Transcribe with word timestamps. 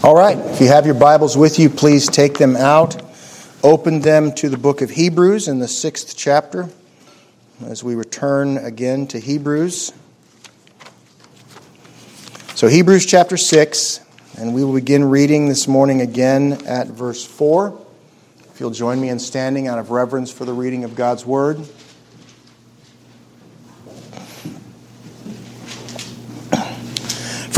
All 0.00 0.14
right, 0.14 0.38
if 0.38 0.60
you 0.60 0.68
have 0.68 0.86
your 0.86 0.94
Bibles 0.94 1.36
with 1.36 1.58
you, 1.58 1.68
please 1.68 2.06
take 2.06 2.38
them 2.38 2.54
out. 2.54 3.02
Open 3.64 4.00
them 4.00 4.32
to 4.34 4.48
the 4.48 4.56
book 4.56 4.80
of 4.80 4.90
Hebrews 4.90 5.48
in 5.48 5.58
the 5.58 5.66
sixth 5.66 6.16
chapter 6.16 6.68
as 7.66 7.82
we 7.82 7.96
return 7.96 8.58
again 8.58 9.08
to 9.08 9.18
Hebrews. 9.18 9.92
So, 12.54 12.68
Hebrews 12.68 13.06
chapter 13.06 13.36
6, 13.36 14.00
and 14.38 14.54
we 14.54 14.62
will 14.62 14.74
begin 14.74 15.04
reading 15.04 15.48
this 15.48 15.66
morning 15.66 16.00
again 16.00 16.64
at 16.64 16.86
verse 16.86 17.24
4. 17.24 17.76
If 18.52 18.60
you'll 18.60 18.70
join 18.70 19.00
me 19.00 19.08
in 19.08 19.18
standing 19.18 19.66
out 19.66 19.80
of 19.80 19.90
reverence 19.90 20.30
for 20.30 20.44
the 20.44 20.52
reading 20.52 20.84
of 20.84 20.94
God's 20.94 21.26
Word. 21.26 21.58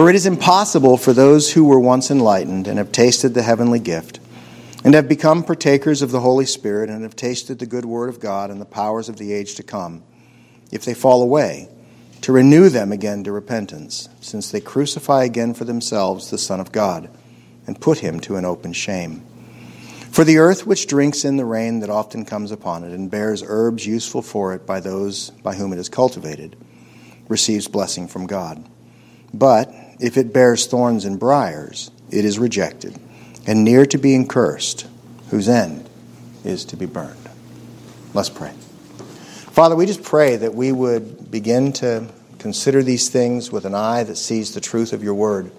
For 0.00 0.08
it 0.08 0.16
is 0.16 0.24
impossible 0.24 0.96
for 0.96 1.12
those 1.12 1.52
who 1.52 1.66
were 1.66 1.78
once 1.78 2.10
enlightened 2.10 2.66
and 2.66 2.78
have 2.78 2.90
tasted 2.90 3.34
the 3.34 3.42
heavenly 3.42 3.78
gift, 3.78 4.18
and 4.82 4.94
have 4.94 5.10
become 5.10 5.44
partakers 5.44 6.00
of 6.00 6.10
the 6.10 6.20
Holy 6.20 6.46
Spirit, 6.46 6.88
and 6.88 7.02
have 7.02 7.14
tasted 7.14 7.58
the 7.58 7.66
good 7.66 7.84
word 7.84 8.08
of 8.08 8.18
God 8.18 8.50
and 8.50 8.58
the 8.58 8.64
powers 8.64 9.10
of 9.10 9.18
the 9.18 9.30
age 9.34 9.56
to 9.56 9.62
come, 9.62 10.02
if 10.72 10.86
they 10.86 10.94
fall 10.94 11.20
away, 11.20 11.68
to 12.22 12.32
renew 12.32 12.70
them 12.70 12.92
again 12.92 13.22
to 13.24 13.30
repentance, 13.30 14.08
since 14.22 14.50
they 14.50 14.58
crucify 14.58 15.24
again 15.24 15.52
for 15.52 15.66
themselves 15.66 16.30
the 16.30 16.38
Son 16.38 16.60
of 16.60 16.72
God, 16.72 17.10
and 17.66 17.78
put 17.78 17.98
him 17.98 18.20
to 18.20 18.36
an 18.36 18.46
open 18.46 18.72
shame. 18.72 19.22
For 20.10 20.24
the 20.24 20.38
earth 20.38 20.66
which 20.66 20.86
drinks 20.86 21.26
in 21.26 21.36
the 21.36 21.44
rain 21.44 21.80
that 21.80 21.90
often 21.90 22.24
comes 22.24 22.52
upon 22.52 22.84
it, 22.84 22.92
and 22.92 23.10
bears 23.10 23.44
herbs 23.46 23.86
useful 23.86 24.22
for 24.22 24.54
it 24.54 24.64
by 24.64 24.80
those 24.80 25.28
by 25.28 25.56
whom 25.56 25.74
it 25.74 25.78
is 25.78 25.90
cultivated, 25.90 26.56
receives 27.28 27.68
blessing 27.68 28.08
from 28.08 28.26
God. 28.26 28.66
But 29.32 29.72
if 30.00 30.16
it 30.16 30.32
bears 30.32 30.66
thorns 30.66 31.04
and 31.04 31.20
briers, 31.20 31.90
it 32.10 32.24
is 32.24 32.38
rejected, 32.38 32.98
and 33.46 33.64
near 33.64 33.86
to 33.86 33.98
being 33.98 34.26
cursed, 34.26 34.86
whose 35.30 35.48
end 35.48 35.88
is 36.44 36.64
to 36.66 36.76
be 36.76 36.86
burned. 36.86 37.16
Let's 38.14 38.30
pray. 38.30 38.52
Father, 39.52 39.76
we 39.76 39.86
just 39.86 40.02
pray 40.02 40.36
that 40.36 40.54
we 40.54 40.72
would 40.72 41.30
begin 41.30 41.72
to 41.74 42.08
consider 42.38 42.82
these 42.82 43.08
things 43.10 43.52
with 43.52 43.64
an 43.66 43.74
eye 43.74 44.02
that 44.02 44.16
sees 44.16 44.54
the 44.54 44.60
truth 44.60 44.92
of 44.92 45.04
your 45.04 45.14
word. 45.14 45.50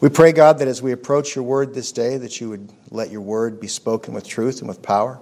We 0.00 0.08
pray, 0.10 0.32
God, 0.32 0.58
that 0.58 0.68
as 0.68 0.80
we 0.80 0.92
approach 0.92 1.34
your 1.34 1.44
word 1.44 1.74
this 1.74 1.90
day, 1.90 2.18
that 2.18 2.40
you 2.40 2.50
would 2.50 2.70
let 2.90 3.10
your 3.10 3.22
word 3.22 3.60
be 3.60 3.66
spoken 3.66 4.14
with 4.14 4.26
truth 4.26 4.60
and 4.60 4.68
with 4.68 4.82
power. 4.82 5.18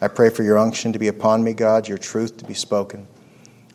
I 0.00 0.08
pray 0.08 0.28
for 0.30 0.42
your 0.42 0.58
unction 0.58 0.92
to 0.92 0.98
be 0.98 1.08
upon 1.08 1.42
me, 1.42 1.54
God, 1.54 1.88
your 1.88 1.96
truth 1.96 2.36
to 2.38 2.44
be 2.44 2.54
spoken. 2.54 3.06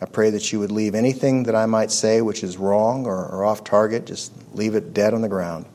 I 0.02 0.06
pray 0.06 0.30
that 0.30 0.52
you 0.52 0.60
would 0.60 0.72
leave 0.72 0.96
anything 0.96 1.44
that 1.44 1.56
I 1.56 1.66
might 1.66 1.92
say 1.92 2.22
which 2.22 2.44
is 2.44 2.58
wrong 2.58 3.06
or, 3.06 3.26
or, 3.26 3.44
off 3.44 3.64
target, 3.64 4.06
just 4.06 4.32
leave 4.54 4.76
it 4.76 4.94
dead 4.94 5.14
on 5.14 5.22
the 5.22 5.28
ground. 5.28 5.66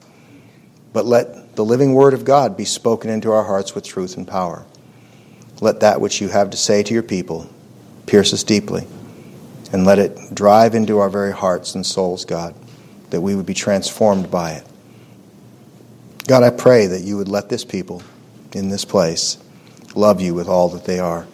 But 0.92 1.04
let 1.04 1.56
the 1.56 1.64
living 1.64 1.92
word 1.92 2.14
of 2.14 2.24
God 2.24 2.56
be 2.56 2.64
spoken 2.64 3.10
into 3.10 3.30
our 3.32 3.44
hearts 3.44 3.74
with 3.74 3.84
truth 3.84 4.16
and 4.16 4.26
power. 4.26 4.64
Let 5.60 5.80
that 5.80 6.00
which 6.00 6.20
you 6.20 6.28
have 6.28 6.50
to 6.50 6.56
say 6.56 6.82
to 6.82 6.94
your 6.94 7.02
people 7.02 7.50
pierce 8.06 8.32
us 8.32 8.42
deeply, 8.42 8.86
and 9.72 9.84
let 9.84 9.98
it 9.98 10.34
drive 10.34 10.74
into 10.74 10.98
our 10.98 11.08
very 11.08 11.32
hearts 11.32 11.74
and 11.74 11.84
souls, 11.84 12.24
God, 12.24 12.54
that 13.10 13.20
we 13.20 13.34
would 13.34 13.46
be 13.46 13.54
transformed 13.54 14.30
by 14.30 14.52
it. 14.52 14.66
God, 16.26 16.42
I 16.42 16.50
pray 16.50 16.86
that 16.86 17.02
you 17.02 17.16
would 17.16 17.28
let 17.28 17.48
this 17.48 17.64
people 17.64 18.02
in 18.52 18.68
this 18.68 18.84
place 18.84 19.38
love 19.94 20.20
you 20.20 20.34
with 20.34 20.48
all 20.48 20.68
that 20.70 20.84
they 20.84 20.98
are. 20.98 21.26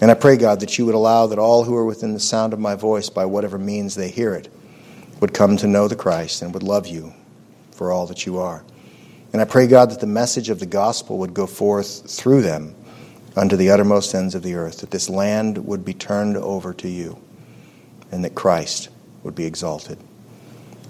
And 0.00 0.10
I 0.10 0.14
pray, 0.14 0.36
God, 0.36 0.60
that 0.60 0.78
you 0.78 0.86
would 0.86 0.94
allow 0.94 1.26
that 1.26 1.38
all 1.38 1.64
who 1.64 1.74
are 1.74 1.84
within 1.84 2.14
the 2.14 2.20
sound 2.20 2.52
of 2.52 2.60
my 2.60 2.76
voice, 2.76 3.10
by 3.10 3.24
whatever 3.24 3.58
means 3.58 3.94
they 3.94 4.10
hear 4.10 4.34
it, 4.34 4.48
would 5.20 5.34
come 5.34 5.56
to 5.56 5.66
know 5.66 5.88
the 5.88 5.96
Christ 5.96 6.42
and 6.42 6.54
would 6.54 6.62
love 6.62 6.86
you 6.86 7.12
for 7.72 7.90
all 7.90 8.06
that 8.06 8.24
you 8.24 8.38
are. 8.38 8.64
And 9.32 9.42
I 9.42 9.44
pray, 9.44 9.66
God, 9.66 9.90
that 9.90 10.00
the 10.00 10.06
message 10.06 10.48
of 10.50 10.60
the 10.60 10.66
gospel 10.66 11.18
would 11.18 11.34
go 11.34 11.46
forth 11.46 12.08
through 12.10 12.42
them 12.42 12.74
unto 13.36 13.56
the 13.56 13.70
uttermost 13.70 14.14
ends 14.14 14.34
of 14.34 14.42
the 14.42 14.54
earth, 14.54 14.78
that 14.78 14.90
this 14.90 15.08
land 15.08 15.58
would 15.66 15.84
be 15.84 15.94
turned 15.94 16.36
over 16.36 16.72
to 16.74 16.88
you, 16.88 17.18
and 18.10 18.24
that 18.24 18.34
Christ 18.34 18.88
would 19.22 19.34
be 19.34 19.44
exalted. 19.44 19.98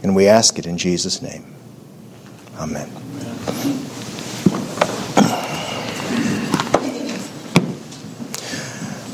And 0.02 0.14
we 0.14 0.28
ask 0.28 0.58
it 0.58 0.66
in 0.66 0.78
Jesus' 0.78 1.20
name. 1.20 1.44
Amen. 2.58 2.90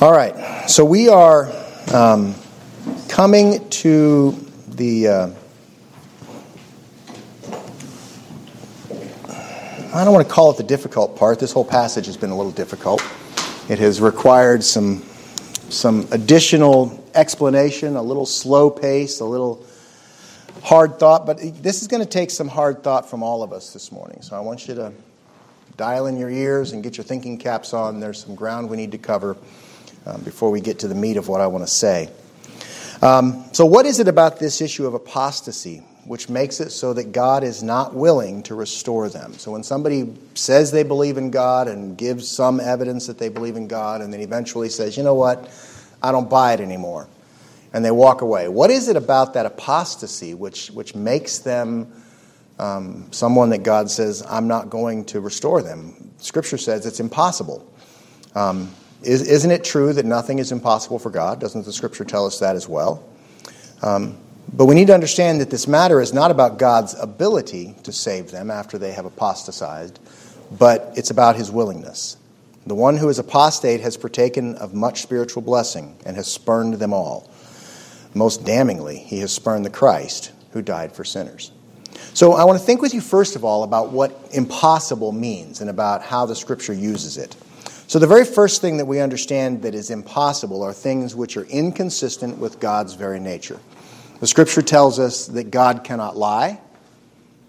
All 0.04 0.12
right, 0.12 0.68
so 0.68 0.84
we 0.84 1.08
are 1.08 1.50
um, 1.94 2.34
coming 3.08 3.66
to 3.70 4.32
the. 4.68 5.08
Uh, 5.08 5.30
I 9.94 10.04
don't 10.04 10.12
want 10.12 10.28
to 10.28 10.30
call 10.30 10.50
it 10.50 10.58
the 10.58 10.62
difficult 10.62 11.16
part. 11.16 11.38
This 11.38 11.52
whole 11.52 11.64
passage 11.64 12.04
has 12.04 12.18
been 12.18 12.28
a 12.28 12.36
little 12.36 12.52
difficult. 12.52 13.02
It 13.70 13.78
has 13.78 14.02
required 14.02 14.62
some 14.62 15.02
some 15.70 16.06
additional 16.10 17.02
explanation, 17.14 17.96
a 17.96 18.02
little 18.02 18.26
slow 18.26 18.68
pace, 18.68 19.20
a 19.20 19.24
little 19.24 19.64
hard 20.62 20.98
thought. 20.98 21.24
But 21.24 21.38
this 21.62 21.80
is 21.80 21.88
going 21.88 22.02
to 22.02 22.08
take 22.10 22.30
some 22.30 22.48
hard 22.48 22.82
thought 22.82 23.08
from 23.08 23.22
all 23.22 23.42
of 23.42 23.54
us 23.54 23.72
this 23.72 23.90
morning. 23.90 24.20
So 24.20 24.36
I 24.36 24.40
want 24.40 24.68
you 24.68 24.74
to 24.74 24.92
dial 25.78 26.08
in 26.08 26.18
your 26.18 26.28
ears 26.28 26.72
and 26.72 26.82
get 26.82 26.98
your 26.98 27.04
thinking 27.04 27.38
caps 27.38 27.72
on. 27.72 28.00
There's 28.00 28.22
some 28.22 28.34
ground 28.34 28.68
we 28.68 28.76
need 28.76 28.92
to 28.92 28.98
cover 28.98 29.38
um, 30.06 30.22
before 30.22 30.50
we 30.50 30.60
get 30.60 30.80
to 30.80 30.88
the 30.88 30.94
meat 30.94 31.16
of 31.16 31.28
what 31.28 31.40
I 31.40 31.46
want 31.46 31.66
to 31.66 31.72
say. 31.72 32.10
Um, 33.02 33.44
so, 33.52 33.66
what 33.66 33.86
is 33.86 33.98
it 33.98 34.08
about 34.08 34.38
this 34.38 34.60
issue 34.60 34.86
of 34.86 34.94
apostasy 34.94 35.82
which 36.06 36.28
makes 36.28 36.60
it 36.60 36.70
so 36.70 36.92
that 36.92 37.12
God 37.12 37.42
is 37.42 37.62
not 37.62 37.94
willing 37.94 38.42
to 38.44 38.54
restore 38.54 39.08
them? 39.08 39.34
So, 39.34 39.52
when 39.52 39.62
somebody 39.62 40.14
says 40.34 40.70
they 40.70 40.84
believe 40.84 41.16
in 41.16 41.30
God 41.30 41.68
and 41.68 41.98
gives 41.98 42.28
some 42.28 42.60
evidence 42.60 43.06
that 43.06 43.18
they 43.18 43.28
believe 43.28 43.56
in 43.56 43.68
God, 43.68 44.00
and 44.00 44.12
then 44.12 44.20
eventually 44.20 44.68
says, 44.68 44.96
you 44.96 45.02
know 45.02 45.14
what, 45.14 45.50
I 46.02 46.12
don't 46.12 46.30
buy 46.30 46.54
it 46.54 46.60
anymore, 46.60 47.08
and 47.72 47.84
they 47.84 47.90
walk 47.90 48.22
away, 48.22 48.48
what 48.48 48.70
is 48.70 48.88
it 48.88 48.96
about 48.96 49.34
that 49.34 49.46
apostasy 49.46 50.32
which, 50.32 50.70
which 50.70 50.94
makes 50.94 51.40
them 51.40 51.92
um, 52.58 53.08
someone 53.10 53.50
that 53.50 53.64
God 53.64 53.90
says, 53.90 54.24
I'm 54.26 54.48
not 54.48 54.70
going 54.70 55.04
to 55.06 55.20
restore 55.20 55.60
them? 55.60 56.12
Scripture 56.18 56.58
says 56.58 56.86
it's 56.86 57.00
impossible. 57.00 57.70
Um, 58.34 58.72
is, 59.06 59.44
not 59.44 59.52
it 59.52 59.64
true 59.64 59.92
that 59.92 60.04
nothing 60.04 60.38
is 60.38 60.52
impossible 60.52 60.98
for 60.98 61.10
God? 61.10 61.40
Doesn't 61.40 61.64
the 61.64 61.72
scripture 61.72 62.04
tell 62.04 62.26
us 62.26 62.38
that 62.40 62.56
as 62.56 62.68
well? 62.68 63.04
Um, 63.82 64.18
but 64.52 64.66
we 64.66 64.74
need 64.74 64.86
to 64.88 64.94
understand 64.94 65.40
that 65.40 65.50
this 65.50 65.66
matter 65.66 66.00
is 66.00 66.12
not 66.12 66.30
about 66.30 66.58
God's 66.58 66.94
ability 66.98 67.74
to 67.82 67.92
save 67.92 68.30
them 68.30 68.50
after 68.50 68.78
they 68.78 68.92
have 68.92 69.04
apostatized, 69.04 69.98
but 70.50 70.92
it's 70.96 71.10
about 71.10 71.36
his 71.36 71.50
willingness. 71.50 72.16
The 72.66 72.74
one 72.74 72.96
who 72.96 73.08
is 73.08 73.18
apostate 73.18 73.80
has 73.80 73.96
partaken 73.96 74.54
of 74.56 74.74
much 74.74 75.02
spiritual 75.02 75.42
blessing 75.42 75.96
and 76.06 76.16
has 76.16 76.30
spurned 76.30 76.74
them 76.74 76.92
all. 76.92 77.30
Most 78.14 78.44
damningly, 78.44 78.98
he 78.98 79.18
has 79.18 79.32
spurned 79.32 79.64
the 79.64 79.70
Christ 79.70 80.32
who 80.52 80.62
died 80.62 80.92
for 80.92 81.04
sinners. 81.04 81.50
So 82.14 82.32
I 82.32 82.44
want 82.44 82.58
to 82.58 82.64
think 82.64 82.80
with 82.80 82.94
you, 82.94 83.00
first 83.00 83.36
of 83.36 83.44
all, 83.44 83.64
about 83.64 83.90
what 83.90 84.28
impossible 84.32 85.12
means 85.12 85.60
and 85.60 85.68
about 85.68 86.02
how 86.02 86.26
the 86.26 86.36
scripture 86.36 86.72
uses 86.72 87.16
it. 87.16 87.36
So, 87.94 88.00
the 88.00 88.08
very 88.08 88.24
first 88.24 88.60
thing 88.60 88.78
that 88.78 88.86
we 88.86 88.98
understand 88.98 89.62
that 89.62 89.72
is 89.72 89.88
impossible 89.88 90.64
are 90.64 90.72
things 90.72 91.14
which 91.14 91.36
are 91.36 91.44
inconsistent 91.44 92.38
with 92.38 92.58
God's 92.58 92.94
very 92.94 93.20
nature. 93.20 93.60
The 94.18 94.26
scripture 94.26 94.62
tells 94.62 94.98
us 94.98 95.28
that 95.28 95.52
God 95.52 95.84
cannot 95.84 96.16
lie. 96.16 96.58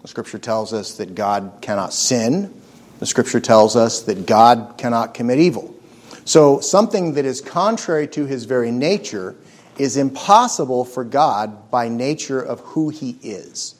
The 0.02 0.06
scripture 0.06 0.38
tells 0.38 0.72
us 0.72 0.98
that 0.98 1.16
God 1.16 1.54
cannot 1.62 1.92
sin. 1.92 2.54
The 3.00 3.06
scripture 3.06 3.40
tells 3.40 3.74
us 3.74 4.02
that 4.02 4.24
God 4.24 4.74
cannot 4.78 5.14
commit 5.14 5.40
evil. 5.40 5.74
So, 6.24 6.60
something 6.60 7.14
that 7.14 7.24
is 7.24 7.40
contrary 7.40 8.06
to 8.06 8.24
his 8.24 8.44
very 8.44 8.70
nature 8.70 9.34
is 9.78 9.96
impossible 9.96 10.84
for 10.84 11.02
God 11.02 11.72
by 11.72 11.88
nature 11.88 12.40
of 12.40 12.60
who 12.60 12.90
he 12.90 13.18
is. 13.20 13.74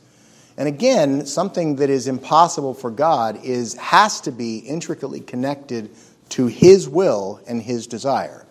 And 0.57 0.67
again, 0.67 1.27
something 1.27 1.77
that 1.77 1.91
is 1.91 2.09
impossible 2.09 2.75
for 2.75 2.91
God 2.91 3.45
is 3.45 3.75
has 3.75 4.21
to 4.23 4.33
be 4.33 4.59
intricately 4.59 5.21
connected 5.21 5.91
to 6.31 6.47
His 6.47 6.89
will 6.89 7.41
and 7.47 7.63
His 7.63 7.87
desire. 7.87 8.47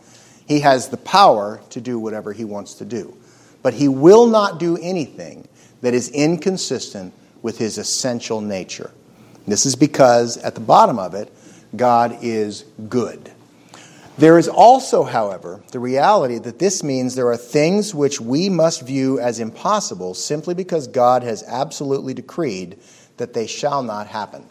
He 0.48 0.60
has 0.62 0.90
the 0.90 0.98
power 0.98 1.62
to 1.72 1.82
do 1.82 2.00
whatever 2.00 2.34
He 2.34 2.46
wants 2.46 2.76
to 2.76 2.86
do. 2.86 3.18
But 3.62 3.74
He 3.74 3.88
will 3.88 4.28
not 4.28 4.60
do 4.60 4.78
anything 4.78 5.48
that 5.82 5.94
is 5.94 6.10
inconsistent 6.10 7.14
with 7.42 7.58
His 7.58 7.78
essential 7.78 8.42
nature. 8.42 8.92
This 9.48 9.66
is 9.66 9.76
because, 9.76 10.38
at 10.38 10.56
the 10.56 10.62
bottom 10.62 10.98
of 10.98 11.14
it, 11.14 11.32
God 11.76 12.20
is 12.22 12.64
good. 12.90 13.32
There 14.18 14.40
is 14.40 14.48
also, 14.48 15.04
however, 15.04 15.62
the 15.72 15.80
reality 15.80 16.38
that 16.40 16.58
this 16.58 16.84
means 16.84 17.16
there 17.16 17.28
are 17.28 17.38
things 17.38 17.94
which 17.94 18.22
we 18.22 18.48
must 18.48 18.82
view 18.82 19.20
as 19.20 19.40
impossible 19.40 20.14
simply 20.14 20.54
because 20.54 20.88
God 20.88 21.22
has 21.24 21.44
absolutely 21.44 22.14
decreed 22.14 22.80
that 23.18 23.34
they 23.34 23.46
shall 23.46 23.84
not 23.84 24.08
happen. 24.08 24.46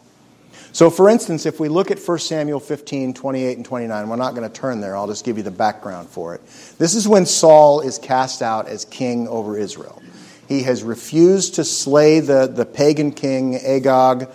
So, 0.74 0.90
for 0.90 1.08
instance, 1.08 1.46
if 1.46 1.60
we 1.60 1.68
look 1.68 1.92
at 1.92 2.00
1 2.00 2.18
Samuel 2.18 2.58
15, 2.58 3.14
28, 3.14 3.56
and 3.58 3.64
29, 3.64 4.08
we're 4.08 4.16
not 4.16 4.34
going 4.34 4.50
to 4.50 4.52
turn 4.52 4.80
there, 4.80 4.96
I'll 4.96 5.06
just 5.06 5.24
give 5.24 5.36
you 5.36 5.44
the 5.44 5.52
background 5.52 6.08
for 6.08 6.34
it. 6.34 6.44
This 6.78 6.96
is 6.96 7.06
when 7.06 7.26
Saul 7.26 7.80
is 7.80 7.96
cast 7.96 8.42
out 8.42 8.66
as 8.66 8.84
king 8.84 9.28
over 9.28 9.56
Israel. 9.56 10.02
He 10.48 10.64
has 10.64 10.82
refused 10.82 11.54
to 11.54 11.64
slay 11.64 12.18
the, 12.18 12.48
the 12.48 12.66
pagan 12.66 13.12
king 13.12 13.54
Agag, 13.54 14.28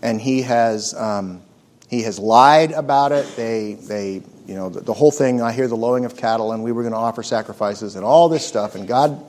and 0.00 0.20
he 0.20 0.42
has, 0.42 0.94
um, 0.94 1.42
he 1.88 2.02
has 2.02 2.20
lied 2.20 2.70
about 2.70 3.10
it. 3.10 3.26
They, 3.34 3.74
they, 3.74 4.22
you 4.46 4.54
know, 4.54 4.68
the, 4.68 4.82
the 4.82 4.94
whole 4.94 5.10
thing, 5.10 5.42
I 5.42 5.50
hear 5.50 5.66
the 5.66 5.76
lowing 5.76 6.04
of 6.04 6.16
cattle, 6.16 6.52
and 6.52 6.62
we 6.62 6.70
were 6.70 6.82
going 6.82 6.92
to 6.92 6.98
offer 6.98 7.24
sacrifices, 7.24 7.96
and 7.96 8.04
all 8.04 8.28
this 8.28 8.46
stuff. 8.46 8.76
And 8.76 8.86
God 8.86 9.20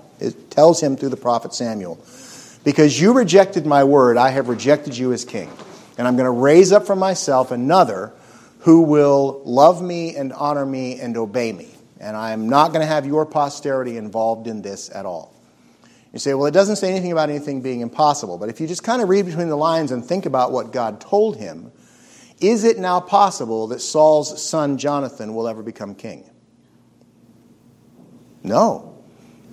tells 0.51 0.79
him 0.79 0.95
through 0.95 1.09
the 1.09 1.17
prophet 1.17 1.55
Samuel, 1.55 1.97
Because 2.63 3.01
you 3.01 3.13
rejected 3.13 3.65
my 3.65 3.83
word, 3.83 4.15
I 4.15 4.29
have 4.29 4.47
rejected 4.47 4.95
you 4.95 5.11
as 5.11 5.25
king. 5.25 5.49
And 6.01 6.07
I'm 6.07 6.15
going 6.15 6.25
to 6.25 6.31
raise 6.31 6.71
up 6.71 6.87
for 6.87 6.95
myself 6.95 7.51
another 7.51 8.11
who 8.61 8.81
will 8.81 9.43
love 9.45 9.83
me 9.83 10.15
and 10.15 10.33
honor 10.33 10.65
me 10.65 10.99
and 10.99 11.15
obey 11.15 11.51
me. 11.51 11.67
And 11.99 12.17
I'm 12.17 12.49
not 12.49 12.69
going 12.69 12.81
to 12.81 12.87
have 12.87 13.05
your 13.05 13.23
posterity 13.23 13.97
involved 13.97 14.47
in 14.47 14.63
this 14.63 14.89
at 14.89 15.05
all. 15.05 15.31
You 16.11 16.17
say, 16.17 16.33
well, 16.33 16.47
it 16.47 16.55
doesn't 16.55 16.77
say 16.77 16.89
anything 16.89 17.11
about 17.11 17.29
anything 17.29 17.61
being 17.61 17.81
impossible. 17.81 18.39
But 18.39 18.49
if 18.49 18.59
you 18.59 18.65
just 18.65 18.81
kind 18.81 19.03
of 19.03 19.09
read 19.09 19.27
between 19.27 19.47
the 19.47 19.55
lines 19.55 19.91
and 19.91 20.03
think 20.03 20.25
about 20.25 20.51
what 20.51 20.71
God 20.71 20.99
told 20.99 21.37
him, 21.37 21.71
is 22.39 22.63
it 22.63 22.79
now 22.79 22.99
possible 22.99 23.67
that 23.67 23.79
Saul's 23.79 24.41
son 24.41 24.79
Jonathan 24.79 25.35
will 25.35 25.47
ever 25.47 25.61
become 25.61 25.93
king? 25.93 26.27
No. 28.41 29.03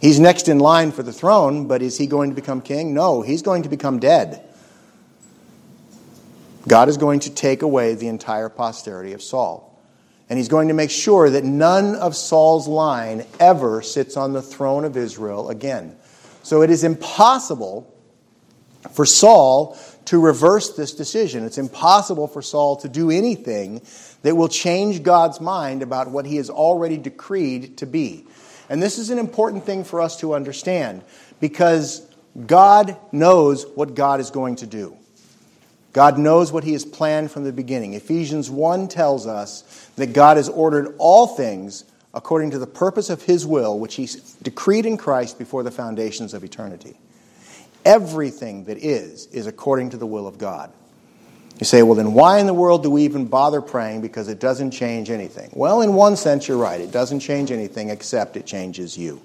He's 0.01 0.19
next 0.19 0.49
in 0.49 0.61
line 0.61 0.93
for 0.93 1.03
the 1.03 1.13
throne, 1.13 1.69
but 1.69 1.83
is 1.83 1.99
he 1.99 2.07
going 2.07 2.31
to 2.31 2.35
become 2.35 2.63
king? 2.63 2.95
No, 2.95 3.21
he's 3.21 3.43
going 3.43 3.65
to 3.65 3.69
become 3.69 3.99
dead. 3.99 4.48
God 6.69 6.89
is 6.89 6.97
going 6.97 7.21
to 7.21 7.31
take 7.31 7.63
away 7.63 7.95
the 7.95 8.09
entire 8.09 8.49
posterity 8.49 9.13
of 9.15 9.23
Saul. 9.23 9.65
And 10.29 10.39
he's 10.39 10.49
going 10.49 10.69
to 10.69 10.75
make 10.75 10.91
sure 10.91 11.31
that 11.31 11.43
none 11.43 11.97
of 11.97 12.15
Saul's 12.15 12.69
line 12.69 13.25
ever 13.41 13.81
sits 13.81 14.17
on 14.17 14.35
the 14.35 14.43
throne 14.43 14.85
of 14.85 14.97
Israel 14.97 15.49
again. 15.49 15.97
So 16.43 16.63
it 16.63 16.71
is 16.71 16.85
impossible 16.85 17.93
for 18.93 19.07
Saul 19.07 19.79
to 20.05 20.21
reverse 20.21 20.77
this 20.77 20.95
decision. 20.95 21.45
It's 21.45 21.59
impossible 21.59 22.29
for 22.29 22.43
Saul 22.43 22.77
to 22.77 22.89
do 22.89 23.11
anything 23.11 23.81
that 24.23 24.37
will 24.37 24.49
change 24.49 25.03
God's 25.03 25.41
mind 25.41 25.83
about 25.83 26.11
what 26.11 26.27
he 26.27 26.37
has 26.37 26.51
already 26.51 26.99
decreed 26.99 27.79
to 27.79 27.87
be. 27.87 28.27
And 28.69 28.83
this 28.83 28.99
is 28.99 29.09
an 29.09 29.19
important 29.19 29.65
thing 29.65 29.85
for 29.85 30.01
us 30.01 30.21
to 30.21 30.35
understand 30.35 31.03
because 31.41 32.07
God 32.47 32.99
knows 33.13 33.67
what 33.67 33.95
God 33.95 34.21
is 34.21 34.31
going 34.31 34.57
to 34.57 34.67
do. 34.67 34.98
God 35.93 36.19
knows 36.19 36.53
what 36.53 36.65
He 36.65 36.73
has 36.73 36.85
planned 36.85 37.31
from 37.31 37.45
the 37.45 37.53
beginning. 37.53 37.95
Ephesians 37.95 38.51
1 38.51 38.89
tells 38.89 39.27
us 39.27 39.91
that 39.97 40.13
God 40.13 40.37
has 40.37 40.49
ordered 40.49 40.95
all 40.99 41.27
things 41.27 41.85
according 42.15 42.51
to 42.51 42.59
the 42.59 42.67
purpose 42.67 43.11
of 43.11 43.23
His 43.23 43.47
will, 43.47 43.79
which 43.79 43.95
He 43.95 44.09
decreed 44.43 44.87
in 44.87 44.97
Christ 44.97 45.39
before 45.39 45.63
the 45.63 45.71
foundations 45.71 46.35
of 46.35 46.45
eternity. 46.45 46.97
Everything 47.85 48.65
that 48.65 48.79
is, 48.79 49.27
is 49.27 49.47
according 49.47 49.91
to 49.91 49.97
the 49.97 50.07
will 50.07 50.27
of 50.27 50.39
God. 50.39 50.73
You 51.59 51.67
say, 51.67 51.83
well, 51.83 51.97
then 51.97 52.13
why 52.13 52.39
in 52.39 52.47
the 52.47 52.55
world 52.55 52.85
do 52.85 52.91
we 52.91 53.03
even 53.03 53.27
bother 53.27 53.61
praying? 53.61 54.01
Because 54.01 54.29
it 54.29 54.39
doesn't 54.39 54.71
change 54.71 55.11
anything. 55.11 55.51
Well, 55.53 55.81
in 55.81 55.95
one 55.95 56.17
sense, 56.17 56.47
you're 56.47 56.57
right. 56.57 56.81
It 56.81 56.93
doesn't 56.93 57.21
change 57.21 57.51
anything 57.51 57.91
except 57.91 58.37
it 58.37 58.47
changes 58.47 58.97
you. 58.97 59.21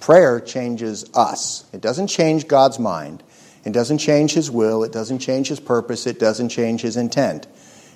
Prayer 0.00 0.40
changes 0.40 1.08
us, 1.14 1.64
it 1.72 1.80
doesn't 1.80 2.06
change 2.06 2.46
God's 2.46 2.78
mind. 2.78 3.22
It 3.64 3.72
doesn't 3.72 3.98
change 3.98 4.32
his 4.32 4.50
will, 4.50 4.84
it 4.84 4.92
doesn't 4.92 5.18
change 5.18 5.48
his 5.48 5.60
purpose, 5.60 6.06
it 6.06 6.18
doesn't 6.18 6.48
change 6.48 6.80
his 6.80 6.96
intent. 6.96 7.46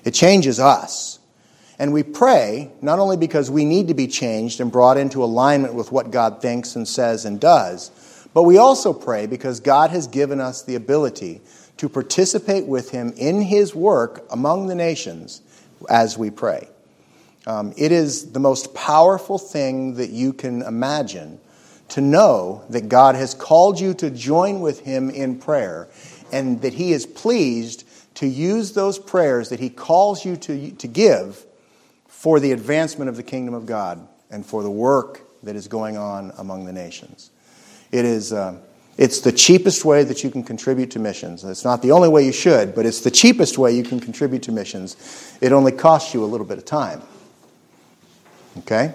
It 0.05 0.13
changes 0.13 0.59
us. 0.59 1.19
And 1.79 1.93
we 1.93 2.03
pray 2.03 2.71
not 2.81 2.99
only 2.99 3.17
because 3.17 3.51
we 3.51 3.65
need 3.65 3.89
to 3.89 3.95
be 3.95 4.07
changed 4.07 4.61
and 4.61 4.71
brought 4.71 4.97
into 4.97 5.25
alignment 5.25 5.75
with 5.75 5.91
what 5.91 6.11
God 6.11 6.43
thinks 6.43 6.77
and 6.77 6.87
says 6.87 7.25
and 7.25 7.41
does, 7.41 7.91
but 8.35 8.45
we 8.45 8.59
also 8.59 8.93
pray 8.93 9.27
because 9.27 9.61
God 9.61 9.91
has 9.91 10.07
given 10.07 10.41
us 10.41 10.63
the 10.63 10.75
ability 10.75 11.41
to 11.79 11.89
participate 11.89 12.67
with 12.67 12.91
Him 12.91 13.13
in 13.17 13.43
His 13.43 13.75
work 13.75 14.25
among 14.31 14.67
the 14.67 14.75
nations 14.75 15.43
as 15.89 16.17
we 16.17 16.31
pray. 16.31 16.69
Um, 17.47 17.75
it 17.77 17.91
is 17.91 18.31
the 18.31 18.39
most 18.39 18.75
powerful 18.75 19.39
thing 19.39 19.95
that 19.95 20.11
you 20.11 20.33
can 20.33 20.63
imagine 20.63 21.41
to 21.93 22.01
know 22.01 22.65
that 22.71 22.89
God 22.89 23.17
has 23.17 23.35
called 23.35 23.79
you 23.79 23.93
to 23.95 24.09
join 24.09 24.61
with 24.61 24.81
Him 24.81 25.11
in 25.11 25.39
prayer 25.39 25.89
and 26.33 26.63
that 26.63 26.73
He 26.73 26.93
is 26.93 27.05
pleased 27.05 27.85
to 28.15 28.27
use 28.27 28.73
those 28.73 28.99
prayers 28.99 29.51
that 29.51 29.61
He 29.61 29.69
calls 29.69 30.25
you 30.25 30.37
to, 30.37 30.71
to 30.71 30.89
give 30.89 31.45
for 32.09 32.41
the 32.41 32.53
advancement 32.53 33.11
of 33.11 33.17
the 33.17 33.23
kingdom 33.23 33.53
of 33.53 33.67
God 33.67 34.07
and 34.31 34.45
for 34.45 34.63
the 34.63 34.71
work 34.71 35.21
that 35.43 35.55
is 35.55 35.69
going 35.69 35.99
on 35.99 36.33
among 36.39 36.65
the 36.65 36.73
nations. 36.73 37.31
It 37.91 38.05
is. 38.05 38.33
Uh, 38.33 38.59
it's 38.99 39.21
the 39.21 39.33
cheapest 39.33 39.87
way 39.87 40.05
that 40.05 40.23
you 40.23 40.31
can 40.31 40.43
contribute 40.43 40.91
to 40.91 40.99
missions. 40.99 41.45
It's 41.45 41.65
not 41.65 41.81
the 41.81 41.93
only 41.93 42.11
way 42.11 42.27
you 42.27 42.33
should, 42.33 42.75
but 42.75 42.85
it's 42.85 43.01
the 43.01 43.11
cheapest 43.11 43.57
way 43.57 43.73
you 43.75 43.83
can 43.83 44.01
contribute 44.01 44.43
to 44.45 44.53
missions. 44.53 45.39
It 45.41 45.51
only 45.53 45.73
costs 45.73 46.13
you 46.13 46.23
a 46.23 46.27
little 46.27 46.47
bit 46.47 46.59
of 46.59 46.67
time. 46.67 47.01
Okay? 48.59 48.95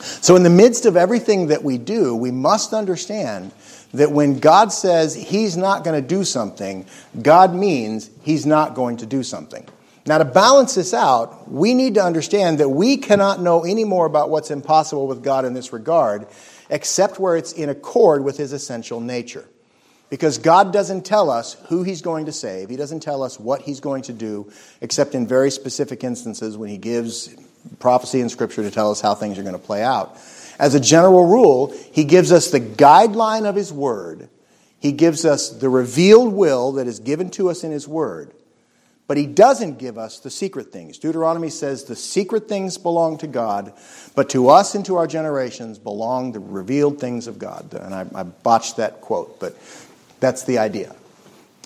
So, 0.00 0.36
in 0.36 0.44
the 0.44 0.50
midst 0.50 0.86
of 0.86 0.96
everything 0.96 1.48
that 1.48 1.64
we 1.64 1.76
do, 1.76 2.14
we 2.14 2.30
must 2.30 2.72
understand 2.72 3.52
that 3.94 4.12
when 4.12 4.38
God 4.38 4.72
says 4.72 5.14
He's 5.14 5.56
not 5.56 5.84
going 5.84 6.00
to 6.00 6.06
do 6.06 6.24
something, 6.24 6.86
God 7.20 7.54
means 7.54 8.10
He's 8.22 8.46
not 8.46 8.74
going 8.74 8.98
to 8.98 9.06
do 9.06 9.22
something. 9.22 9.66
Now, 10.06 10.18
to 10.18 10.24
balance 10.24 10.74
this 10.74 10.94
out, 10.94 11.50
we 11.50 11.74
need 11.74 11.94
to 11.94 12.02
understand 12.02 12.58
that 12.60 12.68
we 12.68 12.96
cannot 12.96 13.40
know 13.40 13.64
any 13.64 13.84
more 13.84 14.06
about 14.06 14.30
what's 14.30 14.50
impossible 14.50 15.06
with 15.06 15.22
God 15.22 15.44
in 15.44 15.52
this 15.52 15.72
regard, 15.72 16.26
except 16.70 17.18
where 17.18 17.36
it's 17.36 17.52
in 17.52 17.68
accord 17.68 18.24
with 18.24 18.36
His 18.36 18.52
essential 18.52 19.00
nature. 19.00 19.46
Because 20.10 20.38
God 20.38 20.72
doesn't 20.72 21.04
tell 21.04 21.28
us 21.28 21.54
who 21.68 21.82
He's 21.82 22.02
going 22.02 22.26
to 22.26 22.32
save, 22.32 22.70
He 22.70 22.76
doesn't 22.76 23.00
tell 23.00 23.22
us 23.22 23.38
what 23.38 23.62
He's 23.62 23.80
going 23.80 24.02
to 24.02 24.12
do, 24.12 24.50
except 24.80 25.14
in 25.14 25.26
very 25.26 25.50
specific 25.50 26.04
instances 26.04 26.56
when 26.56 26.70
He 26.70 26.78
gives 26.78 27.34
prophecy 27.78 28.20
in 28.20 28.28
Scripture 28.28 28.62
to 28.62 28.70
tell 28.70 28.90
us 28.90 29.00
how 29.00 29.14
things 29.14 29.38
are 29.38 29.42
going 29.42 29.54
to 29.54 29.58
play 29.58 29.82
out. 29.82 30.18
As 30.58 30.74
a 30.74 30.80
general 30.80 31.26
rule, 31.26 31.72
he 31.92 32.04
gives 32.04 32.32
us 32.32 32.50
the 32.50 32.60
guideline 32.60 33.48
of 33.48 33.54
his 33.54 33.72
word. 33.72 34.28
He 34.80 34.92
gives 34.92 35.24
us 35.24 35.50
the 35.50 35.68
revealed 35.68 36.32
will 36.32 36.72
that 36.72 36.86
is 36.86 36.98
given 36.98 37.30
to 37.30 37.50
us 37.50 37.64
in 37.64 37.70
his 37.70 37.86
word. 37.86 38.32
But 39.06 39.16
he 39.16 39.26
doesn't 39.26 39.78
give 39.78 39.96
us 39.96 40.20
the 40.20 40.30
secret 40.30 40.70
things. 40.70 40.98
Deuteronomy 40.98 41.48
says 41.48 41.84
the 41.84 41.96
secret 41.96 42.46
things 42.46 42.76
belong 42.76 43.16
to 43.18 43.26
God, 43.26 43.72
but 44.14 44.28
to 44.30 44.50
us 44.50 44.74
and 44.74 44.84
to 44.84 44.96
our 44.96 45.06
generations 45.06 45.78
belong 45.78 46.32
the 46.32 46.40
revealed 46.40 47.00
things 47.00 47.26
of 47.26 47.38
God. 47.38 47.72
And 47.72 47.94
I, 47.94 48.06
I 48.14 48.22
botched 48.24 48.76
that 48.76 49.00
quote, 49.00 49.40
but 49.40 49.56
that's 50.20 50.44
the 50.44 50.58
idea. 50.58 50.94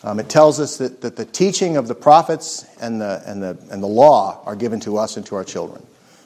Um, 0.04 0.20
it 0.20 0.28
tells 0.28 0.60
us 0.60 0.78
that, 0.78 1.00
that 1.00 1.16
the 1.16 1.25
teaching 1.25 1.76
of 1.76 1.88
the 1.88 1.94
prophets 1.94 2.64
and 2.80 3.00
the, 3.00 3.23
and, 3.26 3.42
the, 3.42 3.59
and 3.71 3.82
the 3.82 3.88
law 3.88 4.40
are 4.44 4.56
given 4.56 4.80
to 4.80 4.99
us 4.99 5.16
and 5.16 5.26
to 5.26 5.35
our 5.35 5.44
children. 5.44 5.85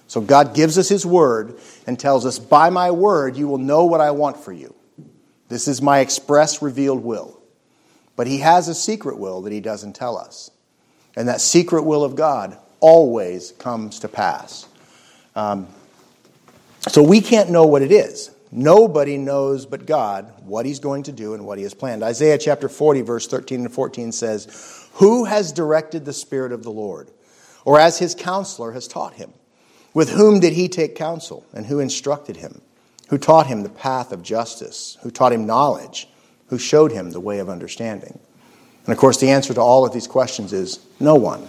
So 0.08 0.20
God 0.20 0.54
gives 0.54 0.78
us 0.78 0.88
His 0.88 1.04
word 1.04 1.58
and 1.86 1.98
tells 1.98 2.24
us, 2.26 2.38
By 2.38 2.70
my 2.70 2.90
word, 2.90 3.36
you 3.36 3.48
will 3.48 3.58
know 3.58 3.84
what 3.84 4.00
I 4.00 4.10
want 4.12 4.36
for 4.36 4.52
you. 4.52 4.74
This 5.48 5.68
is 5.68 5.82
my 5.82 6.00
express 6.00 6.62
revealed 6.62 7.02
will. 7.02 7.40
But 8.14 8.26
He 8.26 8.38
has 8.38 8.68
a 8.68 8.74
secret 8.74 9.18
will 9.18 9.42
that 9.42 9.52
He 9.52 9.60
doesn't 9.60 9.94
tell 9.94 10.16
us. 10.16 10.50
And 11.16 11.28
that 11.28 11.40
secret 11.40 11.82
will 11.82 12.04
of 12.04 12.14
God 12.14 12.58
always 12.80 13.52
comes 13.52 14.00
to 14.00 14.08
pass. 14.08 14.68
Um, 15.34 15.66
so 16.88 17.02
we 17.02 17.20
can't 17.20 17.50
know 17.50 17.66
what 17.66 17.82
it 17.82 17.90
is. 17.90 18.30
Nobody 18.52 19.18
knows 19.18 19.66
but 19.66 19.86
God 19.86 20.32
what 20.44 20.66
he's 20.66 20.78
going 20.78 21.02
to 21.04 21.12
do 21.12 21.34
and 21.34 21.44
what 21.44 21.58
he 21.58 21.64
has 21.64 21.74
planned. 21.74 22.02
Isaiah 22.02 22.38
chapter 22.38 22.68
40, 22.68 23.02
verse 23.02 23.26
13 23.26 23.62
and 23.62 23.72
14 23.72 24.12
says, 24.12 24.88
Who 24.94 25.24
has 25.24 25.52
directed 25.52 26.04
the 26.04 26.12
Spirit 26.12 26.52
of 26.52 26.62
the 26.62 26.70
Lord? 26.70 27.10
Or 27.64 27.80
as 27.80 27.98
his 27.98 28.14
counselor 28.14 28.72
has 28.72 28.86
taught 28.86 29.14
him? 29.14 29.32
With 29.96 30.10
whom 30.10 30.40
did 30.40 30.52
he 30.52 30.68
take 30.68 30.94
counsel? 30.94 31.46
And 31.54 31.64
who 31.64 31.78
instructed 31.78 32.36
him? 32.36 32.60
Who 33.08 33.16
taught 33.16 33.46
him 33.46 33.62
the 33.62 33.70
path 33.70 34.12
of 34.12 34.22
justice? 34.22 34.98
Who 35.00 35.10
taught 35.10 35.32
him 35.32 35.46
knowledge? 35.46 36.06
Who 36.48 36.58
showed 36.58 36.92
him 36.92 37.12
the 37.12 37.18
way 37.18 37.38
of 37.38 37.48
understanding? 37.48 38.18
And 38.84 38.92
of 38.92 38.98
course, 38.98 39.18
the 39.18 39.30
answer 39.30 39.54
to 39.54 39.60
all 39.62 39.86
of 39.86 39.94
these 39.94 40.06
questions 40.06 40.52
is 40.52 40.80
no 41.00 41.14
one. 41.14 41.48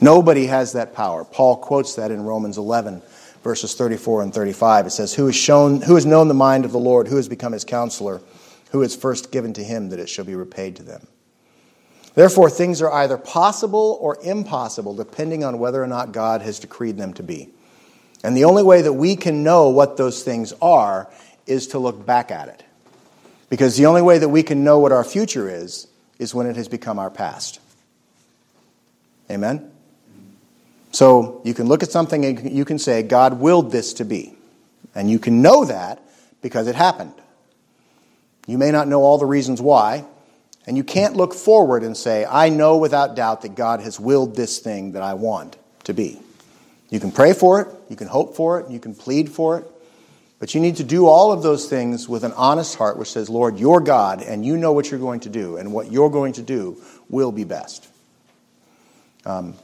Nobody 0.00 0.46
has 0.46 0.72
that 0.72 0.94
power. 0.94 1.22
Paul 1.22 1.58
quotes 1.58 1.96
that 1.96 2.10
in 2.10 2.22
Romans 2.22 2.56
11 2.56 3.02
verses 3.44 3.74
34 3.74 4.22
and 4.22 4.32
35. 4.32 4.86
It 4.86 4.90
says, 4.90 5.12
Who 5.12 5.26
has, 5.26 5.36
shown, 5.36 5.82
who 5.82 5.94
has 5.94 6.06
known 6.06 6.28
the 6.28 6.34
mind 6.34 6.64
of 6.64 6.72
the 6.72 6.78
Lord? 6.78 7.08
Who 7.08 7.16
has 7.16 7.28
become 7.28 7.52
his 7.52 7.66
counselor? 7.66 8.22
Who 8.70 8.80
has 8.80 8.96
first 8.96 9.30
given 9.30 9.52
to 9.52 9.62
him 9.62 9.90
that 9.90 10.00
it 10.00 10.08
shall 10.08 10.24
be 10.24 10.34
repaid 10.34 10.76
to 10.76 10.82
them? 10.82 11.08
Therefore, 12.14 12.48
things 12.48 12.80
are 12.80 12.90
either 12.90 13.18
possible 13.18 13.98
or 14.00 14.16
impossible, 14.22 14.94
depending 14.94 15.44
on 15.44 15.58
whether 15.58 15.82
or 15.82 15.86
not 15.86 16.12
God 16.12 16.40
has 16.40 16.58
decreed 16.58 16.96
them 16.96 17.12
to 17.12 17.22
be. 17.22 17.52
And 18.22 18.36
the 18.36 18.44
only 18.44 18.62
way 18.62 18.82
that 18.82 18.92
we 18.92 19.16
can 19.16 19.42
know 19.42 19.68
what 19.68 19.96
those 19.96 20.22
things 20.22 20.52
are 20.62 21.10
is 21.46 21.68
to 21.68 21.78
look 21.78 22.04
back 22.06 22.30
at 22.30 22.48
it. 22.48 22.64
Because 23.48 23.76
the 23.76 23.86
only 23.86 24.02
way 24.02 24.18
that 24.18 24.28
we 24.28 24.42
can 24.42 24.64
know 24.64 24.78
what 24.78 24.92
our 24.92 25.04
future 25.04 25.48
is, 25.48 25.88
is 26.18 26.34
when 26.34 26.46
it 26.46 26.56
has 26.56 26.68
become 26.68 26.98
our 26.98 27.10
past. 27.10 27.60
Amen? 29.30 29.70
So 30.92 31.40
you 31.44 31.52
can 31.52 31.66
look 31.66 31.82
at 31.82 31.90
something 31.90 32.24
and 32.24 32.52
you 32.52 32.64
can 32.64 32.78
say, 32.78 33.02
God 33.02 33.40
willed 33.40 33.72
this 33.72 33.94
to 33.94 34.04
be. 34.04 34.34
And 34.94 35.10
you 35.10 35.18
can 35.18 35.42
know 35.42 35.64
that 35.64 36.02
because 36.42 36.66
it 36.68 36.74
happened. 36.74 37.14
You 38.46 38.56
may 38.56 38.70
not 38.70 38.88
know 38.88 39.02
all 39.02 39.18
the 39.18 39.26
reasons 39.26 39.60
why, 39.60 40.04
and 40.66 40.76
you 40.76 40.84
can't 40.84 41.16
look 41.16 41.34
forward 41.34 41.82
and 41.82 41.96
say, 41.96 42.24
I 42.24 42.48
know 42.48 42.76
without 42.76 43.16
doubt 43.16 43.42
that 43.42 43.54
God 43.54 43.80
has 43.80 43.98
willed 43.98 44.36
this 44.36 44.60
thing 44.60 44.92
that 44.92 45.02
I 45.02 45.14
want 45.14 45.56
to 45.84 45.92
be. 45.92 46.21
You 46.92 47.00
can 47.00 47.10
pray 47.10 47.32
for 47.32 47.62
it, 47.62 47.68
you 47.88 47.96
can 47.96 48.06
hope 48.06 48.36
for 48.36 48.60
it, 48.60 48.70
you 48.70 48.78
can 48.78 48.94
plead 48.94 49.30
for 49.30 49.58
it, 49.58 49.64
but 50.38 50.54
you 50.54 50.60
need 50.60 50.76
to 50.76 50.84
do 50.84 51.06
all 51.06 51.32
of 51.32 51.42
those 51.42 51.66
things 51.66 52.06
with 52.06 52.22
an 52.22 52.32
honest 52.32 52.76
heart 52.76 52.98
which 52.98 53.10
says, 53.10 53.30
Lord, 53.30 53.58
you're 53.58 53.80
God, 53.80 54.20
and 54.20 54.44
you 54.44 54.58
know 54.58 54.74
what 54.74 54.90
you're 54.90 55.00
going 55.00 55.20
to 55.20 55.30
do, 55.30 55.56
and 55.56 55.72
what 55.72 55.90
you're 55.90 56.10
going 56.10 56.34
to 56.34 56.42
do 56.42 56.76
will 57.08 57.32
be 57.32 57.44
best. 57.44 57.88
Um, 59.24 59.54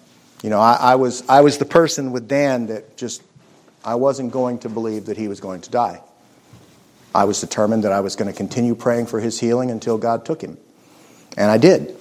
you 0.43 0.49
know, 0.49 0.59
I, 0.59 0.79
I, 0.81 0.95
was, 0.95 1.23
I 1.29 1.43
was 1.43 1.59
the 1.59 1.67
person 1.67 2.13
with 2.13 2.29
Dan 2.29 2.69
that 2.69 2.97
just, 2.97 3.23
I 3.85 3.97
wasn't 3.97 4.33
going 4.33 4.61
to 4.61 4.71
believe 4.71 5.05
that 5.07 5.19
he 5.19 5.29
was 5.29 5.39
going 5.39 5.61
to 5.61 5.71
die. 5.71 6.01
I 7.15 7.25
was 7.25 7.43
determined 7.43 7.85
that 7.85 7.93
I 7.93 8.01
was 8.01 8.17
going 8.17 8.33
to 8.33 8.37
continue 8.37 8.75
praying 8.75 9.05
for 9.05 9.21
his 9.21 9.39
healing 9.39 9.71
until 9.71 9.99
God 9.99 10.25
took 10.25 10.41
him. 10.41 10.57
And 11.37 11.51
I 11.51 11.59
did. 11.59 11.95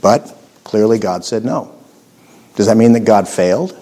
But 0.00 0.32
clearly 0.62 1.00
God 1.00 1.24
said 1.24 1.44
no. 1.44 1.76
Does 2.54 2.66
that 2.66 2.76
mean 2.76 2.92
that 2.92 3.04
God 3.04 3.26
failed? 3.26 3.76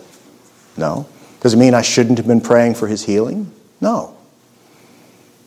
No. 0.78 1.06
Does 1.40 1.54
it 1.54 1.58
mean 1.58 1.74
I 1.74 1.82
shouldn't 1.82 2.18
have 2.18 2.26
been 2.26 2.40
praying 2.40 2.74
for 2.74 2.86
his 2.86 3.04
healing? 3.04 3.52
No. 3.80 4.16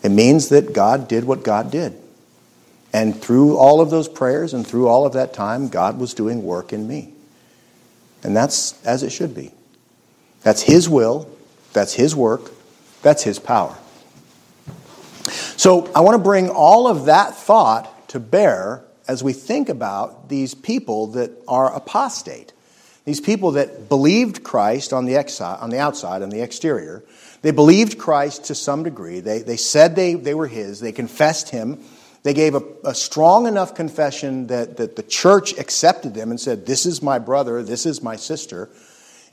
It 0.03 0.09
means 0.09 0.49
that 0.49 0.73
God 0.73 1.07
did 1.07 1.23
what 1.23 1.43
God 1.43 1.71
did. 1.71 1.97
And 2.93 3.19
through 3.19 3.57
all 3.57 3.81
of 3.81 3.89
those 3.89 4.09
prayers 4.09 4.53
and 4.53 4.67
through 4.67 4.87
all 4.87 5.05
of 5.05 5.13
that 5.13 5.33
time, 5.33 5.69
God 5.69 5.97
was 5.97 6.13
doing 6.13 6.43
work 6.43 6.73
in 6.73 6.87
me. 6.87 7.13
And 8.23 8.35
that's 8.35 8.83
as 8.85 9.03
it 9.03 9.11
should 9.11 9.33
be. 9.33 9.51
That's 10.41 10.63
His 10.63 10.89
will, 10.89 11.29
that's 11.73 11.93
His 11.93 12.15
work, 12.15 12.51
that's 13.01 13.23
His 13.23 13.39
power. 13.39 13.77
So 15.55 15.89
I 15.95 16.01
want 16.01 16.15
to 16.15 16.23
bring 16.23 16.49
all 16.49 16.87
of 16.87 17.05
that 17.05 17.35
thought 17.35 18.09
to 18.09 18.19
bear 18.19 18.83
as 19.07 19.23
we 19.23 19.33
think 19.33 19.69
about 19.69 20.29
these 20.29 20.53
people 20.53 21.07
that 21.07 21.31
are 21.47 21.73
apostate. 21.73 22.53
These 23.11 23.19
people 23.19 23.51
that 23.51 23.89
believed 23.89 24.41
Christ 24.41 24.93
on 24.93 25.03
the, 25.03 25.15
exi- 25.15 25.61
on 25.61 25.69
the 25.69 25.79
outside, 25.79 26.21
on 26.21 26.29
the 26.29 26.39
exterior, 26.39 27.03
they 27.41 27.51
believed 27.51 27.97
Christ 27.97 28.45
to 28.45 28.55
some 28.55 28.83
degree. 28.83 29.19
They, 29.19 29.39
they 29.39 29.57
said 29.57 29.97
they, 29.97 30.13
they 30.13 30.33
were 30.33 30.47
His, 30.47 30.79
they 30.79 30.93
confessed 30.93 31.49
Him. 31.49 31.83
They 32.23 32.33
gave 32.33 32.55
a, 32.55 32.63
a 32.85 32.95
strong 32.95 33.47
enough 33.47 33.75
confession 33.75 34.47
that, 34.47 34.77
that 34.77 34.95
the 34.95 35.03
church 35.03 35.59
accepted 35.59 36.13
them 36.13 36.29
and 36.29 36.39
said, 36.39 36.65
This 36.65 36.85
is 36.85 37.01
my 37.01 37.19
brother, 37.19 37.61
this 37.63 37.85
is 37.85 38.01
my 38.01 38.15
sister. 38.15 38.69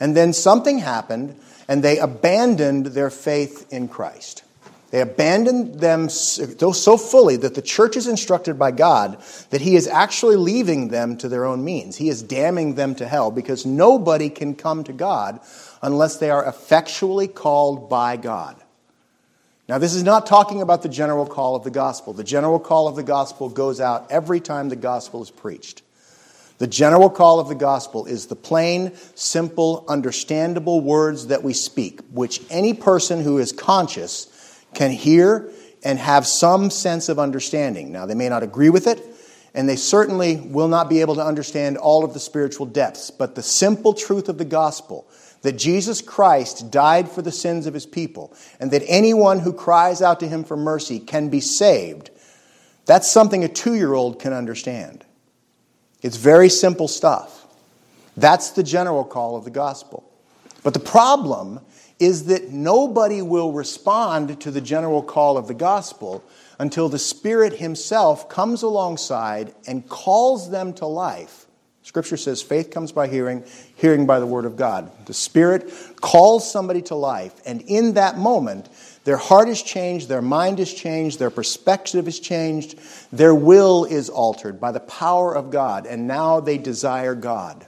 And 0.01 0.17
then 0.17 0.33
something 0.33 0.81
happened, 0.81 1.39
and 1.69 1.81
they 1.81 2.01
abandoned 2.01 2.87
their 2.87 3.11
faith 3.11 3.73
in 3.73 3.87
Christ. 3.87 4.43
They 4.91 5.03
abandoned 5.03 5.81
them 5.81 6.09
so 6.09 6.97
fully 6.97 7.37
that 7.37 7.55
the 7.55 7.61
church 7.61 7.97
is 7.97 8.07
instructed 8.07 8.59
by 8.59 8.71
God 8.71 9.23
that 9.51 9.61
He 9.61 9.77
is 9.77 9.87
actually 9.87 10.37
leaving 10.37 10.89
them 10.89 11.19
to 11.19 11.29
their 11.29 11.45
own 11.45 11.63
means. 11.63 11.97
He 11.97 12.09
is 12.09 12.23
damning 12.23 12.75
them 12.75 12.95
to 12.95 13.07
hell 13.07 13.31
because 13.31 13.67
nobody 13.67 14.31
can 14.31 14.55
come 14.55 14.85
to 14.85 14.95
God 14.95 15.41
unless 15.83 16.17
they 16.17 16.31
are 16.31 16.47
effectually 16.47 17.29
called 17.29 17.91
by 17.91 18.17
God. 18.17 18.57
Now, 19.69 19.77
this 19.77 19.95
is 19.95 20.03
not 20.03 20.27
talking 20.27 20.63
about 20.63 20.83
the 20.83 20.89
general 20.89 21.27
call 21.27 21.55
of 21.55 21.65
the 21.65 21.71
gospel. 21.71 22.15
The 22.15 22.25
general 22.25 22.59
call 22.59 22.89
of 22.89 22.97
the 22.97 23.03
gospel 23.03 23.51
goes 23.51 23.83
out 23.83 24.11
every 24.11 24.41
time 24.41 24.71
the 24.71 24.77
gospel 24.77 25.23
is 25.23 25.31
preached. 25.31 25.83
The 26.57 26.67
general 26.67 27.11
call 27.11 27.39
of 27.39 27.49
the 27.49 27.55
gospel 27.55 28.07
is 28.07 28.27
the 28.27 28.35
plain, 28.35 28.97
simple, 29.15 29.85
understandable 29.87 30.81
words 30.81 31.27
that 31.27 31.43
we 31.43 31.53
speak, 31.53 32.01
which 32.11 32.41
any 32.49 32.73
person 32.73 33.23
who 33.23 33.37
is 33.37 33.53
conscious 33.53 34.35
can 34.75 34.91
hear 34.91 35.51
and 35.83 35.99
have 35.99 36.27
some 36.27 36.71
sense 36.71 37.09
of 37.09 37.19
understanding. 37.19 37.93
Now, 37.93 38.07
they 38.07 38.15
may 38.15 38.29
not 38.29 38.43
agree 38.43 38.71
with 38.71 38.87
it, 38.87 39.03
and 39.55 39.69
they 39.69 39.77
certainly 39.77 40.37
will 40.37 40.69
not 40.69 40.89
be 40.89 41.01
able 41.01 41.15
to 41.17 41.25
understand 41.25 41.79
all 41.79 42.05
of 42.05 42.15
the 42.15 42.21
spiritual 42.21 42.67
depths, 42.67 43.11
but 43.11 43.35
the 43.35 43.43
simple 43.43 43.95
truth 43.95 44.29
of 44.29 44.39
the 44.39 44.45
gospel 44.45 45.07
that 45.43 45.53
Jesus 45.53 46.01
Christ 46.01 46.71
died 46.71 47.09
for 47.09 47.23
the 47.23 47.33
sins 47.33 47.67
of 47.67 47.75
his 47.75 47.87
people, 47.87 48.35
and 48.59 48.71
that 48.73 48.83
anyone 48.87 49.39
who 49.39 49.53
cries 49.53 50.03
out 50.03 50.21
to 50.21 50.29
him 50.29 50.45
for 50.45 50.57
mercy 50.57 50.99
can 50.99 51.29
be 51.29 51.41
saved, 51.41 52.11
that's 52.87 53.11
something 53.11 53.45
a 53.45 53.49
two 53.49 53.75
year 53.75 53.95
old 53.95 54.21
can 54.21 54.33
understand. 54.33 55.05
It's 56.03 56.17
very 56.17 56.49
simple 56.49 56.89
stuff. 56.89 57.47
That's 58.17 58.51
the 58.51 58.63
general 58.63 59.05
call 59.05 59.37
of 59.37 59.45
the 59.45 59.51
gospel. 59.51 60.05
But 60.65 60.75
the 60.75 60.81
problem 60.81 61.61
is 61.99 62.27
that 62.27 62.51
nobody 62.51 63.23
will 63.23 63.53
respond 63.53 64.41
to 64.41 64.51
the 64.51 64.61
general 64.61 65.03
call 65.03 65.37
of 65.37 65.49
the 65.49 65.55
gospel 65.55 66.25
until 66.59 66.89
the 66.89 66.99
Spirit 66.99 67.55
Himself 67.55 68.29
comes 68.29 68.63
alongside 68.63 69.55
and 69.67 69.89
calls 69.89 70.51
them 70.51 70.73
to 70.75 70.87
life. 70.87 71.47
Scripture 71.83 72.19
says 72.19 72.43
faith 72.43 72.71
comes 72.71 72.93
by 72.93 73.09
hearing, 73.09 73.43
hearing 73.75 74.05
by 74.05 74.21
the 74.21 74.27
Word 74.27 74.45
of 74.45 74.57
God. 74.57 74.91
The 75.07 75.15
Spirit 75.15 75.73
calls 76.01 76.51
somebody 76.51 76.83
to 76.83 76.95
life, 76.95 77.33
and 77.47 77.63
in 77.63 77.95
that 77.95 78.19
moment, 78.19 78.69
their 79.05 79.17
heart 79.17 79.49
is 79.49 79.63
changed, 79.63 80.07
their 80.07 80.21
mind 80.21 80.61
is 80.61 80.75
changed, 80.75 81.19
their 81.19 81.31
perspective 81.31 82.07
is 82.07 82.21
changed, 82.21 82.79
their 83.11 83.35
will 83.35 83.87
is 83.87 84.11
altered 84.11 84.61
by 84.61 84.71
the 84.71 84.81
power 84.81 85.35
of 85.35 85.51
God, 85.51 85.87
and 85.87 86.07
now 86.07 86.41
they 86.41 86.59
desire 86.59 87.15
God. 87.15 87.67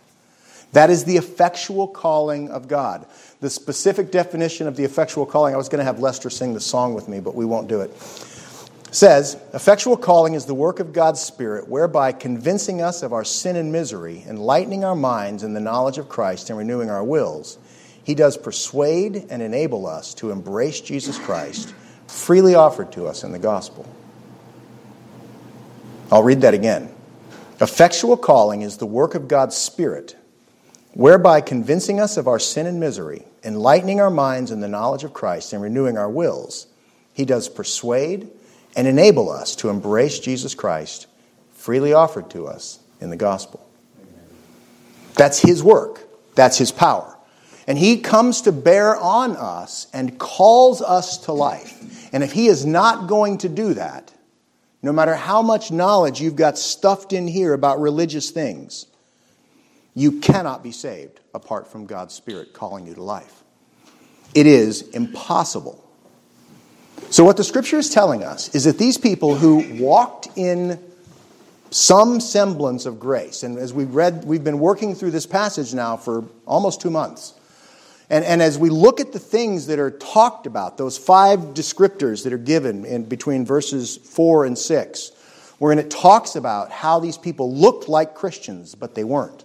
That 0.72 0.90
is 0.90 1.04
the 1.04 1.16
effectual 1.16 1.88
calling 1.88 2.50
of 2.50 2.68
God. 2.68 3.06
The 3.40 3.50
specific 3.50 4.10
definition 4.10 4.68
of 4.68 4.76
the 4.76 4.84
effectual 4.84 5.26
calling, 5.26 5.54
I 5.54 5.56
was 5.56 5.68
going 5.68 5.80
to 5.80 5.84
have 5.84 5.98
Lester 5.98 6.30
sing 6.30 6.54
the 6.54 6.60
song 6.60 6.94
with 6.94 7.08
me, 7.08 7.20
but 7.20 7.34
we 7.34 7.44
won't 7.44 7.68
do 7.68 7.80
it. 7.80 7.90
Says, 8.92 9.36
effectual 9.54 9.96
calling 9.96 10.34
is 10.34 10.46
the 10.46 10.54
work 10.54 10.80
of 10.80 10.92
God's 10.92 11.20
Spirit, 11.20 11.68
whereby 11.68 12.12
convincing 12.12 12.82
us 12.82 13.02
of 13.02 13.12
our 13.12 13.24
sin 13.24 13.56
and 13.56 13.70
misery, 13.70 14.24
enlightening 14.28 14.84
our 14.84 14.96
minds 14.96 15.42
in 15.44 15.54
the 15.54 15.60
knowledge 15.60 15.98
of 15.98 16.08
Christ, 16.08 16.50
and 16.50 16.58
renewing 16.58 16.90
our 16.90 17.04
wills, 17.04 17.58
he 18.02 18.14
does 18.14 18.36
persuade 18.36 19.26
and 19.30 19.42
enable 19.42 19.86
us 19.86 20.14
to 20.14 20.32
embrace 20.32 20.80
Jesus 20.80 21.18
Christ, 21.18 21.72
freely 22.08 22.56
offered 22.56 22.90
to 22.92 23.06
us 23.06 23.22
in 23.22 23.30
the 23.30 23.38
gospel. 23.38 23.86
I'll 26.10 26.24
read 26.24 26.40
that 26.40 26.54
again. 26.54 26.92
Effectual 27.60 28.16
calling 28.16 28.62
is 28.62 28.78
the 28.78 28.86
work 28.86 29.14
of 29.14 29.28
God's 29.28 29.56
Spirit, 29.56 30.16
whereby 30.92 31.40
convincing 31.40 32.00
us 32.00 32.16
of 32.16 32.26
our 32.26 32.38
sin 32.38 32.66
and 32.66 32.80
misery, 32.80 33.24
enlightening 33.44 34.00
our 34.00 34.10
minds 34.10 34.50
in 34.50 34.60
the 34.60 34.68
knowledge 34.68 35.04
of 35.04 35.12
Christ, 35.12 35.52
and 35.52 35.62
renewing 35.62 35.96
our 35.96 36.10
wills, 36.10 36.66
he 37.12 37.24
does 37.24 37.48
persuade 37.48 38.30
and 38.76 38.86
enable 38.86 39.30
us 39.30 39.56
to 39.56 39.68
embrace 39.68 40.18
Jesus 40.18 40.54
Christ, 40.54 41.06
freely 41.52 41.92
offered 41.92 42.30
to 42.30 42.46
us 42.46 42.78
in 43.00 43.10
the 43.10 43.16
gospel. 43.16 43.66
That's 45.14 45.40
his 45.40 45.62
work, 45.62 46.08
that's 46.34 46.58
his 46.58 46.72
power. 46.72 47.16
And 47.66 47.78
he 47.78 48.00
comes 48.00 48.42
to 48.42 48.52
bear 48.52 48.96
on 48.96 49.36
us 49.36 49.86
and 49.92 50.18
calls 50.18 50.82
us 50.82 51.18
to 51.18 51.32
life. 51.32 52.08
And 52.12 52.24
if 52.24 52.32
he 52.32 52.46
is 52.46 52.66
not 52.66 53.06
going 53.06 53.38
to 53.38 53.48
do 53.48 53.74
that, 53.74 54.12
no 54.82 54.92
matter 54.92 55.14
how 55.14 55.42
much 55.42 55.70
knowledge 55.70 56.20
you've 56.20 56.36
got 56.36 56.58
stuffed 56.58 57.12
in 57.12 57.28
here 57.28 57.52
about 57.52 57.80
religious 57.80 58.30
things, 58.30 58.86
you 59.94 60.20
cannot 60.20 60.62
be 60.62 60.72
saved 60.72 61.20
apart 61.34 61.70
from 61.70 61.86
God's 61.86 62.14
Spirit 62.14 62.52
calling 62.52 62.86
you 62.86 62.94
to 62.94 63.02
life. 63.02 63.42
It 64.34 64.46
is 64.46 64.82
impossible. 64.90 65.84
So, 67.10 67.24
what 67.24 67.36
the 67.36 67.44
scripture 67.44 67.78
is 67.78 67.90
telling 67.90 68.22
us 68.22 68.54
is 68.54 68.64
that 68.64 68.78
these 68.78 68.98
people 68.98 69.34
who 69.34 69.82
walked 69.82 70.28
in 70.36 70.80
some 71.70 72.20
semblance 72.20 72.86
of 72.86 73.00
grace, 73.00 73.42
and 73.42 73.58
as 73.58 73.72
we 73.72 73.84
read, 73.84 74.24
we've 74.24 74.44
been 74.44 74.60
working 74.60 74.94
through 74.94 75.10
this 75.10 75.26
passage 75.26 75.74
now 75.74 75.96
for 75.96 76.24
almost 76.46 76.80
two 76.80 76.90
months. 76.90 77.34
And, 78.08 78.24
and 78.24 78.42
as 78.42 78.58
we 78.58 78.70
look 78.70 79.00
at 79.00 79.12
the 79.12 79.20
things 79.20 79.66
that 79.66 79.78
are 79.78 79.90
talked 79.90 80.46
about, 80.46 80.76
those 80.78 80.98
five 80.98 81.38
descriptors 81.54 82.24
that 82.24 82.32
are 82.32 82.38
given 82.38 82.84
in 82.84 83.04
between 83.04 83.46
verses 83.46 83.96
4 83.96 84.46
and 84.46 84.58
6, 84.58 85.12
wherein 85.58 85.78
it 85.78 85.90
talks 85.90 86.34
about 86.34 86.72
how 86.72 86.98
these 86.98 87.16
people 87.16 87.54
looked 87.54 87.88
like 87.88 88.14
Christians, 88.16 88.74
but 88.74 88.96
they 88.96 89.04
weren't 89.04 89.44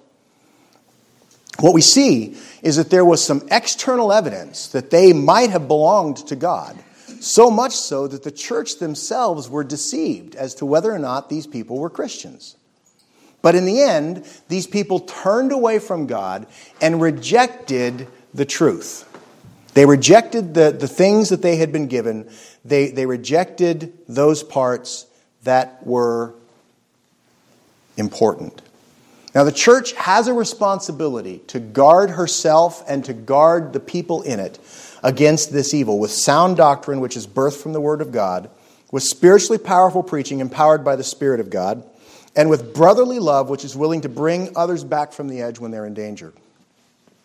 what 1.60 1.74
we 1.74 1.82
see 1.82 2.38
is 2.62 2.76
that 2.76 2.90
there 2.90 3.06
was 3.06 3.24
some 3.24 3.48
external 3.50 4.12
evidence 4.12 4.68
that 4.70 4.90
they 4.90 5.14
might 5.14 5.52
have 5.52 5.68
belonged 5.68 6.18
to 6.28 6.36
God, 6.36 6.78
so 7.20 7.50
much 7.50 7.74
so 7.74 8.08
that 8.08 8.24
the 8.24 8.32
church 8.32 8.80
themselves 8.80 9.50
were 9.50 9.64
deceived 9.64 10.36
as 10.36 10.56
to 10.56 10.66
whether 10.66 10.92
or 10.92 11.00
not 11.00 11.30
these 11.30 11.48
people 11.48 11.78
were 11.78 11.90
Christians. 11.90 12.56
But 13.42 13.56
in 13.56 13.66
the 13.66 13.82
end, 13.82 14.28
these 14.48 14.68
people 14.68 15.00
turned 15.00 15.52
away 15.52 15.80
from 15.80 16.08
God 16.08 16.48
and 16.82 17.00
rejected 17.00 18.08
the 18.34 18.46
truth. 18.46 19.08
They 19.76 19.86
rejected 19.86 20.54
the, 20.54 20.72
the 20.72 20.88
things 20.88 21.30
that 21.30 21.42
they 21.42 21.58
had 21.58 21.72
been 21.72 21.88
given, 21.88 22.30
they, 22.64 22.90
they 22.90 23.06
rejected 23.06 23.94
those 24.08 24.42
parts 24.42 25.06
that 25.44 25.86
were 25.86 26.34
important. 27.98 28.62
Now, 29.36 29.44
the 29.44 29.52
church 29.52 29.92
has 29.94 30.30
a 30.30 30.34
responsibility 30.34 31.40
to 31.48 31.60
guard 31.60 32.12
herself 32.12 32.82
and 32.88 33.04
to 33.04 33.14
guard 33.14 33.74
the 33.74 33.82
people 33.82 34.22
in 34.22 34.40
it 34.40 34.58
against 35.04 35.52
this 35.52 35.74
evil 35.74 36.00
with 36.00 36.12
sound 36.12 36.56
doctrine, 36.56 37.02
which 37.02 37.18
is 37.18 37.28
birthed 37.28 37.62
from 37.62 37.74
the 37.74 37.82
Word 37.82 38.00
of 38.00 38.14
God, 38.14 38.50
with 38.94 39.04
spiritually 39.04 39.58
powerful 39.58 40.04
preaching 40.04 40.40
empowered 40.40 40.86
by 40.86 40.96
the 40.96 41.04
Spirit 41.04 41.42
of 41.42 41.50
God, 41.50 41.84
and 42.34 42.50
with 42.50 42.74
brotherly 42.74 43.20
love, 43.20 43.50
which 43.50 43.66
is 43.66 43.76
willing 43.76 44.02
to 44.02 44.10
bring 44.10 44.56
others 44.56 44.86
back 44.86 45.12
from 45.12 45.28
the 45.28 45.42
edge 45.42 45.60
when 45.60 45.72
they're 45.72 45.86
in 45.86 45.94
danger. 45.94 46.34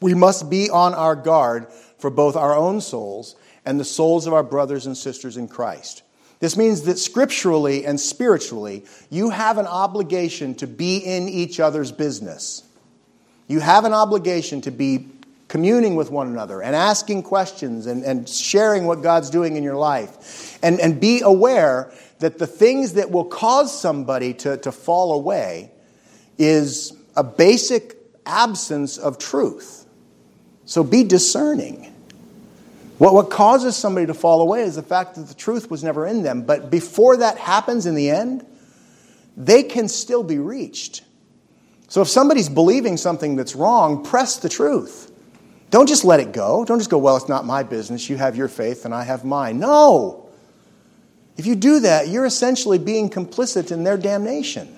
We 0.00 0.14
must 0.14 0.50
be 0.50 0.68
on 0.68 0.94
our 0.94 1.14
guard 1.14 1.68
for 1.98 2.10
both 2.10 2.34
our 2.34 2.56
own 2.56 2.80
souls 2.80 3.36
and 3.64 3.78
the 3.78 3.84
souls 3.84 4.26
of 4.26 4.32
our 4.32 4.42
brothers 4.42 4.86
and 4.86 4.96
sisters 4.96 5.36
in 5.36 5.46
Christ. 5.46 6.02
This 6.40 6.56
means 6.56 6.82
that 6.82 6.98
scripturally 6.98 7.84
and 7.84 8.00
spiritually, 8.00 8.84
you 9.10 9.30
have 9.30 9.58
an 9.58 9.66
obligation 9.66 10.54
to 10.56 10.66
be 10.66 10.96
in 10.96 11.28
each 11.28 11.60
other's 11.60 11.92
business. 11.92 12.64
You 13.46 13.60
have 13.60 13.84
an 13.84 13.92
obligation 13.92 14.62
to 14.62 14.70
be 14.70 15.06
communing 15.48 15.96
with 15.96 16.10
one 16.10 16.28
another 16.28 16.62
and 16.62 16.74
asking 16.74 17.24
questions 17.24 17.86
and, 17.86 18.04
and 18.04 18.28
sharing 18.28 18.86
what 18.86 19.02
God's 19.02 19.28
doing 19.28 19.56
in 19.56 19.62
your 19.62 19.76
life. 19.76 20.58
And, 20.62 20.80
and 20.80 20.98
be 21.00 21.20
aware 21.20 21.92
that 22.20 22.38
the 22.38 22.46
things 22.46 22.94
that 22.94 23.10
will 23.10 23.24
cause 23.24 23.78
somebody 23.78 24.32
to, 24.34 24.56
to 24.58 24.72
fall 24.72 25.12
away 25.12 25.72
is 26.38 26.92
a 27.16 27.24
basic 27.24 27.96
absence 28.24 28.96
of 28.96 29.18
truth. 29.18 29.84
So 30.64 30.84
be 30.84 31.02
discerning. 31.04 31.92
What, 33.00 33.14
what 33.14 33.30
causes 33.30 33.76
somebody 33.76 34.04
to 34.08 34.12
fall 34.12 34.42
away 34.42 34.60
is 34.60 34.74
the 34.74 34.82
fact 34.82 35.14
that 35.14 35.26
the 35.26 35.32
truth 35.32 35.70
was 35.70 35.82
never 35.82 36.06
in 36.06 36.22
them. 36.22 36.42
But 36.42 36.70
before 36.70 37.16
that 37.16 37.38
happens 37.38 37.86
in 37.86 37.94
the 37.94 38.10
end, 38.10 38.44
they 39.38 39.62
can 39.62 39.88
still 39.88 40.22
be 40.22 40.38
reached. 40.38 41.02
So 41.88 42.02
if 42.02 42.08
somebody's 42.08 42.50
believing 42.50 42.98
something 42.98 43.36
that's 43.36 43.56
wrong, 43.56 44.04
press 44.04 44.36
the 44.36 44.50
truth. 44.50 45.10
Don't 45.70 45.88
just 45.88 46.04
let 46.04 46.20
it 46.20 46.34
go. 46.34 46.62
Don't 46.66 46.78
just 46.78 46.90
go, 46.90 46.98
well, 46.98 47.16
it's 47.16 47.26
not 47.26 47.46
my 47.46 47.62
business. 47.62 48.10
You 48.10 48.18
have 48.18 48.36
your 48.36 48.48
faith 48.48 48.84
and 48.84 48.92
I 48.92 49.04
have 49.04 49.24
mine. 49.24 49.58
No. 49.58 50.28
If 51.38 51.46
you 51.46 51.54
do 51.54 51.80
that, 51.80 52.08
you're 52.08 52.26
essentially 52.26 52.76
being 52.76 53.08
complicit 53.08 53.72
in 53.72 53.82
their 53.82 53.96
damnation. 53.96 54.76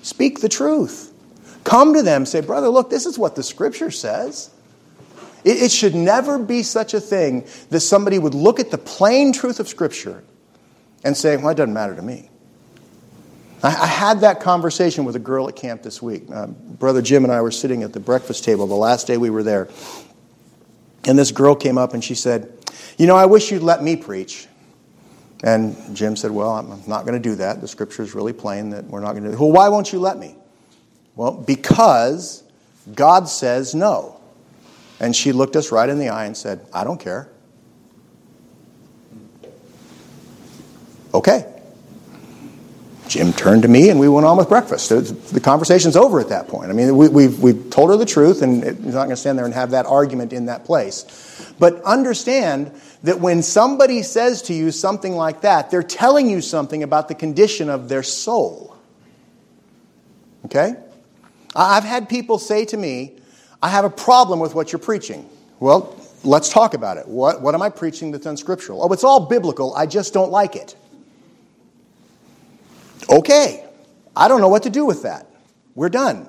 Speak 0.00 0.40
the 0.40 0.48
truth. 0.48 1.12
Come 1.64 1.92
to 1.92 2.02
them, 2.02 2.24
say, 2.24 2.40
brother, 2.40 2.70
look, 2.70 2.88
this 2.88 3.04
is 3.04 3.18
what 3.18 3.36
the 3.36 3.42
scripture 3.42 3.90
says. 3.90 4.48
It, 5.44 5.62
it 5.62 5.70
should 5.70 5.94
never 5.94 6.38
be 6.38 6.62
such 6.62 6.94
a 6.94 7.00
thing 7.00 7.46
that 7.70 7.80
somebody 7.80 8.18
would 8.18 8.34
look 8.34 8.60
at 8.60 8.70
the 8.70 8.78
plain 8.78 9.32
truth 9.32 9.60
of 9.60 9.68
Scripture 9.68 10.22
and 11.04 11.16
say, 11.16 11.36
well, 11.36 11.48
it 11.48 11.56
doesn't 11.56 11.74
matter 11.74 11.96
to 11.96 12.02
me. 12.02 12.28
I, 13.64 13.86
had 13.86 14.22
that 14.22 14.40
conversation 14.40 15.04
with 15.04 15.14
a 15.14 15.20
girl 15.20 15.48
at 15.48 15.54
camp 15.54 15.82
this 15.82 16.02
week. 16.02 16.24
Uh, 16.32 16.48
Brother 16.48 17.00
Jim 17.00 17.22
and 17.22 17.32
I 17.32 17.40
were 17.42 17.52
sitting 17.52 17.84
at 17.84 17.92
the 17.92 18.00
breakfast 18.00 18.42
table 18.42 18.66
the 18.66 18.74
last 18.74 19.06
day 19.06 19.16
we 19.16 19.30
were 19.30 19.44
there. 19.44 19.68
And 21.04 21.16
this 21.16 21.30
girl 21.30 21.54
came 21.54 21.78
up 21.78 21.94
and 21.94 22.02
she 22.02 22.16
said, 22.16 22.52
You 22.98 23.06
know, 23.06 23.14
I 23.14 23.26
wish 23.26 23.52
you'd 23.52 23.62
let 23.62 23.80
me 23.80 23.94
preach. 23.94 24.48
And 25.44 25.76
Jim 25.94 26.16
said, 26.16 26.32
Well, 26.32 26.50
I'm 26.50 26.82
not 26.88 27.02
going 27.04 27.20
to 27.20 27.28
do 27.28 27.36
that. 27.36 27.60
The 27.60 27.68
scripture 27.68 28.02
is 28.02 28.16
really 28.16 28.32
plain 28.32 28.70
that 28.70 28.84
we're 28.84 29.00
not 29.00 29.12
going 29.12 29.24
to 29.24 29.28
do 29.30 29.36
that. 29.36 29.40
Well, 29.40 29.52
why 29.52 29.68
won't 29.68 29.92
you 29.92 30.00
let 30.00 30.18
me? 30.18 30.34
Well, 31.14 31.32
because 31.32 32.42
God 32.94 33.28
says 33.28 33.76
no. 33.76 34.20
And 35.02 35.14
she 35.16 35.32
looked 35.32 35.56
us 35.56 35.72
right 35.72 35.88
in 35.88 35.98
the 35.98 36.10
eye 36.10 36.26
and 36.26 36.36
said, 36.36 36.64
I 36.72 36.84
don't 36.84 37.00
care. 37.00 37.28
Okay. 41.12 41.44
Jim 43.08 43.32
turned 43.32 43.62
to 43.62 43.68
me 43.68 43.90
and 43.90 43.98
we 43.98 44.08
went 44.08 44.24
on 44.24 44.36
with 44.36 44.48
breakfast. 44.48 44.88
The 44.88 45.40
conversation's 45.40 45.96
over 45.96 46.20
at 46.20 46.28
that 46.28 46.46
point. 46.46 46.70
I 46.70 46.72
mean, 46.72 46.96
we, 46.96 47.06
have 47.06 47.12
we've, 47.12 47.38
we've 47.40 47.68
told 47.70 47.90
her 47.90 47.96
the 47.96 48.06
truth 48.06 48.42
and 48.42 48.62
he's 48.62 48.94
not 48.94 49.04
going 49.04 49.10
to 49.10 49.16
stand 49.16 49.36
there 49.36 49.44
and 49.44 49.52
have 49.52 49.72
that 49.72 49.86
argument 49.86 50.32
in 50.32 50.46
that 50.46 50.64
place. 50.64 51.52
But 51.58 51.82
understand 51.82 52.72
that 53.02 53.18
when 53.18 53.42
somebody 53.42 54.02
says 54.04 54.40
to 54.42 54.54
you 54.54 54.70
something 54.70 55.16
like 55.16 55.40
that, 55.40 55.70
they're 55.70 55.82
telling 55.82 56.30
you 56.30 56.40
something 56.40 56.84
about 56.84 57.08
the 57.08 57.16
condition 57.16 57.68
of 57.68 57.88
their 57.88 58.04
soul. 58.04 58.76
Okay? 60.44 60.76
I've 61.56 61.84
had 61.84 62.08
people 62.08 62.38
say 62.38 62.64
to 62.66 62.76
me, 62.76 63.16
I 63.62 63.68
have 63.68 63.84
a 63.84 63.90
problem 63.90 64.40
with 64.40 64.54
what 64.54 64.72
you're 64.72 64.80
preaching. 64.80 65.28
Well, 65.60 65.96
let's 66.24 66.48
talk 66.48 66.74
about 66.74 66.96
it. 66.96 67.06
What, 67.06 67.40
what 67.40 67.54
am 67.54 67.62
I 67.62 67.68
preaching 67.68 68.10
that's 68.10 68.26
unscriptural? 68.26 68.82
Oh, 68.82 68.92
it's 68.92 69.04
all 69.04 69.26
biblical. 69.26 69.72
I 69.74 69.86
just 69.86 70.12
don't 70.12 70.32
like 70.32 70.56
it. 70.56 70.74
Okay. 73.08 73.64
I 74.16 74.26
don't 74.26 74.40
know 74.40 74.48
what 74.48 74.64
to 74.64 74.70
do 74.70 74.84
with 74.84 75.04
that. 75.04 75.26
We're 75.76 75.88
done. 75.88 76.28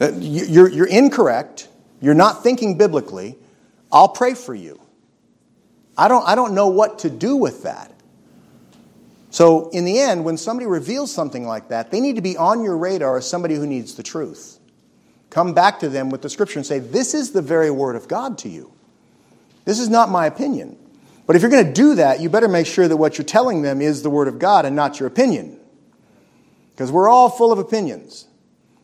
Uh, 0.00 0.12
you're, 0.14 0.68
you're 0.68 0.86
incorrect. 0.88 1.68
You're 2.00 2.14
not 2.14 2.42
thinking 2.42 2.78
biblically. 2.78 3.36
I'll 3.92 4.08
pray 4.08 4.34
for 4.34 4.54
you. 4.54 4.80
I 5.96 6.08
don't, 6.08 6.26
I 6.26 6.34
don't 6.34 6.54
know 6.54 6.68
what 6.68 7.00
to 7.00 7.10
do 7.10 7.36
with 7.36 7.62
that. 7.62 7.92
So, 9.30 9.68
in 9.70 9.84
the 9.84 9.98
end, 9.98 10.24
when 10.24 10.38
somebody 10.38 10.66
reveals 10.66 11.12
something 11.12 11.46
like 11.46 11.68
that, 11.68 11.90
they 11.90 12.00
need 12.00 12.16
to 12.16 12.22
be 12.22 12.38
on 12.38 12.62
your 12.62 12.76
radar 12.78 13.18
as 13.18 13.28
somebody 13.28 13.54
who 13.54 13.66
needs 13.66 13.94
the 13.94 14.02
truth 14.02 14.58
come 15.36 15.52
back 15.52 15.80
to 15.80 15.90
them 15.90 16.08
with 16.08 16.22
the 16.22 16.30
scripture 16.30 16.58
and 16.58 16.64
say, 16.64 16.78
This 16.78 17.12
is 17.12 17.32
the 17.32 17.42
very 17.42 17.70
word 17.70 17.94
of 17.94 18.08
God 18.08 18.38
to 18.38 18.48
you. 18.48 18.72
This 19.66 19.78
is 19.78 19.90
not 19.90 20.08
my 20.08 20.24
opinion. 20.24 20.78
But 21.26 21.36
if 21.36 21.42
you're 21.42 21.50
going 21.50 21.66
to 21.66 21.72
do 21.74 21.96
that, 21.96 22.20
you 22.20 22.30
better 22.30 22.48
make 22.48 22.66
sure 22.66 22.88
that 22.88 22.96
what 22.96 23.18
you're 23.18 23.26
telling 23.26 23.60
them 23.60 23.82
is 23.82 24.02
the 24.02 24.08
word 24.08 24.28
of 24.28 24.38
God 24.38 24.64
and 24.64 24.74
not 24.74 24.98
your 24.98 25.06
opinion. 25.06 25.60
Because 26.70 26.90
we're 26.90 27.10
all 27.10 27.28
full 27.28 27.52
of 27.52 27.58
opinions. 27.58 28.26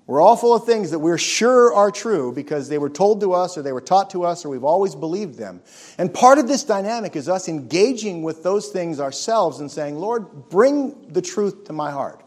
We're 0.06 0.20
all 0.20 0.36
full 0.36 0.54
of 0.54 0.66
things 0.66 0.90
that 0.90 0.98
we're 0.98 1.16
sure 1.16 1.72
are 1.72 1.90
true 1.90 2.32
because 2.32 2.68
they 2.68 2.76
were 2.76 2.90
told 2.90 3.22
to 3.22 3.32
us 3.32 3.56
or 3.56 3.62
they 3.62 3.72
were 3.72 3.80
taught 3.80 4.10
to 4.10 4.24
us 4.24 4.44
or 4.44 4.50
we've 4.50 4.62
always 4.62 4.94
believed 4.94 5.38
them. 5.38 5.62
And 5.96 6.12
part 6.12 6.36
of 6.36 6.48
this 6.48 6.64
dynamic 6.64 7.16
is 7.16 7.30
us 7.30 7.48
engaging 7.48 8.24
with 8.24 8.42
those 8.42 8.68
things 8.68 9.00
ourselves 9.00 9.60
and 9.60 9.70
saying, 9.70 9.96
Lord, 9.96 10.50
bring 10.50 11.12
the 11.12 11.22
truth 11.22 11.64
to 11.64 11.72
my 11.72 11.90
heart. 11.90 12.22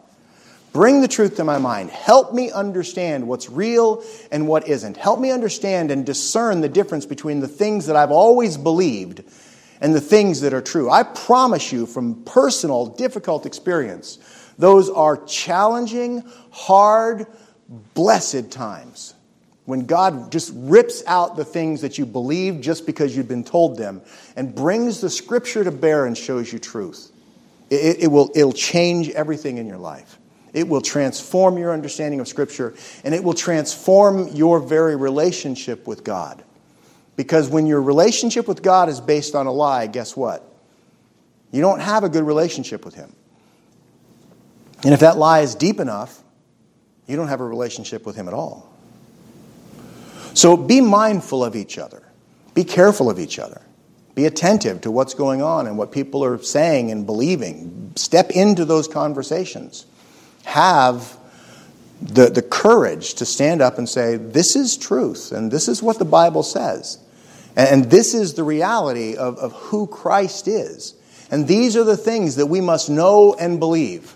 Bring 0.76 1.00
the 1.00 1.08
truth 1.08 1.36
to 1.36 1.44
my 1.44 1.56
mind. 1.56 1.88
Help 1.88 2.34
me 2.34 2.50
understand 2.50 3.26
what's 3.26 3.48
real 3.48 4.04
and 4.30 4.46
what 4.46 4.68
isn't. 4.68 4.98
Help 4.98 5.18
me 5.18 5.30
understand 5.30 5.90
and 5.90 6.04
discern 6.04 6.60
the 6.60 6.68
difference 6.68 7.06
between 7.06 7.40
the 7.40 7.48
things 7.48 7.86
that 7.86 7.96
I've 7.96 8.10
always 8.10 8.58
believed 8.58 9.24
and 9.80 9.94
the 9.94 10.02
things 10.02 10.42
that 10.42 10.52
are 10.52 10.60
true. 10.60 10.90
I 10.90 11.02
promise 11.02 11.72
you 11.72 11.86
from 11.86 12.22
personal, 12.24 12.88
difficult 12.88 13.46
experience, 13.46 14.18
those 14.58 14.90
are 14.90 15.16
challenging, 15.24 16.22
hard, 16.50 17.26
blessed 17.94 18.50
times 18.50 19.14
when 19.64 19.86
God 19.86 20.30
just 20.30 20.52
rips 20.54 21.02
out 21.06 21.36
the 21.36 21.44
things 21.46 21.80
that 21.80 21.96
you 21.96 22.04
believe 22.04 22.60
just 22.60 22.84
because 22.84 23.16
you've 23.16 23.28
been 23.28 23.44
told 23.44 23.78
them 23.78 24.02
and 24.36 24.54
brings 24.54 25.00
the 25.00 25.08
scripture 25.08 25.64
to 25.64 25.72
bear 25.72 26.04
and 26.04 26.18
shows 26.18 26.52
you 26.52 26.58
truth. 26.58 27.12
It, 27.70 28.02
it 28.02 28.08
will, 28.08 28.30
it'll 28.34 28.52
change 28.52 29.08
everything 29.08 29.56
in 29.56 29.66
your 29.66 29.78
life. 29.78 30.18
It 30.56 30.68
will 30.68 30.80
transform 30.80 31.58
your 31.58 31.70
understanding 31.70 32.18
of 32.18 32.26
Scripture, 32.26 32.74
and 33.04 33.14
it 33.14 33.22
will 33.22 33.34
transform 33.34 34.28
your 34.28 34.58
very 34.58 34.96
relationship 34.96 35.86
with 35.86 36.02
God. 36.02 36.42
Because 37.14 37.50
when 37.50 37.66
your 37.66 37.82
relationship 37.82 38.48
with 38.48 38.62
God 38.62 38.88
is 38.88 38.98
based 38.98 39.34
on 39.34 39.46
a 39.46 39.52
lie, 39.52 39.86
guess 39.86 40.16
what? 40.16 40.50
You 41.52 41.60
don't 41.60 41.80
have 41.80 42.04
a 42.04 42.08
good 42.08 42.24
relationship 42.24 42.86
with 42.86 42.94
Him. 42.94 43.14
And 44.82 44.94
if 44.94 45.00
that 45.00 45.18
lie 45.18 45.40
is 45.40 45.54
deep 45.54 45.78
enough, 45.78 46.22
you 47.06 47.16
don't 47.16 47.28
have 47.28 47.42
a 47.42 47.46
relationship 47.46 48.06
with 48.06 48.16
Him 48.16 48.26
at 48.26 48.32
all. 48.32 48.72
So 50.32 50.56
be 50.56 50.80
mindful 50.80 51.44
of 51.44 51.54
each 51.54 51.76
other, 51.76 52.02
be 52.54 52.64
careful 52.64 53.10
of 53.10 53.18
each 53.18 53.38
other. 53.38 53.60
Be 54.14 54.24
attentive 54.24 54.80
to 54.80 54.90
what's 54.90 55.12
going 55.12 55.42
on 55.42 55.66
and 55.66 55.76
what 55.76 55.92
people 55.92 56.24
are 56.24 56.38
saying 56.38 56.90
and 56.90 57.04
believing. 57.04 57.92
Step 57.96 58.30
into 58.30 58.64
those 58.64 58.88
conversations 58.88 59.84
have 60.46 61.18
the, 62.00 62.30
the 62.30 62.42
courage 62.42 63.14
to 63.14 63.26
stand 63.26 63.60
up 63.60 63.78
and 63.78 63.88
say, 63.88 64.16
This 64.16 64.54
is 64.56 64.76
truth, 64.76 65.32
and 65.32 65.50
this 65.50 65.68
is 65.68 65.82
what 65.82 65.98
the 65.98 66.04
Bible 66.04 66.42
says. 66.42 66.98
And, 67.56 67.68
and 67.68 67.90
this 67.90 68.14
is 68.14 68.34
the 68.34 68.44
reality 68.44 69.16
of, 69.16 69.36
of 69.38 69.52
who 69.52 69.86
Christ 69.86 70.48
is. 70.48 70.94
And 71.30 71.48
these 71.48 71.76
are 71.76 71.84
the 71.84 71.96
things 71.96 72.36
that 72.36 72.46
we 72.46 72.60
must 72.60 72.88
know 72.88 73.34
and 73.34 73.58
believe. 73.58 74.14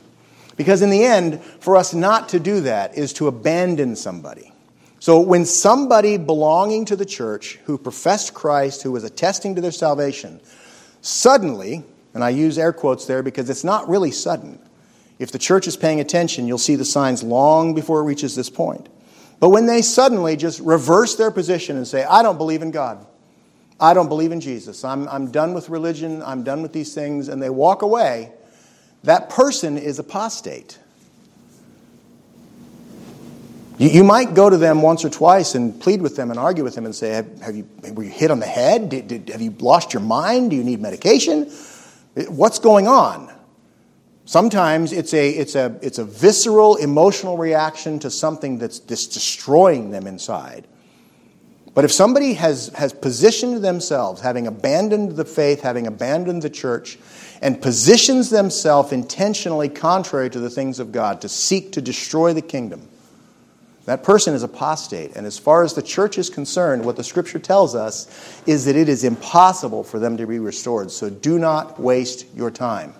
Because 0.56 0.82
in 0.82 0.90
the 0.90 1.04
end, 1.04 1.42
for 1.42 1.76
us 1.76 1.92
not 1.92 2.28
to 2.30 2.38
do 2.38 2.60
that 2.60 2.96
is 2.96 3.12
to 3.14 3.26
abandon 3.26 3.96
somebody. 3.96 4.52
So 5.00 5.18
when 5.18 5.46
somebody 5.46 6.16
belonging 6.16 6.84
to 6.84 6.96
the 6.96 7.06
church 7.06 7.58
who 7.64 7.76
professed 7.78 8.34
Christ, 8.34 8.82
who 8.82 8.92
was 8.92 9.02
attesting 9.02 9.56
to 9.56 9.60
their 9.60 9.72
salvation, 9.72 10.38
suddenly, 11.00 11.82
and 12.14 12.22
I 12.22 12.30
use 12.30 12.58
air 12.58 12.72
quotes 12.72 13.06
there 13.06 13.22
because 13.22 13.50
it's 13.50 13.64
not 13.64 13.88
really 13.88 14.10
sudden, 14.10 14.60
if 15.20 15.30
the 15.30 15.38
church 15.38 15.68
is 15.68 15.76
paying 15.76 16.00
attention, 16.00 16.48
you'll 16.48 16.56
see 16.56 16.76
the 16.76 16.84
signs 16.84 17.22
long 17.22 17.74
before 17.74 18.00
it 18.00 18.04
reaches 18.04 18.34
this 18.34 18.48
point. 18.48 18.88
But 19.38 19.50
when 19.50 19.66
they 19.66 19.82
suddenly 19.82 20.34
just 20.34 20.60
reverse 20.60 21.16
their 21.16 21.30
position 21.30 21.76
and 21.76 21.86
say, 21.86 22.04
I 22.04 22.22
don't 22.22 22.38
believe 22.38 22.62
in 22.62 22.70
God, 22.70 23.06
I 23.78 23.92
don't 23.92 24.08
believe 24.08 24.32
in 24.32 24.40
Jesus, 24.40 24.82
I'm, 24.82 25.06
I'm 25.08 25.30
done 25.30 25.52
with 25.52 25.68
religion, 25.68 26.22
I'm 26.22 26.42
done 26.42 26.62
with 26.62 26.72
these 26.72 26.94
things, 26.94 27.28
and 27.28 27.40
they 27.40 27.50
walk 27.50 27.82
away, 27.82 28.32
that 29.04 29.28
person 29.28 29.76
is 29.76 29.98
apostate. 29.98 30.78
You, 33.76 33.90
you 33.90 34.04
might 34.04 34.32
go 34.32 34.48
to 34.48 34.56
them 34.56 34.80
once 34.80 35.04
or 35.04 35.10
twice 35.10 35.54
and 35.54 35.78
plead 35.78 36.00
with 36.00 36.16
them 36.16 36.30
and 36.30 36.40
argue 36.40 36.64
with 36.64 36.74
them 36.74 36.86
and 36.86 36.94
say, 36.94 37.10
Have, 37.10 37.42
have 37.42 37.56
you, 37.56 37.68
were 37.92 38.04
you 38.04 38.10
hit 38.10 38.30
on 38.30 38.40
the 38.40 38.46
head? 38.46 38.88
Did, 38.88 39.08
did, 39.08 39.28
have 39.28 39.42
you 39.42 39.54
lost 39.58 39.92
your 39.92 40.02
mind? 40.02 40.50
Do 40.50 40.56
you 40.56 40.64
need 40.64 40.80
medication? 40.80 41.50
What's 42.28 42.58
going 42.58 42.88
on? 42.88 43.30
Sometimes 44.30 44.92
it's 44.92 45.12
a, 45.12 45.28
it's, 45.28 45.56
a, 45.56 45.76
it's 45.82 45.98
a 45.98 46.04
visceral 46.04 46.76
emotional 46.76 47.36
reaction 47.36 47.98
to 47.98 48.12
something 48.12 48.58
that's, 48.58 48.78
that's 48.78 49.08
destroying 49.08 49.90
them 49.90 50.06
inside. 50.06 50.68
But 51.74 51.84
if 51.84 51.90
somebody 51.90 52.34
has, 52.34 52.68
has 52.76 52.92
positioned 52.92 53.64
themselves, 53.64 54.20
having 54.20 54.46
abandoned 54.46 55.16
the 55.16 55.24
faith, 55.24 55.62
having 55.62 55.88
abandoned 55.88 56.42
the 56.42 56.48
church, 56.48 56.96
and 57.42 57.60
positions 57.60 58.30
themselves 58.30 58.92
intentionally 58.92 59.68
contrary 59.68 60.30
to 60.30 60.38
the 60.38 60.48
things 60.48 60.78
of 60.78 60.92
God 60.92 61.22
to 61.22 61.28
seek 61.28 61.72
to 61.72 61.82
destroy 61.82 62.32
the 62.32 62.40
kingdom, 62.40 62.88
that 63.86 64.04
person 64.04 64.32
is 64.32 64.44
apostate. 64.44 65.16
And 65.16 65.26
as 65.26 65.40
far 65.40 65.64
as 65.64 65.74
the 65.74 65.82
church 65.82 66.18
is 66.18 66.30
concerned, 66.30 66.84
what 66.84 66.94
the 66.94 67.02
scripture 67.02 67.40
tells 67.40 67.74
us 67.74 68.06
is 68.46 68.66
that 68.66 68.76
it 68.76 68.88
is 68.88 69.02
impossible 69.02 69.82
for 69.82 69.98
them 69.98 70.16
to 70.18 70.26
be 70.28 70.38
restored. 70.38 70.92
So 70.92 71.10
do 71.10 71.36
not 71.36 71.80
waste 71.80 72.32
your 72.36 72.52
time. 72.52 72.94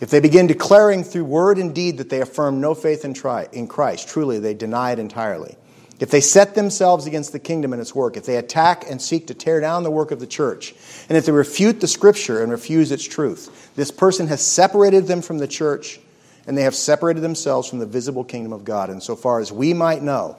If 0.00 0.10
they 0.10 0.20
begin 0.20 0.46
declaring 0.46 1.02
through 1.02 1.24
word 1.24 1.58
and 1.58 1.74
deed 1.74 1.98
that 1.98 2.08
they 2.08 2.20
affirm 2.20 2.60
no 2.60 2.74
faith 2.74 3.04
in 3.04 3.66
Christ, 3.66 4.08
truly 4.08 4.38
they 4.38 4.54
deny 4.54 4.92
it 4.92 4.98
entirely. 4.98 5.56
If 5.98 6.10
they 6.10 6.20
set 6.20 6.54
themselves 6.54 7.06
against 7.06 7.32
the 7.32 7.40
kingdom 7.40 7.72
and 7.72 7.82
its 7.82 7.94
work, 7.94 8.16
if 8.16 8.24
they 8.24 8.36
attack 8.36 8.88
and 8.88 9.02
seek 9.02 9.26
to 9.26 9.34
tear 9.34 9.60
down 9.60 9.82
the 9.82 9.90
work 9.90 10.12
of 10.12 10.20
the 10.20 10.28
church, 10.28 10.72
and 11.08 11.18
if 11.18 11.26
they 11.26 11.32
refute 11.32 11.80
the 11.80 11.88
scripture 11.88 12.40
and 12.40 12.52
refuse 12.52 12.92
its 12.92 13.04
truth, 13.04 13.72
this 13.74 13.90
person 13.90 14.28
has 14.28 14.40
separated 14.46 15.08
them 15.08 15.22
from 15.22 15.38
the 15.38 15.48
church 15.48 15.98
and 16.46 16.56
they 16.56 16.62
have 16.62 16.74
separated 16.74 17.20
themselves 17.20 17.68
from 17.68 17.78
the 17.78 17.86
visible 17.86 18.24
kingdom 18.24 18.52
of 18.52 18.64
God. 18.64 18.90
And 18.90 19.02
so 19.02 19.16
far 19.16 19.40
as 19.40 19.52
we 19.52 19.74
might 19.74 20.02
know, 20.02 20.36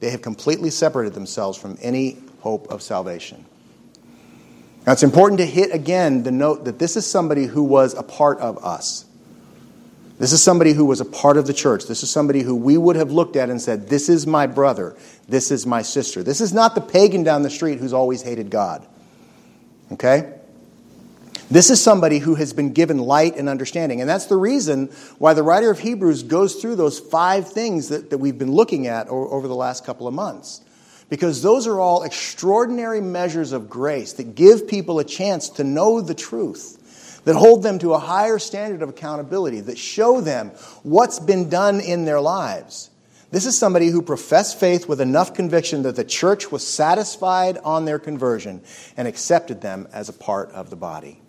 they 0.00 0.10
have 0.10 0.22
completely 0.22 0.70
separated 0.70 1.12
themselves 1.12 1.58
from 1.58 1.76
any 1.82 2.16
hope 2.40 2.68
of 2.70 2.80
salvation. 2.80 3.44
Now, 4.86 4.92
it's 4.92 5.04
important 5.04 5.38
to 5.38 5.46
hit 5.46 5.72
again 5.72 6.24
the 6.24 6.32
note 6.32 6.64
that 6.64 6.78
this 6.78 6.96
is 6.96 7.06
somebody 7.06 7.46
who 7.46 7.62
was 7.62 7.94
a 7.94 8.02
part 8.02 8.40
of 8.40 8.64
us. 8.64 9.04
This 10.18 10.32
is 10.32 10.42
somebody 10.42 10.72
who 10.72 10.84
was 10.84 11.00
a 11.00 11.04
part 11.04 11.36
of 11.36 11.46
the 11.46 11.52
church. 11.52 11.86
This 11.86 12.02
is 12.02 12.10
somebody 12.10 12.42
who 12.42 12.54
we 12.54 12.76
would 12.76 12.96
have 12.96 13.10
looked 13.10 13.36
at 13.36 13.48
and 13.48 13.60
said, 13.60 13.88
This 13.88 14.08
is 14.08 14.26
my 14.26 14.46
brother. 14.46 14.96
This 15.28 15.50
is 15.50 15.66
my 15.66 15.82
sister. 15.82 16.22
This 16.22 16.40
is 16.40 16.52
not 16.52 16.74
the 16.74 16.80
pagan 16.80 17.22
down 17.22 17.42
the 17.42 17.50
street 17.50 17.78
who's 17.78 17.92
always 17.92 18.22
hated 18.22 18.50
God. 18.50 18.86
Okay? 19.92 20.32
This 21.50 21.70
is 21.70 21.82
somebody 21.82 22.18
who 22.18 22.34
has 22.36 22.52
been 22.52 22.72
given 22.72 22.98
light 22.98 23.36
and 23.36 23.48
understanding. 23.48 24.00
And 24.00 24.08
that's 24.08 24.26
the 24.26 24.36
reason 24.36 24.86
why 25.18 25.34
the 25.34 25.42
writer 25.42 25.70
of 25.70 25.80
Hebrews 25.80 26.22
goes 26.22 26.56
through 26.56 26.76
those 26.76 26.98
five 26.98 27.48
things 27.48 27.88
that, 27.88 28.10
that 28.10 28.18
we've 28.18 28.38
been 28.38 28.52
looking 28.52 28.86
at 28.86 29.08
over 29.08 29.46
the 29.46 29.54
last 29.54 29.84
couple 29.84 30.08
of 30.08 30.14
months. 30.14 30.62
Because 31.12 31.42
those 31.42 31.66
are 31.66 31.78
all 31.78 32.04
extraordinary 32.04 33.02
measures 33.02 33.52
of 33.52 33.68
grace 33.68 34.14
that 34.14 34.34
give 34.34 34.66
people 34.66 34.98
a 34.98 35.04
chance 35.04 35.50
to 35.50 35.62
know 35.62 36.00
the 36.00 36.14
truth, 36.14 37.20
that 37.26 37.36
hold 37.36 37.62
them 37.62 37.78
to 37.80 37.92
a 37.92 37.98
higher 37.98 38.38
standard 38.38 38.80
of 38.80 38.88
accountability, 38.88 39.60
that 39.60 39.76
show 39.76 40.22
them 40.22 40.52
what's 40.82 41.18
been 41.18 41.50
done 41.50 41.80
in 41.82 42.06
their 42.06 42.18
lives. 42.18 42.88
This 43.30 43.44
is 43.44 43.58
somebody 43.58 43.88
who 43.88 44.00
professed 44.00 44.58
faith 44.58 44.88
with 44.88 45.02
enough 45.02 45.34
conviction 45.34 45.82
that 45.82 45.96
the 45.96 46.04
church 46.04 46.50
was 46.50 46.66
satisfied 46.66 47.58
on 47.58 47.84
their 47.84 47.98
conversion 47.98 48.62
and 48.96 49.06
accepted 49.06 49.60
them 49.60 49.88
as 49.92 50.08
a 50.08 50.14
part 50.14 50.50
of 50.52 50.70
the 50.70 50.76
body. 50.76 51.20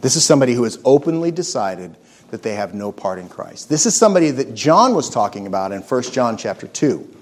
This 0.00 0.14
is 0.14 0.24
somebody 0.24 0.52
who 0.52 0.62
has 0.62 0.78
openly 0.84 1.32
decided 1.32 1.96
that 2.30 2.44
they 2.44 2.54
have 2.54 2.72
no 2.72 2.92
part 2.92 3.18
in 3.18 3.28
Christ. 3.28 3.68
This 3.68 3.84
is 3.84 3.96
somebody 3.96 4.30
that 4.30 4.54
John 4.54 4.94
was 4.94 5.10
talking 5.10 5.48
about 5.48 5.72
in 5.72 5.80
1 5.82 6.02
John 6.04 6.36
chapter 6.36 6.68
2, 6.68 7.13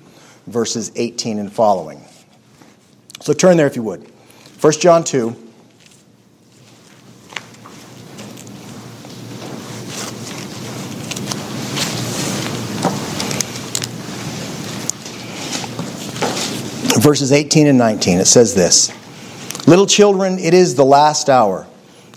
verses 0.46 0.92
18 0.96 1.38
and 1.38 1.52
following. 1.52 2.00
So 3.20 3.32
turn 3.32 3.56
there 3.56 3.66
if 3.66 3.76
you 3.76 3.82
would. 3.82 4.10
1 4.60 4.72
John 4.74 5.04
2. 5.04 5.30
Verses 17.00 17.32
18 17.32 17.66
and 17.66 17.78
19, 17.78 18.20
it 18.20 18.26
says 18.26 18.54
this 18.54 18.92
Little 19.66 19.86
children, 19.86 20.38
it 20.38 20.54
is 20.54 20.74
the 20.74 20.84
last 20.84 21.28
hour. 21.28 21.66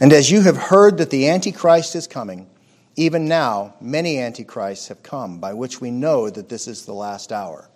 And 0.02 0.12
as 0.12 0.30
you 0.30 0.42
have 0.42 0.58
heard 0.58 0.98
that 0.98 1.10
the 1.10 1.30
Antichrist 1.30 1.96
is 1.96 2.06
coming, 2.06 2.48
even 2.96 3.28
now 3.28 3.76
many 3.80 4.20
Antichrists 4.20 4.88
have 4.90 5.02
come, 5.04 5.40
by 5.40 5.54
which 5.54 5.82
we 5.82 5.92
know 5.92 6.30
that 6.30 6.50
this 6.50 6.68
is 6.68 6.86
the 6.86 6.94
last 6.94 7.32
hour. 7.32 7.70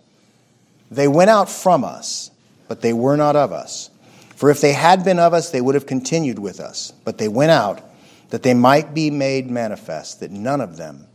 They 0.92 1.08
went 1.08 1.30
out 1.30 1.50
from 1.50 1.84
us, 1.84 2.32
but 2.68 2.82
they 2.82 2.94
were 2.94 3.16
not 3.16 3.36
of 3.36 3.52
us. 3.52 3.90
For 4.36 4.50
if 4.50 4.62
they 4.62 4.74
had 4.74 5.04
been 5.04 5.20
of 5.20 5.34
us, 5.34 5.52
they 5.52 5.62
would 5.62 5.76
have 5.76 5.86
continued 5.86 6.40
with 6.40 6.60
us. 6.60 6.94
But 7.04 7.18
they 7.18 7.28
went 7.28 7.52
out 7.52 7.82
that 8.30 8.44
they 8.44 8.54
might 8.54 8.94
be 8.94 9.12
made 9.12 9.50
manifest 9.50 10.20
that 10.22 10.32
none 10.32 10.62
of 10.62 10.78
them 10.78 11.06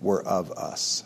were 0.00 0.22
of 0.26 0.50
us. 0.52 1.04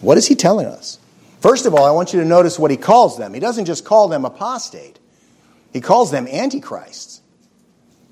What 0.00 0.18
is 0.18 0.26
he 0.26 0.34
telling 0.34 0.66
us? 0.66 0.98
First 1.40 1.66
of 1.66 1.74
all, 1.74 1.84
I 1.84 1.90
want 1.90 2.12
you 2.12 2.20
to 2.20 2.26
notice 2.26 2.58
what 2.58 2.70
he 2.70 2.76
calls 2.76 3.16
them. 3.16 3.32
He 3.32 3.40
doesn't 3.40 3.64
just 3.64 3.84
call 3.84 4.08
them 4.08 4.24
apostate, 4.24 4.98
he 5.72 5.80
calls 5.80 6.10
them 6.10 6.26
antichrists. 6.26 7.20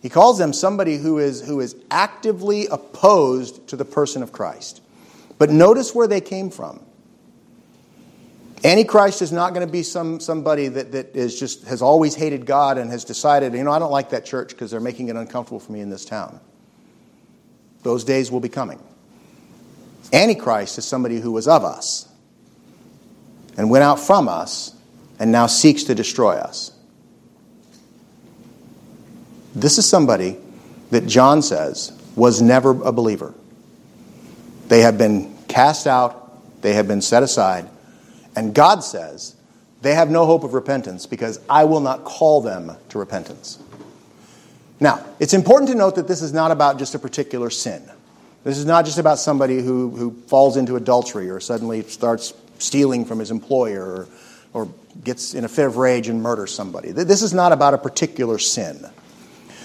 He 0.01 0.09
calls 0.09 0.38
them 0.38 0.53
somebody 0.53 0.96
who 0.96 1.18
is, 1.18 1.44
who 1.44 1.59
is 1.59 1.74
actively 1.90 2.68
opposed 2.68 3.66
to 3.68 3.77
the 3.77 3.85
person 3.85 4.22
of 4.22 4.31
Christ. 4.31 4.81
But 5.38 5.51
notice 5.51 5.92
where 5.92 6.07
they 6.07 6.20
came 6.20 6.51
from. 6.51 6.81
Antichrist 8.64 9.22
is 9.22 9.30
not 9.30 9.54
going 9.54 9.64
to 9.64 9.70
be 9.70 9.82
some, 9.82 10.18
somebody 10.18 10.68
that, 10.68 10.92
that 10.92 11.14
is 11.14 11.38
just 11.38 11.64
has 11.64 11.80
always 11.80 12.14
hated 12.14 12.44
God 12.44 12.76
and 12.76 12.90
has 12.90 13.04
decided, 13.04 13.54
you 13.54 13.62
know, 13.62 13.70
I 13.70 13.78
don't 13.78 13.92
like 13.92 14.10
that 14.10 14.24
church 14.24 14.50
because 14.50 14.70
they're 14.70 14.80
making 14.80 15.08
it 15.08 15.16
uncomfortable 15.16 15.60
for 15.60 15.70
me 15.72 15.80
in 15.80 15.90
this 15.90 16.04
town. 16.04 16.40
Those 17.84 18.02
days 18.02 18.30
will 18.32 18.40
be 18.40 18.48
coming. 18.48 18.82
Antichrist 20.12 20.78
is 20.78 20.84
somebody 20.84 21.20
who 21.20 21.30
was 21.30 21.46
of 21.46 21.64
us 21.64 22.08
and 23.56 23.70
went 23.70 23.84
out 23.84 24.00
from 24.00 24.28
us 24.28 24.74
and 25.18 25.30
now 25.30 25.46
seeks 25.46 25.84
to 25.84 25.94
destroy 25.94 26.34
us. 26.34 26.72
This 29.54 29.78
is 29.78 29.88
somebody 29.88 30.36
that 30.90 31.06
John 31.06 31.42
says 31.42 31.92
was 32.16 32.42
never 32.42 32.70
a 32.82 32.92
believer. 32.92 33.34
They 34.68 34.80
have 34.80 34.98
been 34.98 35.36
cast 35.48 35.86
out, 35.86 36.62
they 36.62 36.74
have 36.74 36.88
been 36.88 37.02
set 37.02 37.22
aside, 37.22 37.68
and 38.38 38.55
God 38.55 38.85
says 38.85 39.35
they 39.83 39.94
have 39.94 40.11
no 40.11 40.24
hope 40.24 40.44
of 40.44 40.55
repentance 40.55 41.07
because 41.07 41.40
I 41.51 41.64
will 41.64 41.81
not 41.81 42.05
call 42.05 42.40
them 42.40 42.70
to 42.90 42.98
repentance. 42.98 43.59
Now, 44.79 45.05
it's 45.18 45.35
important 45.35 45.70
to 45.70 45.77
note 45.77 45.96
that 45.96 46.07
this 46.07 46.22
is 46.22 46.33
not 46.33 46.53
about 46.53 46.79
just 46.79 46.94
a 46.94 47.01
particular 47.01 47.51
sin. 47.51 47.83
This 48.44 48.57
is 48.57 48.64
not 48.64 48.85
just 48.85 48.98
about 48.98 49.18
somebody 49.18 49.61
who, 49.61 49.90
who 49.90 50.12
falls 50.29 50.57
into 50.57 50.77
adultery 50.77 51.29
or 51.29 51.40
suddenly 51.40 51.83
starts 51.83 52.33
stealing 52.61 53.05
from 53.05 53.18
his 53.18 53.33
employer 53.33 53.85
or, 53.85 54.09
or 54.53 54.68
gets 55.03 55.35
in 55.35 55.44
a 55.44 55.48
fit 55.48 55.66
of 55.66 55.77
rage 55.77 56.07
and 56.07 56.22
murders 56.22 56.55
somebody. 56.55 56.92
This 56.92 57.22
is 57.22 57.35
not 57.35 57.51
about 57.51 57.74
a 57.74 57.79
particular 57.79 58.38
sin. 58.38 58.87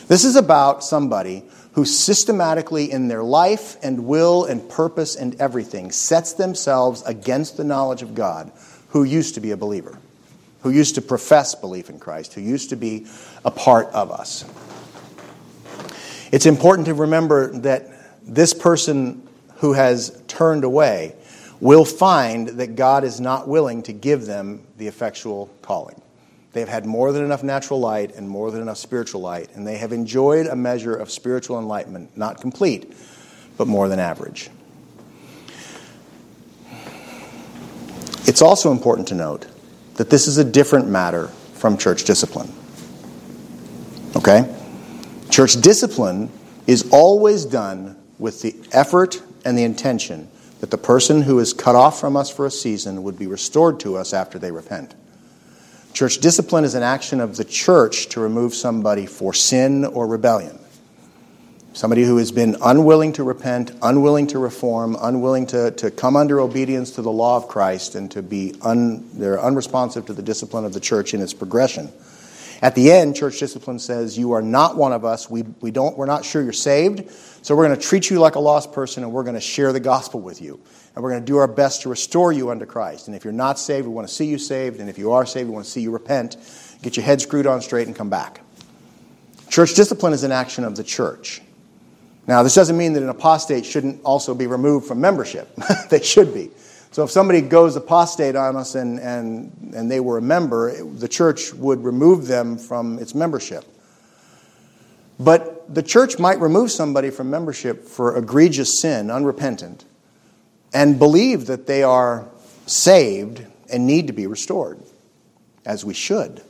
This 0.08 0.24
is 0.24 0.36
about 0.36 0.84
somebody 0.84 1.44
who 1.74 1.86
systematically, 1.86 2.92
in 2.92 3.08
their 3.08 3.24
life 3.24 3.78
and 3.84 4.06
will 4.06 4.46
and 4.46 4.70
purpose 4.70 5.16
and 5.16 5.40
everything, 5.42 5.92
sets 5.92 6.34
themselves 6.34 7.02
against 7.04 7.58
the 7.58 7.64
knowledge 7.64 8.02
of 8.02 8.14
God, 8.14 8.52
who 8.90 9.04
used 9.04 9.34
to 9.36 9.42
be 9.42 9.52
a 9.52 9.58
believer, 9.58 9.98
who 10.62 10.70
used 10.70 10.96
to 10.96 11.02
profess 11.02 11.56
belief 11.56 11.90
in 11.90 11.98
Christ, 11.98 12.34
who 12.34 12.42
used 12.42 12.70
to 12.70 12.76
be 12.76 13.08
a 13.44 13.50
part 13.50 13.88
of 13.88 14.12
us. 14.12 14.46
It's 16.32 16.46
important 16.46 16.86
to 16.88 16.94
remember 16.94 17.52
that 17.60 17.90
this 18.22 18.54
person 18.54 19.28
who 19.56 19.74
has 19.74 20.22
turned 20.28 20.64
away 20.64 21.16
will 21.60 21.86
find 21.86 22.50
that 22.50 22.76
God 22.76 23.04
is 23.04 23.20
not 23.20 23.48
willing 23.48 23.82
to 23.84 23.94
give 23.94 24.26
them 24.26 24.62
the 24.78 24.88
effectual 24.88 25.50
calling. 25.64 26.03
They've 26.54 26.70
had 26.70 26.86
more 26.86 27.12
than 27.12 27.26
enough 27.26 27.42
natural 27.42 27.80
light 27.80 28.16
and 28.16 28.30
more 28.30 28.52
than 28.52 28.62
enough 28.62 28.78
spiritual 28.78 29.22
light, 29.22 29.50
and 29.56 29.66
they 29.66 29.78
have 29.78 29.92
enjoyed 29.92 30.46
a 30.46 30.56
measure 30.56 30.96
of 30.96 31.10
spiritual 31.10 31.58
enlightenment, 31.58 32.16
not 32.16 32.39
complete, 32.39 32.96
but 33.58 33.68
more 33.68 33.89
than 33.89 34.00
average. 34.00 34.52
It's 38.26 38.42
also 38.42 38.72
important 38.72 39.08
to 39.10 39.16
note 39.16 39.48
that 39.96 40.12
this 40.12 40.28
is 40.28 40.38
a 40.38 40.44
different 40.44 40.88
matter 40.88 41.28
from 41.56 41.78
church 41.78 42.04
discipline. 42.04 42.54
Okay? 44.16 44.56
Church 45.30 45.60
discipline 45.60 46.32
is 46.68 46.88
always 46.92 47.46
done 47.46 47.98
with 48.20 48.44
the 48.44 48.56
effort 48.72 49.22
and 49.44 49.58
the 49.58 49.63
intention 49.63 50.30
that 50.62 50.70
the 50.72 50.78
person 50.78 51.24
who 51.24 51.39
is 51.39 51.52
cut 51.52 51.76
off 51.76 52.00
from 52.00 52.16
us 52.16 52.30
for 52.30 52.46
a 52.46 52.52
season 52.52 53.04
would 53.04 53.18
be 53.18 53.28
restored 53.28 53.80
to 53.82 53.98
us 53.98 54.13
after 54.13 54.38
they 54.38 54.52
repent. 54.52 54.94
Church 55.93 56.17
discipline 56.17 56.63
is 56.63 56.73
an 56.73 56.82
action 56.82 57.19
of 57.19 57.38
the 57.38 57.43
church 57.43 58.08
to 58.10 58.19
remove 58.19 58.56
somebody 58.56 59.06
for 59.06 59.32
sin 59.32 59.86
or 59.86 60.08
rebellion. 60.08 60.58
Somebody 61.73 62.03
who 62.03 62.17
has 62.17 62.32
been 62.32 62.58
unwilling 62.63 63.13
to 63.13 63.23
repent, 63.23 63.71
unwilling 63.82 64.27
to 64.27 64.39
reform, 64.39 64.97
unwilling 64.99 65.45
to, 65.47 65.69
to 65.71 65.91
come 65.91 66.15
under 66.15 66.39
obedience 66.39 66.91
to 66.91 67.03
the 67.03 67.12
law 67.12 67.38
of 67.38 67.47
Christ 67.47 67.93
and 67.93 68.10
to 68.12 68.23
be 68.23 68.56
un, 68.62 69.08
they're 69.13 69.39
unresponsive 69.39 70.08
to 70.08 70.13
the 70.13 70.23
discipline 70.23 70.65
of 70.65 70.73
the 70.73 70.79
church 70.79 71.13
in 71.13 71.21
its 71.21 71.34
progression. 71.34 71.91
At 72.63 72.76
the 72.76 72.93
end, 72.93 73.13
church 73.17 73.39
discipline 73.39 73.78
says, 73.78 74.17
You 74.17 74.32
are 74.32 74.41
not 74.41 74.78
one 74.78 74.93
of 74.93 75.04
us. 75.04 75.30
We, 75.30 75.41
we 75.60 75.69
don't, 75.69 75.97
we're 75.97 76.06
not 76.06 76.23
sure 76.23 76.41
you're 76.41 76.54
saved. 76.54 77.12
So 77.45 77.58
we're 77.58 77.67
going 77.67 77.78
to 77.78 77.86
treat 77.86 78.10
you 78.10 78.21
like 78.21 78.36
a 78.36 78.39
lost 78.39 78.71
person 78.71 79.04
and 79.04 79.12
we're 79.12 79.23
going 79.23 79.36
to 79.36 79.41
share 79.41 79.73
the 79.73 79.82
gospel 79.82 80.21
with 80.21 80.41
you. 80.41 80.62
And 80.95 81.04
we're 81.04 81.10
going 81.10 81.21
to 81.21 81.26
do 81.26 81.36
our 81.36 81.47
best 81.47 81.82
to 81.82 81.89
restore 81.89 82.32
you 82.32 82.52
unto 82.52 82.65
Christ. 82.65 83.08
And 83.08 83.17
if 83.17 83.26
you're 83.26 83.34
not 83.34 83.60
saved, 83.60 83.86
we 83.86 83.93
want 83.93 84.08
to 84.08 84.13
see 84.13 84.28
you 84.28 84.38
saved. 84.38 84.80
And 84.80 84.89
if 84.89 84.97
you 84.97 85.12
are 85.12 85.26
saved, 85.26 85.49
we 85.49 85.54
want 85.54 85.65
to 85.65 85.71
see 85.71 85.82
you 85.82 85.91
repent, 85.91 86.38
get 86.82 86.95
your 86.95 87.04
head 87.06 87.19
screwed 87.19 87.47
on 87.47 87.62
straight, 87.62 87.88
and 87.88 87.95
come 87.97 88.10
back. 88.10 88.39
Church 89.49 89.76
discipline 89.76 90.13
is 90.13 90.23
an 90.23 90.32
action 90.32 90.63
of 90.63 90.78
the 90.78 90.86
church. 90.86 91.41
Now, 92.28 92.43
this 92.43 92.56
doesn't 92.56 92.78
mean 92.78 92.93
that 92.93 93.04
an 93.04 93.10
apostate 93.10 93.65
shouldn't 93.65 94.02
also 94.06 94.34
be 94.34 94.47
removed 94.47 94.88
from 94.88 95.02
membership. 95.02 95.54
they 95.89 96.02
should 96.02 96.34
be. 96.34 96.49
So 96.93 97.03
if 97.03 97.10
somebody 97.10 97.41
goes 97.41 97.75
apostate 97.75 98.36
on 98.36 98.56
us 98.56 98.75
and, 98.75 98.99
and, 98.99 99.73
and 99.73 99.89
they 99.89 99.99
were 99.99 100.19
a 100.19 100.21
member, 100.21 100.84
the 100.84 101.08
church 101.08 101.51
would 101.51 101.84
remove 101.84 102.27
them 102.27 102.56
from 102.56 102.99
its 102.99 103.15
membership. 103.15 103.65
But 105.19 105.73
the 105.73 105.82
church 105.82 106.19
might 106.19 106.39
remove 106.39 106.69
somebody 106.69 107.10
from 107.10 107.32
membership 107.32 107.88
for 107.88 108.15
egregious 108.15 108.79
sin, 108.79 109.10
unrepentant, 109.10 109.86
and 110.71 110.99
believe 110.99 111.47
that 111.47 111.65
they 111.65 111.82
are 111.82 112.27
saved 112.67 113.43
and 113.71 113.88
need 113.88 114.06
to 114.06 114.13
be 114.13 114.27
restored, 114.27 114.79
as 115.65 115.84
we 115.84 115.95
should. 115.95 116.43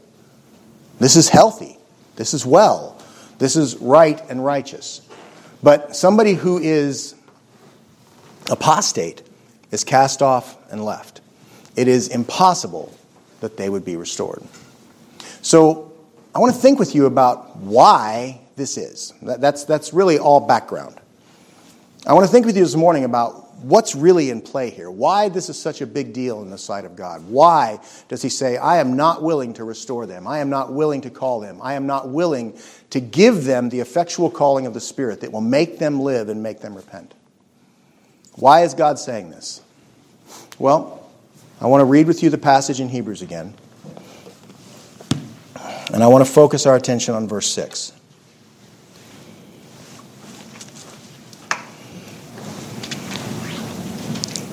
This 1.00 1.16
is 1.16 1.30
healthy. 1.30 1.78
This 2.18 2.34
is 2.34 2.46
well. 2.46 3.02
This 3.38 3.56
is 3.56 3.78
right 3.78 4.22
and 4.30 4.44
righteous. 4.44 5.08
But 5.64 5.96
somebody 5.96 6.34
who 6.34 6.58
is 6.58 7.16
apostate 8.52 9.22
is 9.74 9.84
cast 9.84 10.22
off 10.22 10.58
and 10.72 10.86
left. 10.86 11.22
It 11.76 11.88
is 11.88 12.08
impossible 12.10 12.96
that 13.42 13.58
they 13.58 13.70
would 13.70 13.84
be 13.84 13.98
restored. 13.98 14.44
So 15.42 15.92
I 16.36 16.40
want 16.40 16.54
to 16.54 16.60
think 16.60 16.80
with 16.80 16.96
you 16.96 17.08
about 17.08 17.58
why 17.58 18.40
this 18.56 18.78
is. 18.78 19.14
That's, 19.22 19.66
that's 19.66 19.94
really 19.94 20.20
all 20.20 20.40
background. 20.40 20.96
I 22.06 22.14
want 22.14 22.26
to 22.26 22.32
think 22.32 22.46
with 22.46 22.56
you 22.56 22.64
this 22.64 22.76
morning 22.76 23.04
about 23.04 23.44
what's 23.64 23.96
really 23.96 24.30
in 24.30 24.42
play 24.42 24.70
here. 24.70 24.92
Why 24.92 25.30
this 25.30 25.50
is 25.50 25.58
such 25.58 25.82
a 25.82 25.88
big 25.88 26.14
deal 26.14 26.44
in 26.44 26.52
the 26.52 26.58
sight 26.58 26.86
of 26.86 26.96
God. 26.96 27.26
Why 27.28 27.80
does 28.10 28.22
he 28.22 28.30
say, 28.30 28.58
I 28.58 28.78
am 28.78 28.96
not 28.96 29.24
willing 29.24 29.54
to 29.54 29.64
restore 29.64 30.06
them. 30.06 30.28
I 30.28 30.40
am 30.40 30.50
not 30.50 30.72
willing 30.72 31.02
to 31.02 31.10
call 31.10 31.40
them. 31.40 31.60
I 31.62 31.74
am 31.74 31.88
not 31.88 32.10
willing 32.10 32.58
to 32.92 33.00
give 33.00 33.46
them 33.46 33.70
the 33.70 33.80
effectual 33.80 34.30
calling 34.30 34.68
of 34.68 34.74
the 34.74 34.82
Spirit 34.82 35.22
that 35.22 35.32
will 35.32 35.42
make 35.42 35.80
them 35.80 36.02
live 36.02 36.30
and 36.30 36.44
make 36.44 36.60
them 36.60 36.76
repent. 36.76 37.14
Why 38.36 38.62
is 38.62 38.74
God 38.74 39.00
saying 39.00 39.30
this? 39.30 39.62
Well, 40.60 41.10
I 41.60 41.68
want 41.68 41.82
to 41.82 41.86
read 41.86 42.08
with 42.08 42.22
you 42.22 42.30
the 42.30 42.38
passage 42.38 42.80
in 42.80 42.90
Hebrews 42.90 43.22
again. 43.22 43.56
And 45.94 46.04
I 46.04 46.08
want 46.08 46.26
to 46.26 46.32
focus 46.32 46.66
our 46.66 46.76
attention 46.76 47.16
on 47.16 47.28
verse 47.28 47.52
6. 47.52 47.94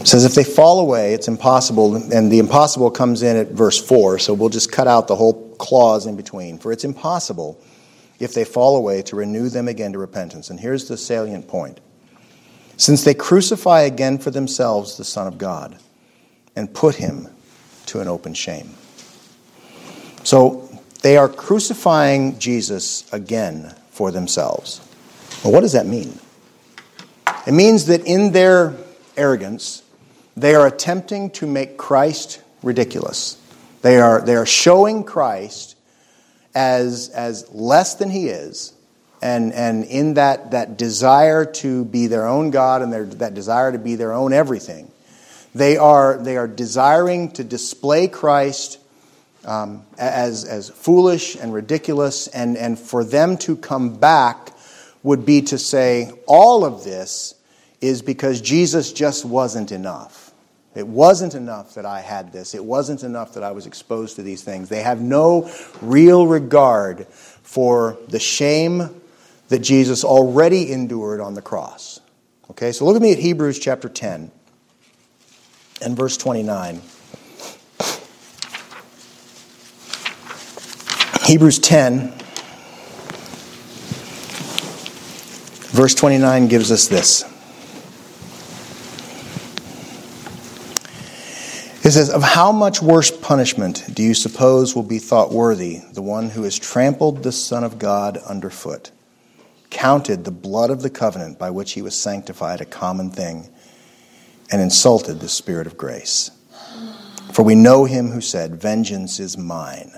It 0.01 0.07
says, 0.07 0.25
if 0.25 0.35
they 0.35 0.45
fall 0.45 0.81
away, 0.81 1.15
it's 1.15 1.29
impossible. 1.29 1.97
And 2.13 2.33
the 2.33 2.39
impossible 2.39 2.91
comes 2.91 3.23
in 3.23 3.37
at 3.37 3.49
verse 3.49 3.79
4, 3.79 4.19
so 4.19 4.33
we'll 4.33 4.49
just 4.49 4.73
cut 4.73 4.87
out 4.87 5.09
the 5.09 5.17
whole 5.17 5.55
clause 5.57 6.07
in 6.07 6.17
between. 6.17 6.59
For 6.59 6.73
it's 6.73 6.85
impossible, 6.85 7.63
if 8.19 8.33
they 8.35 8.45
fall 8.45 8.77
away, 8.77 9.03
to 9.03 9.17
renew 9.17 9.49
them 9.49 9.69
again 9.69 9.93
to 9.93 9.99
repentance. 9.99 10.49
And 10.51 10.59
here's 10.59 10.89
the 10.89 10.97
salient 10.97 11.49
point 11.49 11.81
since 12.77 13.05
they 13.05 13.13
crucify 13.13 13.83
again 13.83 14.17
for 14.17 14.31
themselves 14.31 14.97
the 14.97 15.05
Son 15.05 15.27
of 15.27 15.37
God 15.37 15.77
and 16.57 16.73
put 16.73 16.97
him 16.97 17.29
to 17.87 18.01
an 18.01 18.09
open 18.09 18.35
shame. 18.35 18.71
So 20.25 20.69
they 21.03 21.17
are 21.17 21.29
crucifying 21.29 22.39
Jesus 22.39 23.11
again 23.13 23.75
for 23.91 24.11
themselves. 24.11 24.81
Well, 25.43 25.53
what 25.53 25.61
does 25.61 25.73
that 25.73 25.87
mean? 25.87 26.19
It 27.47 27.53
means 27.53 27.87
that 27.87 28.05
in 28.05 28.33
their 28.33 28.75
arrogance, 29.17 29.83
they 30.37 30.55
are 30.55 30.67
attempting 30.67 31.31
to 31.31 31.47
make 31.47 31.77
Christ 31.77 32.43
ridiculous. 32.63 33.41
They 33.83 33.99
are, 33.99 34.21
they 34.21 34.37
are 34.37 34.47
showing 34.47 35.05
Christ 35.05 35.77
as, 36.55 37.09
as 37.11 37.49
less 37.53 37.95
than 37.95 38.11
he 38.11 38.29
is, 38.29 38.75
and, 39.23 39.53
and 39.53 39.85
in 39.85 40.15
that, 40.15 40.51
that 40.51 40.77
desire 40.77 41.45
to 41.45 41.85
be 41.85 42.07
their 42.07 42.27
own 42.27 42.51
God 42.51 42.83
and 42.83 42.93
their, 42.93 43.05
that 43.05 43.35
desire 43.35 43.73
to 43.73 43.79
be 43.79 43.95
their 43.95 44.13
own 44.13 44.33
everything, 44.33 44.91
they 45.55 45.77
are, 45.77 46.19
they 46.19 46.37
are 46.37 46.49
desiring 46.49 47.33
to 47.33 47.45
display 47.45 48.09
Christ 48.09 48.79
um, 49.45 49.85
as, 49.99 50.45
as 50.45 50.69
foolish 50.69 51.35
and 51.35 51.53
ridiculous, 51.53 52.29
and, 52.29 52.57
and 52.57 52.79
for 52.79 53.05
them 53.05 53.37
to 53.39 53.57
come 53.57 53.97
back 53.99 54.53
would 55.03 55.25
be 55.25 55.43
to 55.43 55.59
say, 55.59 56.13
all 56.27 56.65
of 56.65 56.85
this 56.85 57.35
is 57.81 58.03
because 58.03 58.41
Jesus 58.41 58.93
just 58.93 59.25
wasn't 59.25 59.73
enough. 59.73 60.33
It 60.75 60.87
wasn't 60.87 61.35
enough 61.35 61.75
that 61.75 61.87
I 61.87 62.01
had 62.01 62.33
this. 62.33 62.55
It 62.55 62.65
wasn't 62.65 63.03
enough 63.03 63.35
that 63.35 63.43
I 63.43 63.51
was 63.51 63.67
exposed 63.67 64.17
to 64.17 64.23
these 64.23 64.45
things. 64.45 64.69
They 64.69 64.83
have 64.83 65.01
no 65.01 65.51
real 65.81 66.27
regard 66.27 67.07
for 67.09 67.99
the 68.09 68.21
shame 68.21 69.01
that 69.49 69.61
Jesus 69.61 70.05
already 70.05 70.71
endured 70.71 71.21
on 71.21 71.35
the 71.35 71.43
cross. 71.43 71.99
Okay, 72.51 72.71
so 72.71 72.85
look 72.85 72.95
at 72.95 73.03
me 73.03 73.13
at 73.13 73.19
Hebrews 73.19 73.59
chapter 73.59 73.89
10 73.89 74.31
and 75.83 75.97
verse 75.97 76.17
29. 76.17 76.83
Hebrews 81.23 81.59
10, 81.61 82.13
verse 85.71 85.95
29 85.95 86.49
gives 86.49 86.73
us 86.73 86.89
this. 86.89 87.25
It 91.83 91.93
says, 91.93 92.11
Of 92.11 92.23
how 92.23 92.53
much 92.53 92.83
worse 92.83 93.11
punishment 93.11 93.85
do 93.95 94.03
you 94.03 94.13
suppose 94.13 94.77
will 94.77 94.83
be 94.83 94.99
thought 94.99 95.33
worthy 95.33 95.81
the 95.93 96.03
one 96.03 96.31
who 96.31 96.43
has 96.43 96.59
trampled 96.59 97.23
the 97.23 97.33
Son 97.33 97.65
of 97.65 97.79
God 97.79 98.19
underfoot, 98.19 98.91
counted 99.71 100.25
the 100.25 100.31
blood 100.31 100.71
of 100.71 100.83
the 100.83 100.91
covenant 100.91 101.39
by 101.39 101.51
which 101.51 101.73
he 101.73 101.83
was 101.83 101.99
sanctified 101.99 102.61
a 102.61 102.67
common 102.67 103.11
thing, 103.11 103.49
and 104.51 104.61
insulted 104.61 105.21
the 105.21 105.29
Spirit 105.29 105.67
of 105.67 105.77
grace? 105.77 106.31
For 107.33 107.45
we 107.45 107.55
know 107.55 107.85
him 107.85 108.11
who 108.11 108.21
said, 108.21 108.61
Vengeance 108.61 109.21
is 109.21 109.39
mine, 109.39 109.93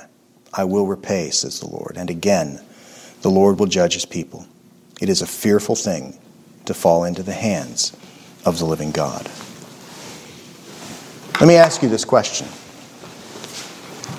I 0.53 0.65
will 0.65 0.87
repay, 0.87 1.31
says 1.31 1.61
the 1.61 1.69
Lord. 1.69 1.97
And 1.97 2.11
again, 2.11 2.61
the 3.23 3.31
Lord 3.31 3.59
will 3.59 3.67
judge 3.67 3.95
his 3.95 4.05
people. 4.05 4.47
It 5.01 5.09
is 5.09 5.23
a 5.23 5.27
fearful 5.27 5.75
thing 5.75 6.19
to 6.67 6.75
fall 6.75 7.05
into 7.05 7.23
the 7.23 7.33
hands 7.33 7.97
of 8.45 8.59
the 8.59 8.65
living 8.65 8.91
God. 8.91 9.29
Let 11.41 11.49
me 11.49 11.57
ask 11.57 11.83
you 11.83 11.89
this 11.89 12.05
question. 12.05 12.47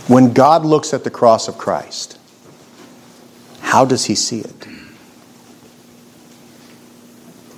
When 0.08 0.34
God 0.34 0.66
looks 0.66 0.94
at 0.94 1.04
the 1.04 1.10
cross 1.10 1.48
of 1.48 1.58
Christ, 1.58 2.18
how 3.62 3.86
does 3.86 4.06
he 4.06 4.16
see 4.16 4.42
it? 4.42 4.68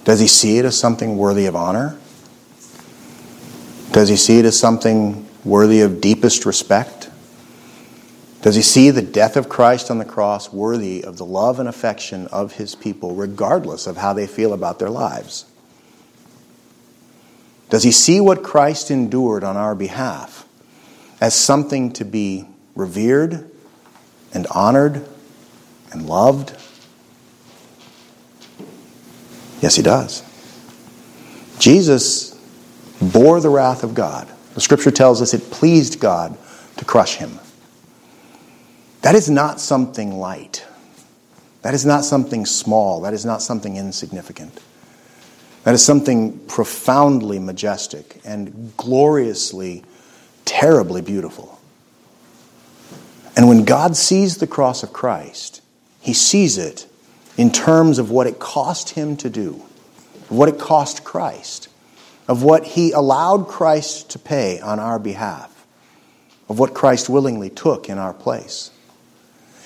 Does 0.04 0.20
he 0.20 0.28
see 0.28 0.60
it 0.60 0.66
as 0.66 0.78
something 0.80 1.18
worthy 1.18 1.48
of 1.48 1.56
honor? 1.56 1.98
Does 3.96 4.10
he 4.10 4.18
see 4.18 4.40
it 4.40 4.44
as 4.44 4.60
something 4.60 5.26
worthy 5.46 5.80
of 5.80 6.02
deepest 6.02 6.46
respect? 6.46 7.10
Does 8.42 8.54
he 8.54 8.62
see 8.62 8.90
the 8.90 9.02
death 9.02 9.38
of 9.38 9.48
Christ 9.48 9.90
on 9.90 10.00
the 10.00 10.04
cross 10.04 10.52
worthy 10.52 11.02
of 11.02 11.16
the 11.16 11.24
love 11.24 11.62
and 11.62 11.70
affection 11.70 12.28
of 12.28 12.52
his 12.52 12.76
people, 12.76 13.16
regardless 13.16 13.88
of 13.88 13.96
how 13.96 14.12
they 14.12 14.28
feel 14.28 14.52
about 14.52 14.80
their 14.80 14.90
lives? 14.90 15.46
Does 17.70 17.84
he 17.84 17.92
see 17.94 18.20
what 18.20 18.44
Christ 18.44 18.92
endured 18.92 19.46
on 19.46 19.56
our 19.56 19.76
behalf 19.76 20.46
as 21.22 21.34
something 21.34 21.94
to 21.94 22.04
be 22.04 22.50
revered 22.76 23.50
and 24.34 24.46
honored 24.48 25.08
and 25.94 26.06
loved? 26.06 26.52
Yes, 29.62 29.78
he 29.78 29.82
does. 29.82 30.22
Jesus 31.60 32.35
bore 33.12 33.39
the 33.39 33.50
wrath 33.50 33.84
of 33.84 33.94
God. 33.94 34.28
The 34.54 34.62
scripture 34.62 34.91
tells 34.91 35.22
us 35.22 35.34
it 35.34 35.52
pleased 35.52 36.00
God 36.00 36.38
to 36.78 36.86
crush 36.86 37.15
him. 37.15 37.39
That 39.02 39.15
is 39.15 39.30
not 39.30 39.60
something 39.60 40.18
light. 40.18 40.65
That 41.62 41.74
is 41.74 41.86
not 41.86 42.06
something 42.06 42.46
small. 42.46 43.02
That 43.02 43.13
is 43.13 43.26
not 43.26 43.41
something 43.41 43.76
insignificant. 43.78 44.60
That 45.63 45.74
is 45.74 45.84
something 45.84 46.39
profoundly 46.48 47.39
majestic 47.39 48.22
and 48.24 48.76
gloriously, 48.78 49.84
terribly 50.46 51.02
beautiful. 51.02 51.60
And 53.36 53.48
when 53.48 53.65
God 53.65 53.98
sees 53.98 54.38
the 54.38 54.48
cross 54.48 54.84
of 54.84 54.94
Christ, 54.94 55.62
he 56.00 56.13
sees 56.13 56.58
it 56.58 56.88
in 57.38 57.52
terms 57.52 58.00
of 58.00 58.12
what 58.12 58.28
it 58.28 58.39
cost 58.39 58.91
him 58.91 59.18
to 59.18 59.30
do, 59.30 59.63
what 60.30 60.48
it 60.48 60.60
cost 60.60 61.04
Christ, 61.04 61.68
of 62.28 62.44
what 62.44 62.66
he 62.66 62.92
allowed 62.92 63.48
Christ 63.48 64.12
to 64.12 64.20
pay 64.20 64.60
on 64.60 64.80
our 64.80 65.00
behalf, 65.00 65.66
of 66.50 66.60
what 66.60 66.74
Christ 66.74 67.10
willingly 67.10 67.50
took 67.50 67.90
in 67.90 67.98
our 67.98 68.14
place. 68.14 68.72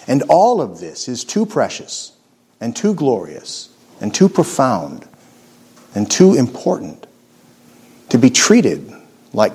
And 0.08 0.24
all 0.24 0.62
of 0.62 0.80
this 0.80 1.08
is 1.08 1.24
too 1.24 1.46
precious 1.46 2.14
and 2.60 2.76
too 2.76 2.94
glorious 2.94 3.70
and 4.02 4.14
too 4.14 4.30
profound 4.30 5.08
and 5.96 6.10
too 6.10 6.36
important 6.36 7.06
to 8.10 8.18
be 8.18 8.30
treated 8.30 8.92
like 9.34 9.54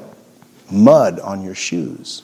mud 0.71 1.21
on 1.21 1.43
your 1.43 1.55
shoes, 1.55 2.23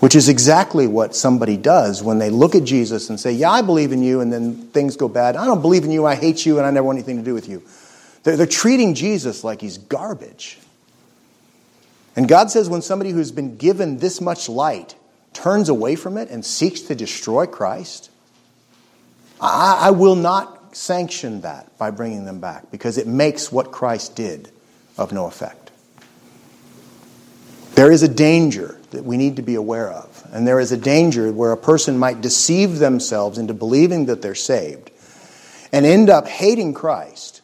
which 0.00 0.14
is 0.14 0.28
exactly 0.28 0.86
what 0.86 1.16
somebody 1.16 1.56
does 1.56 2.02
when 2.02 2.18
they 2.18 2.30
look 2.30 2.54
at 2.54 2.64
Jesus 2.64 3.10
and 3.10 3.18
say, 3.18 3.32
Yeah, 3.32 3.50
I 3.50 3.62
believe 3.62 3.92
in 3.92 4.02
you, 4.02 4.20
and 4.20 4.32
then 4.32 4.68
things 4.68 4.96
go 4.96 5.08
bad. 5.08 5.36
I 5.36 5.44
don't 5.44 5.62
believe 5.62 5.84
in 5.84 5.90
you, 5.90 6.06
I 6.06 6.14
hate 6.14 6.46
you, 6.46 6.58
and 6.58 6.66
I 6.66 6.70
never 6.70 6.86
want 6.86 6.98
anything 6.98 7.16
to 7.16 7.24
do 7.24 7.34
with 7.34 7.48
you. 7.48 7.62
They're, 8.28 8.36
they're 8.36 8.46
treating 8.46 8.92
Jesus 8.92 9.42
like 9.42 9.62
he's 9.62 9.78
garbage. 9.78 10.58
And 12.14 12.28
God 12.28 12.50
says 12.50 12.68
when 12.68 12.82
somebody 12.82 13.10
who's 13.10 13.32
been 13.32 13.56
given 13.56 14.00
this 14.00 14.20
much 14.20 14.50
light 14.50 14.94
turns 15.32 15.70
away 15.70 15.96
from 15.96 16.18
it 16.18 16.28
and 16.28 16.44
seeks 16.44 16.82
to 16.82 16.94
destroy 16.94 17.46
Christ, 17.46 18.10
I, 19.40 19.78
I 19.84 19.90
will 19.92 20.14
not 20.14 20.76
sanction 20.76 21.40
that 21.40 21.78
by 21.78 21.90
bringing 21.90 22.26
them 22.26 22.38
back 22.38 22.70
because 22.70 22.98
it 22.98 23.06
makes 23.06 23.50
what 23.50 23.72
Christ 23.72 24.14
did 24.14 24.50
of 24.98 25.10
no 25.10 25.24
effect. 25.24 25.70
There 27.76 27.90
is 27.90 28.02
a 28.02 28.08
danger 28.08 28.78
that 28.90 29.06
we 29.06 29.16
need 29.16 29.36
to 29.36 29.42
be 29.42 29.54
aware 29.54 29.90
of. 29.90 30.22
And 30.32 30.46
there 30.46 30.60
is 30.60 30.70
a 30.70 30.76
danger 30.76 31.32
where 31.32 31.52
a 31.52 31.56
person 31.56 31.96
might 31.96 32.20
deceive 32.20 32.78
themselves 32.78 33.38
into 33.38 33.54
believing 33.54 34.04
that 34.04 34.20
they're 34.20 34.34
saved 34.34 34.90
and 35.72 35.86
end 35.86 36.10
up 36.10 36.28
hating 36.28 36.74
Christ 36.74 37.37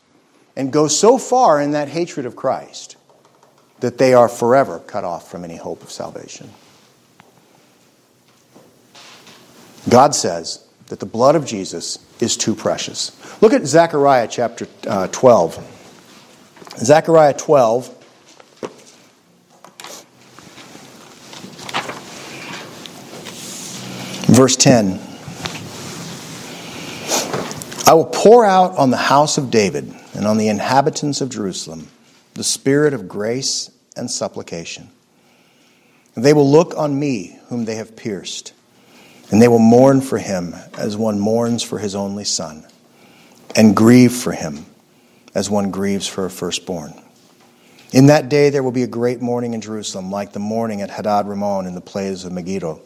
and 0.57 0.73
go 0.73 0.89
so 0.89 1.19
far 1.19 1.61
in 1.61 1.73
that 1.73 1.89
hatred 1.89 2.27
of 2.27 2.37
Christ 2.37 2.97
that 3.81 3.99
they 3.99 4.15
are 4.15 4.29
forever 4.29 4.79
cut 4.79 5.05
off 5.05 5.31
from 5.31 5.45
any 5.45 5.57
hope 5.57 5.83
of 5.83 5.91
salvation. 5.91 6.51
God 9.89 10.15
says 10.15 10.67
that 10.87 11.01
the 11.01 11.07
blood 11.07 11.37
of 11.37 11.45
Jesus 11.45 11.99
is 12.21 12.37
too 12.37 12.55
precious. 12.55 13.13
Look 13.43 13.53
at 13.53 13.67
Zechariah 13.67 14.29
chapter 14.29 14.67
uh, 14.87 15.09
12. 15.09 15.63
Zechariah 16.79 17.35
12. 17.35 17.91
Verse 24.35 24.57
10 24.57 25.14
I 27.87 27.93
will 27.93 28.07
pour 28.07 28.47
out 28.47 28.77
on 28.79 28.91
the 28.91 28.97
house 28.97 29.37
of 29.37 29.51
David 29.51 29.95
and 30.15 30.27
on 30.27 30.39
the 30.39 30.49
inhabitants 30.49 31.21
of 31.21 31.29
Jerusalem 31.29 31.89
the 32.35 32.45
spirit 32.45 32.95
of 32.95 33.09
grace 33.09 33.71
and 33.97 34.11
supplication. 34.11 34.91
And 36.15 36.25
they 36.25 36.33
will 36.33 36.51
look 36.51 36.77
on 36.77 36.99
me, 36.99 37.39
whom 37.49 37.65
they 37.65 37.77
have 37.77 37.97
pierced, 37.97 38.53
and 39.31 39.41
they 39.41 39.49
will 39.49 39.59
mourn 39.59 40.01
for 40.01 40.19
him 40.19 40.55
as 40.77 40.97
one 40.97 41.19
mourns 41.19 41.63
for 41.63 41.79
his 41.79 41.95
only 41.95 42.25
son, 42.25 42.67
and 43.55 43.77
grieve 43.77 44.13
for 44.13 44.33
him 44.33 44.67
as 45.35 45.51
one 45.51 45.71
grieves 45.71 46.07
for 46.07 46.25
a 46.25 46.31
firstborn. 46.31 46.93
In 47.93 48.07
that 48.07 48.29
day 48.29 48.51
there 48.51 48.63
will 48.63 48.73
be 48.73 48.83
a 48.83 48.89
great 48.89 49.21
mourning 49.21 49.55
in 49.55 49.61
Jerusalem, 49.61 50.11
like 50.11 50.33
the 50.33 50.41
mourning 50.41 50.83
at 50.83 50.91
Hadad 50.91 51.29
Rimmon 51.29 51.67
in 51.67 51.75
the 51.75 51.81
plains 51.81 52.25
of 52.25 52.33
Megiddo. 52.33 52.81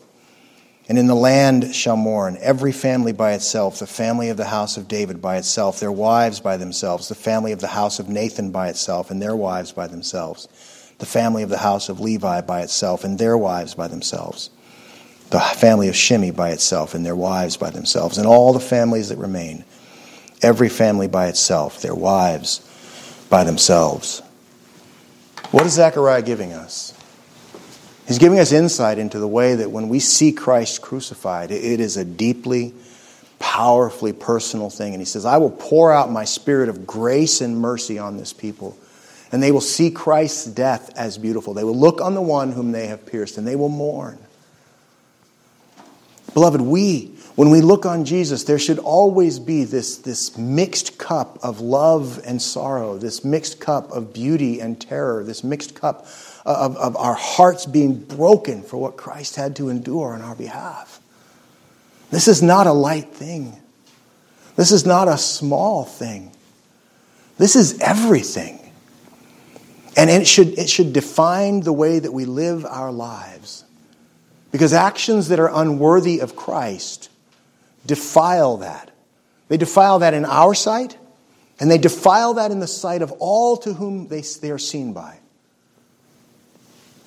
And 0.88 0.98
in 0.98 1.07
the 1.07 1.14
land 1.14 1.74
shall 1.74 1.96
mourn 1.96 2.38
every 2.40 2.72
family 2.72 3.12
by 3.12 3.33
itself, 3.35 3.79
the 3.79 3.87
family 3.87 4.31
of 4.31 4.38
the 4.38 4.46
house 4.46 4.77
of 4.79 4.88
David 4.88 5.20
by 5.20 5.37
itself, 5.37 5.81
their 5.81 5.92
wives 5.92 6.40
by 6.40 6.57
themselves, 6.57 7.09
the 7.09 7.14
family 7.14 7.53
of 7.53 7.61
the 7.61 7.66
house 7.68 7.98
of 7.98 8.09
Nathan 8.09 8.51
by 8.51 8.68
itself, 8.68 9.11
and 9.11 9.20
their 9.20 9.37
wives 9.37 9.72
by 9.72 9.87
themselves 9.87 10.48
the 10.98 11.07
family 11.07 11.42
of 11.42 11.48
the 11.48 11.59
house 11.59 11.88
of 11.88 12.01
Levi 12.01 12.40
by 12.42 12.62
itself 12.62 13.05
and 13.05 13.18
their 13.18 13.38
wives 13.38 13.74
by 13.74 13.88
themselves, 13.88 14.51
the 15.31 15.40
family 15.40 15.88
of 15.88 15.96
Shimei 15.96 16.33
by 16.33 16.51
itself 16.51 16.94
and 16.94 17.07
their 17.07 17.16
wives 17.16 17.57
by 17.57 17.70
themselves, 17.70 18.18
and 18.18 18.27
all 18.27 18.53
the 18.53 18.61
families 18.61 19.09
that 19.09 19.18
remain, 19.18 19.64
every 20.42 20.68
family 20.68 21.07
by 21.07 21.29
itself, 21.29 21.81
their 21.81 21.94
wives 21.94 22.61
by 23.31 23.44
themselves. 23.44 24.22
What 25.51 25.66
is 25.66 25.74
Zechariah 25.74 26.22
giving 26.22 26.53
us? 26.53 26.94
He's 28.08 28.18
giving 28.18 28.40
us 28.40 28.50
insight 28.50 28.98
into 28.98 29.20
the 29.20 29.28
way 29.28 29.54
that 29.54 29.70
when 29.70 29.88
we 29.88 30.00
see 30.00 30.32
Christ 30.32 30.82
crucified, 30.82 31.52
it 31.52 31.78
is 31.78 31.96
a 31.96 32.04
deeply, 32.04 32.74
powerfully 33.38 34.12
personal 34.12 34.70
thing. 34.70 34.94
And 34.94 35.00
he 35.00 35.06
says, 35.06 35.24
I 35.24 35.36
will 35.36 35.50
pour 35.50 35.92
out 35.92 36.10
my 36.10 36.24
spirit 36.24 36.68
of 36.68 36.86
grace 36.86 37.40
and 37.40 37.60
mercy 37.60 37.98
on 37.98 38.16
this 38.16 38.32
people 38.32 38.76
and 39.30 39.42
they 39.42 39.52
will 39.52 39.60
see 39.60 39.90
Christ's 39.90 40.46
death 40.46 40.90
as 40.96 41.18
beautiful. 41.18 41.54
They 41.54 41.64
will 41.64 41.76
look 41.76 42.00
on 42.00 42.14
the 42.14 42.22
one 42.22 42.52
whom 42.52 42.72
they 42.72 42.86
have 42.86 43.04
pierced, 43.04 43.36
and 43.38 43.46
they 43.46 43.56
will 43.56 43.68
mourn. 43.68 44.18
Beloved, 46.34 46.60
we, 46.60 47.14
when 47.34 47.50
we 47.50 47.60
look 47.60 47.84
on 47.84 48.04
Jesus, 48.04 48.44
there 48.44 48.58
should 48.58 48.78
always 48.78 49.38
be 49.38 49.64
this, 49.64 49.98
this 49.98 50.36
mixed 50.38 50.98
cup 50.98 51.38
of 51.42 51.60
love 51.60 52.20
and 52.24 52.40
sorrow, 52.40 52.96
this 52.96 53.24
mixed 53.24 53.60
cup 53.60 53.90
of 53.92 54.12
beauty 54.12 54.60
and 54.60 54.80
terror, 54.80 55.24
this 55.24 55.42
mixed 55.44 55.74
cup 55.74 56.06
of, 56.48 56.76
of 56.76 56.96
our 56.96 57.14
hearts 57.14 57.66
being 57.66 57.98
broken 57.98 58.62
for 58.62 58.78
what 58.78 58.96
Christ 58.96 59.37
had 59.37 59.56
to 59.56 59.68
endure 59.68 60.14
on 60.14 60.22
our 60.22 60.34
behalf. 60.34 61.00
This 62.11 62.26
is 62.26 62.42
not 62.42 62.66
a 62.66 62.72
light 62.72 63.12
thing. 63.12 63.56
This 64.56 64.72
is 64.72 64.87
not 64.87 65.08
a 65.08 65.18
small 65.18 65.84
thing. 65.84 66.32
This 67.37 67.54
is 67.54 67.78
everything. 67.80 68.58
And 69.96 70.08
it 70.08 70.26
should, 70.26 70.58
it 70.58 70.70
should 70.70 70.92
define 70.92 71.61
the 71.61 71.72
way 71.72 71.98
that 71.98 72.12
we 72.12 72.24
live 72.24 72.64
our 72.64 72.92
lives. 72.92 73.64
Because 74.50 74.72
actions 74.72 75.28
that 75.28 75.38
are 75.38 75.50
unworthy 75.52 76.20
of 76.20 76.34
Christ 76.34 77.11
defile 77.84 78.58
that. 78.58 78.90
They 79.48 79.58
defile 79.58 79.98
that 80.00 80.14
in 80.14 80.24
our 80.24 80.54
sight, 80.54 80.96
and 81.61 81.70
they 81.70 81.78
defile 81.78 82.34
that 82.34 82.50
in 82.50 82.61
the 82.61 82.66
sight 82.66 83.02
of 83.02 83.12
all 83.12 83.56
to 83.58 83.74
whom 83.74 84.08
they, 84.08 84.22
they 84.40 84.50
are 84.50 84.58
seen 84.58 84.92
by. 84.92 85.17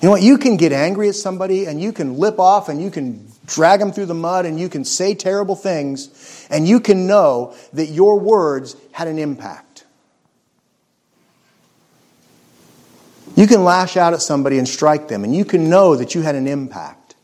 You 0.02 0.08
know 0.08 0.12
what? 0.12 0.24
You 0.24 0.40
can 0.40 0.58
get 0.58 0.72
angry 0.72 1.10
at 1.10 1.16
somebody 1.16 1.66
and 1.66 1.80
you 1.80 1.94
can 1.94 2.18
lip 2.18 2.40
off 2.40 2.70
and 2.70 2.82
you 2.82 2.90
can 2.90 3.28
drag 3.46 3.80
them 3.80 3.92
through 3.92 4.08
the 4.08 4.16
mud 4.16 4.46
and 4.46 4.60
you 4.60 4.70
can 4.70 4.84
say 4.84 5.14
terrible 5.14 5.56
things, 5.56 6.48
and 6.50 6.68
you 6.68 6.80
can 6.80 7.06
know 7.06 7.56
that 7.74 7.88
your 7.88 8.20
words 8.20 8.76
had 8.92 9.08
an 9.08 9.20
impact. 9.20 9.86
You 13.36 13.48
can 13.48 13.64
lash 13.64 13.96
out 13.98 14.14
at 14.14 14.22
somebody 14.22 14.58
and 14.58 14.68
strike 14.68 15.08
them, 15.08 15.24
and 15.24 15.36
you 15.36 15.46
can 15.46 15.70
know 15.70 15.96
that 15.96 16.16
you 16.16 16.22
had 16.22 16.36
an 16.36 16.48
impact. 16.48 17.16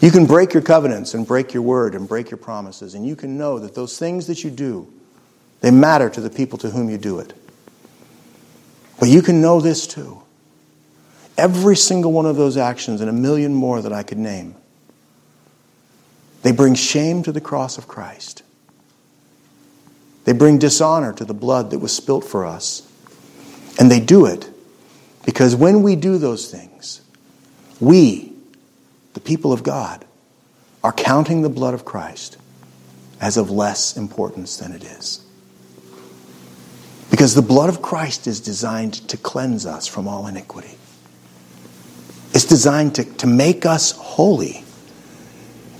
You 0.00 0.10
can 0.10 0.26
break 0.26 0.54
your 0.54 0.62
covenants 0.62 1.14
and 1.14 1.26
break 1.26 1.54
your 1.54 1.62
word 1.62 1.94
and 1.94 2.08
break 2.08 2.30
your 2.30 2.38
promises, 2.38 2.94
and 2.94 3.06
you 3.06 3.14
can 3.14 3.36
know 3.36 3.58
that 3.58 3.74
those 3.74 3.98
things 3.98 4.26
that 4.26 4.42
you 4.42 4.50
do, 4.50 4.92
they 5.60 5.70
matter 5.70 6.08
to 6.10 6.20
the 6.20 6.30
people 6.30 6.58
to 6.58 6.70
whom 6.70 6.90
you 6.90 6.98
do 6.98 7.18
it. 7.18 7.34
But 8.98 9.08
you 9.08 9.22
can 9.22 9.40
know 9.40 9.60
this 9.60 9.86
too. 9.86 10.21
Every 11.36 11.76
single 11.76 12.12
one 12.12 12.26
of 12.26 12.36
those 12.36 12.56
actions 12.56 13.00
and 13.00 13.08
a 13.08 13.12
million 13.12 13.54
more 13.54 13.80
that 13.80 13.92
I 13.92 14.02
could 14.02 14.18
name, 14.18 14.54
they 16.42 16.52
bring 16.52 16.74
shame 16.74 17.22
to 17.22 17.32
the 17.32 17.40
cross 17.40 17.78
of 17.78 17.88
Christ. 17.88 18.42
They 20.24 20.32
bring 20.32 20.58
dishonor 20.58 21.12
to 21.14 21.24
the 21.24 21.34
blood 21.34 21.70
that 21.70 21.78
was 21.78 21.94
spilt 21.94 22.24
for 22.24 22.44
us. 22.44 22.88
And 23.78 23.90
they 23.90 24.00
do 24.00 24.26
it 24.26 24.48
because 25.24 25.56
when 25.56 25.82
we 25.82 25.96
do 25.96 26.18
those 26.18 26.50
things, 26.50 27.00
we, 27.80 28.32
the 29.14 29.20
people 29.20 29.52
of 29.52 29.62
God, 29.62 30.04
are 30.84 30.92
counting 30.92 31.42
the 31.42 31.48
blood 31.48 31.74
of 31.74 31.84
Christ 31.84 32.36
as 33.20 33.36
of 33.36 33.50
less 33.50 33.96
importance 33.96 34.56
than 34.56 34.72
it 34.72 34.84
is. 34.84 35.24
Because 37.10 37.34
the 37.34 37.42
blood 37.42 37.68
of 37.68 37.82
Christ 37.82 38.26
is 38.26 38.40
designed 38.40 38.94
to 39.08 39.16
cleanse 39.16 39.64
us 39.64 39.86
from 39.86 40.08
all 40.08 40.26
iniquity. 40.26 40.76
It's 42.34 42.44
designed 42.44 42.94
to, 42.96 43.04
to 43.16 43.26
make 43.26 43.66
us 43.66 43.92
holy. 43.92 44.64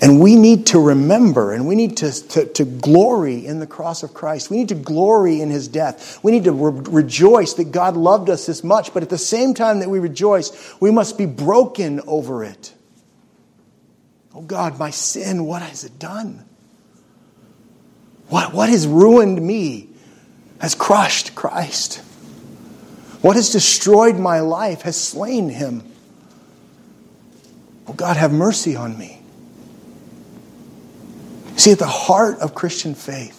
And 0.02 0.20
we 0.20 0.34
need 0.34 0.66
to 0.66 0.80
remember 0.80 1.52
and 1.52 1.68
we 1.68 1.76
need 1.76 1.98
to, 1.98 2.10
to, 2.28 2.46
to, 2.54 2.64
glory 2.64 3.46
in 3.46 3.60
the 3.60 3.68
cross 3.68 4.02
of 4.02 4.12
Christ. 4.12 4.50
We 4.50 4.56
need 4.56 4.70
to 4.70 4.74
glory 4.74 5.40
in 5.40 5.48
his 5.48 5.68
death. 5.68 6.18
We 6.24 6.32
need 6.32 6.44
to 6.44 6.52
re- 6.52 6.82
rejoice 6.90 7.54
that 7.54 7.70
God 7.70 7.96
loved 7.96 8.28
us 8.28 8.46
this 8.46 8.64
much, 8.64 8.92
but 8.92 9.04
at 9.04 9.10
the 9.10 9.18
same 9.18 9.54
time 9.54 9.78
that 9.78 9.88
we 9.88 10.00
rejoice, 10.00 10.74
we 10.80 10.90
must 10.90 11.16
be 11.16 11.24
broken 11.24 12.00
over 12.08 12.42
it. 12.42 12.74
Oh 14.34 14.40
God, 14.40 14.76
my 14.76 14.90
sin, 14.90 15.44
what 15.44 15.62
has 15.62 15.84
it 15.84 16.00
done? 16.00 16.44
What, 18.28 18.52
what 18.52 18.70
has 18.70 18.88
ruined 18.88 19.40
me 19.40 19.88
has 20.58 20.74
crushed 20.74 21.36
Christ. 21.36 21.98
What 23.20 23.36
has 23.36 23.50
destroyed 23.50 24.16
my 24.18 24.40
life 24.40 24.82
has 24.82 24.96
slain 24.96 25.48
him. 25.48 25.91
Oh 27.86 27.92
God, 27.92 28.16
have 28.16 28.32
mercy 28.32 28.76
on 28.76 28.96
me. 28.98 29.20
See, 31.56 31.72
at 31.72 31.78
the 31.78 31.86
heart 31.86 32.38
of 32.40 32.54
Christian 32.54 32.94
faith 32.94 33.38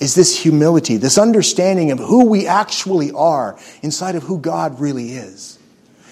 is 0.00 0.14
this 0.14 0.38
humility, 0.38 0.96
this 0.96 1.18
understanding 1.18 1.90
of 1.90 1.98
who 1.98 2.26
we 2.26 2.46
actually 2.46 3.12
are 3.12 3.58
inside 3.82 4.14
of 4.14 4.22
who 4.22 4.38
God 4.38 4.80
really 4.80 5.12
is. 5.12 5.58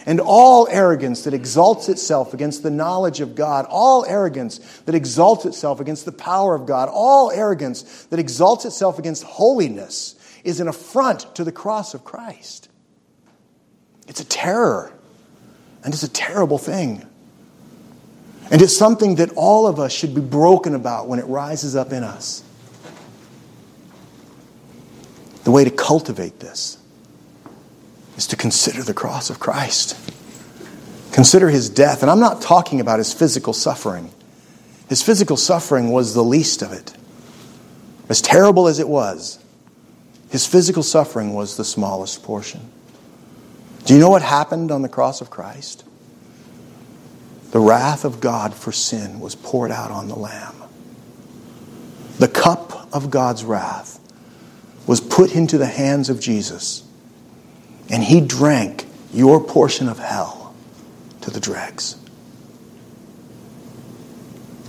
And 0.07 0.21
all 0.21 0.69
arrogance 0.71 1.25
that 1.25 1.33
exalts 1.33 1.89
itself 1.89 2.35
against 2.35 2.63
the 2.63 2.71
knowledge 2.71 3.21
of 3.21 3.35
God, 3.35 3.67
all 3.71 4.05
arrogance 4.05 4.59
that 4.85 4.95
exalts 4.95 5.47
itself 5.47 5.81
against 5.81 6.05
the 6.05 6.13
power 6.13 6.55
of 6.55 6.67
God, 6.67 6.91
all 6.93 7.31
arrogance 7.31 8.05
that 8.07 8.19
exalts 8.19 8.67
itself 8.67 8.99
against 8.99 9.23
holiness 9.23 10.15
is 10.45 10.61
an 10.61 10.69
affront 10.69 11.35
to 11.37 11.45
the 11.45 11.53
cross 11.53 11.95
of 11.95 12.05
Christ. 12.05 12.69
It's 14.07 14.21
a 14.21 14.27
terror, 14.27 14.93
and 15.83 15.95
it's 15.95 16.03
a 16.03 16.11
terrible 16.11 16.59
thing. 16.59 17.07
And 18.55 18.63
it's 18.63 18.77
something 18.77 19.17
that 19.17 19.33
all 19.35 19.67
of 19.67 19.81
us 19.81 19.91
should 19.91 20.15
be 20.15 20.21
broken 20.21 20.77
about 20.77 21.09
when 21.09 21.19
it 21.19 21.25
rises 21.25 21.75
up 21.75 21.93
in 21.93 22.05
us. 22.05 22.45
The 25.43 25.51
way 25.51 25.65
to 25.65 25.73
cultivate 25.73 26.39
this 26.39 26.79
is 28.17 28.29
to 28.29 28.37
consider 28.37 28.85
the 28.85 28.95
cross 28.95 29.29
of 29.29 29.41
Christ. 29.41 29.99
Consider 31.11 31.49
his 31.49 31.69
death. 31.69 32.03
And 32.03 32.11
I'm 32.13 32.21
not 32.21 32.43
talking 32.43 32.79
about 32.79 33.01
his 33.01 33.13
physical 33.13 33.53
suffering. 33.53 34.13
His 34.89 35.03
physical 35.03 35.37
suffering 35.37 35.91
was 35.91 36.15
the 36.15 36.23
least 36.23 36.63
of 36.63 36.73
it. 36.73 36.95
As 38.09 38.23
terrible 38.23 38.69
as 38.69 38.79
it 38.79 38.89
was, 38.89 39.41
his 40.31 40.47
physical 40.47 40.85
suffering 40.85 41.35
was 41.35 41.57
the 41.57 41.65
smallest 41.65 42.23
portion. 42.23 42.71
Do 43.85 43.95
you 43.95 43.99
know 43.99 44.11
what 44.11 44.23
happened 44.23 44.71
on 44.71 44.83
the 44.83 44.89
cross 44.89 45.21
of 45.21 45.29
Christ? 45.29 45.83
The 47.55 47.61
wrath 47.61 48.05
of 48.05 48.21
God 48.21 48.53
for 48.53 48.73
sin 48.73 49.21
was 49.21 49.37
poured 49.37 49.71
out 49.71 49.93
on 49.93 50.09
the 50.09 50.17
Lamb. 50.17 50.57
The 52.19 52.27
cup 52.27 52.93
of 52.93 53.11
God's 53.11 53.45
wrath 53.45 54.01
was 54.89 55.01
put 55.01 55.33
into 55.33 55.57
the 55.57 55.69
hands 55.69 56.11
of 56.11 56.19
Jesus 56.19 56.83
and 57.89 58.03
he 58.03 58.21
drank 58.21 58.87
your 59.13 59.41
portion 59.41 59.89
of 59.89 60.01
hell 60.01 60.53
to 61.21 61.31
the 61.31 61.39
dregs. 61.39 61.95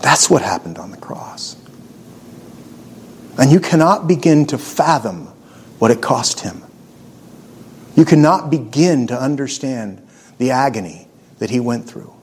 That's 0.01 0.29
what 0.29 0.43
happened 0.43 0.77
on 0.77 0.91
the 0.91 0.97
cross. 0.97 1.55
And 3.39 3.51
you 3.51 3.59
cannot 3.59 4.07
begin 4.07 4.45
to 4.45 4.59
fathom 4.59 5.25
what 5.79 5.89
it 5.89 6.03
cost 6.03 6.41
him. 6.41 6.61
You 7.95 8.05
cannot 8.05 8.51
begin 8.51 9.07
to 9.07 9.19
understand 9.19 10.07
the 10.37 10.51
agony 10.51 11.07
that 11.39 11.49
he 11.49 11.59
went 11.59 11.89
through. 11.89 12.14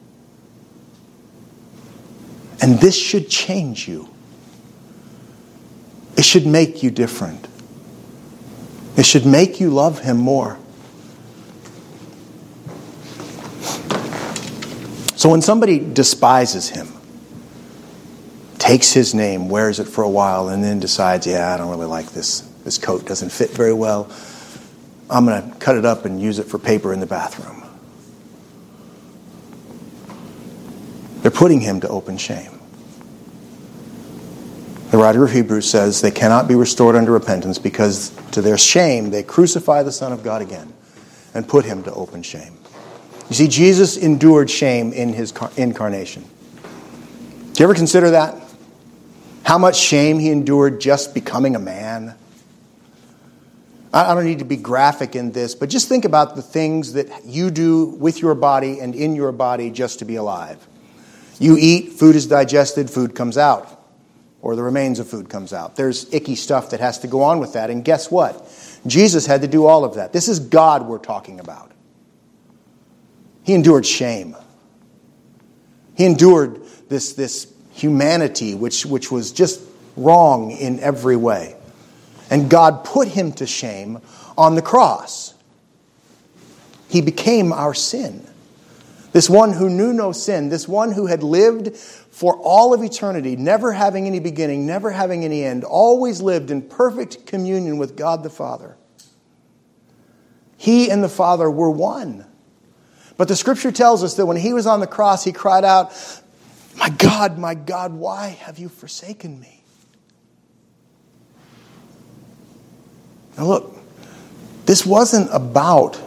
And 2.63 2.79
this 2.79 2.97
should 2.97 3.29
change 3.29 3.89
you. 3.89 4.09
It 6.17 6.25
should 6.25 6.47
make 6.47 6.83
you 6.83 6.91
different. 6.91 7.49
It 8.97 9.05
should 9.05 9.27
make 9.27 9.59
you 9.59 9.71
love 9.71 9.99
him 9.99 10.19
more. 10.19 10.59
So 15.17 15.29
when 15.29 15.43
somebody 15.43 15.79
despises 15.79 16.69
him, 16.69 16.89
takes 18.59 18.93
his 18.93 19.15
name, 19.15 19.49
wears 19.49 19.81
it 19.81 19.89
for 19.89 20.03
a 20.03 20.11
while, 20.11 20.49
and 20.49 20.63
then 20.63 20.79
decides, 20.79 21.27
yeah, 21.27 21.53
I 21.53 21.57
don't 21.57 21.71
really 21.71 21.87
like 21.87 22.11
this. 22.11 22.41
This 22.65 22.79
coat 22.79 23.07
doesn't 23.07 23.31
fit 23.31 23.51
very 23.51 23.73
well. 23.73 24.11
I'm 25.11 25.25
going 25.25 25.51
to 25.51 25.59
cut 25.59 25.77
it 25.77 25.85
up 25.85 26.05
and 26.05 26.21
use 26.21 26.39
it 26.39 26.45
for 26.45 26.59
paper 26.59 26.93
in 26.93 27.01
the 27.01 27.07
bathroom. 27.07 27.62
They're 31.23 31.31
putting 31.31 31.61
him 31.61 31.81
to 31.81 31.89
open 31.89 32.19
shame. 32.19 32.59
The 34.91 34.99
writer 34.99 35.25
of 35.25 35.33
Hebrews 35.33 35.71
says 35.71 36.03
they 36.03 36.11
cannot 36.11 36.49
be 36.49 36.55
restored 36.55 36.97
unto 36.97 37.13
repentance 37.13 37.59
because 37.59 38.11
to 38.33 38.43
their 38.43 38.59
shame 38.59 39.11
they 39.11 39.23
crucify 39.23 39.83
the 39.85 39.93
Son 39.93 40.13
of 40.13 40.23
God 40.23 40.43
again 40.43 40.71
and 41.33 41.49
put 41.49 41.65
him 41.65 41.83
to 41.85 41.95
open 41.95 42.23
shame. 42.23 42.59
You 43.31 43.37
see, 43.37 43.49
Jesus 43.49 43.97
endured 43.97 44.51
shame 44.51 44.93
in 44.93 45.15
his 45.15 45.33
incarnation. 45.57 46.25
Do 47.55 47.63
you 47.63 47.65
ever 47.65 47.75
consider 47.75 48.11
that? 48.11 48.37
How 49.45 49.57
much 49.57 49.79
shame 49.79 50.19
he 50.19 50.31
endured 50.31 50.81
just 50.81 51.15
becoming 51.15 51.57
a 51.57 51.59
man? 51.59 52.15
I 53.95 54.15
don't 54.15 54.25
need 54.25 54.39
to 54.41 54.45
be 54.45 54.57
graphic 54.57 55.17
in 55.17 55.33
this, 55.33 55.55
but 55.55 55.69
just 55.69 55.89
think 55.89 56.05
about 56.05 56.35
the 56.35 56.43
things 56.43 56.95
that 56.95 57.25
you 57.25 57.51
do 57.51 57.85
with 57.87 58.21
your 58.21 58.35
body 58.35 58.81
and 58.81 58.95
in 58.95 59.15
your 59.15 59.33
body 59.33 59.71
just 59.71 59.99
to 60.01 60.05
be 60.05 60.17
alive. 60.17 60.67
You 61.43 61.57
eat, 61.59 61.95
food 61.95 62.15
is 62.15 62.29
digested, 62.29 62.89
food 62.89 63.17
comes 63.17 63.37
out, 63.37 63.85
or 64.43 64.55
the 64.55 64.63
remains 64.63 65.01
of 65.01 65.09
food 65.09 65.29
comes 65.29 65.53
out. 65.53 65.75
There's 65.75 66.07
icky 66.15 66.37
stuff 66.37 66.71
that 66.71 66.79
has 66.79 67.01
to 67.01 67.09
go 67.09 67.23
on 67.23 67.41
with 67.41 67.55
that, 67.55 67.69
and 67.69 67.85
guess 67.85 68.13
what? 68.13 68.49
Jesus 68.87 69.27
had 69.27 69.43
to 69.43 69.49
do 69.49 69.67
all 69.67 69.85
of 69.85 69.97
that. 69.97 70.13
This 70.13 70.29
is 70.29 70.39
God 70.39 70.87
we're 70.87 70.99
talking 70.99 71.41
about. 71.41 71.73
He 73.43 73.55
endured 73.55 73.85
shame. 73.85 74.37
He 75.97 76.05
endured 76.05 76.63
this, 76.89 77.15
this 77.15 77.53
humanity 77.73 78.55
which, 78.55 78.87
which 78.87 79.11
was 79.11 79.33
just 79.33 79.61
wrong 79.97 80.53
in 80.53 80.79
every 80.79 81.17
way. 81.17 81.57
And 82.31 82.49
God 82.49 82.85
put 82.85 83.09
him 83.09 83.33
to 83.33 83.49
shame 83.49 84.01
on 84.39 84.55
the 84.55 84.63
cross. 84.63 85.35
He 86.89 87.01
became 87.01 87.53
our 87.53 87.75
sin. 87.75 88.29
This 89.13 89.29
one 89.29 89.53
who 89.53 89.69
knew 89.69 89.93
no 89.93 90.13
sin, 90.13 90.49
this 90.49 90.67
one 90.67 90.93
who 90.93 91.07
had 91.07 91.23
lived 91.23 91.77
for 91.77 92.37
all 92.39 92.73
of 92.73 92.83
eternity, 92.83 93.37
never 93.37 93.73
having 93.73 94.07
any 94.07 94.21
beginning, 94.21 94.67
never 94.67 94.91
having 94.91 95.25
any 95.25 95.45
end, 95.45 95.65
always 95.65 96.23
lived 96.23 96.51
in 96.51 96.63
perfect 96.63 97.27
communion 97.27 97.77
with 97.77 97.95
God 97.95 98.23
the 98.23 98.31
Father. 98.31 98.77
He 100.57 100.91
and 100.91 101.05
the 101.05 101.11
Father 101.11 101.51
were 101.51 101.71
one. 101.71 102.25
But 103.19 103.29
the 103.29 103.37
scripture 103.37 103.71
tells 103.71 104.03
us 104.03 104.15
that 104.15 104.25
when 104.25 104.39
he 104.39 104.55
was 104.55 104.67
on 104.67 104.81
the 104.81 104.87
cross, 104.87 105.25
he 105.25 105.33
cried 105.33 105.65
out, 105.65 105.93
My 106.77 106.89
God, 106.89 107.39
my 107.39 107.55
God, 107.55 107.93
why 107.93 108.29
have 108.29 108.59
you 108.59 108.71
forsaken 108.71 109.39
me? 109.39 109.63
Now, 113.37 113.45
look, 113.45 113.77
this 114.65 114.87
wasn't 114.87 115.29
about 115.33 116.01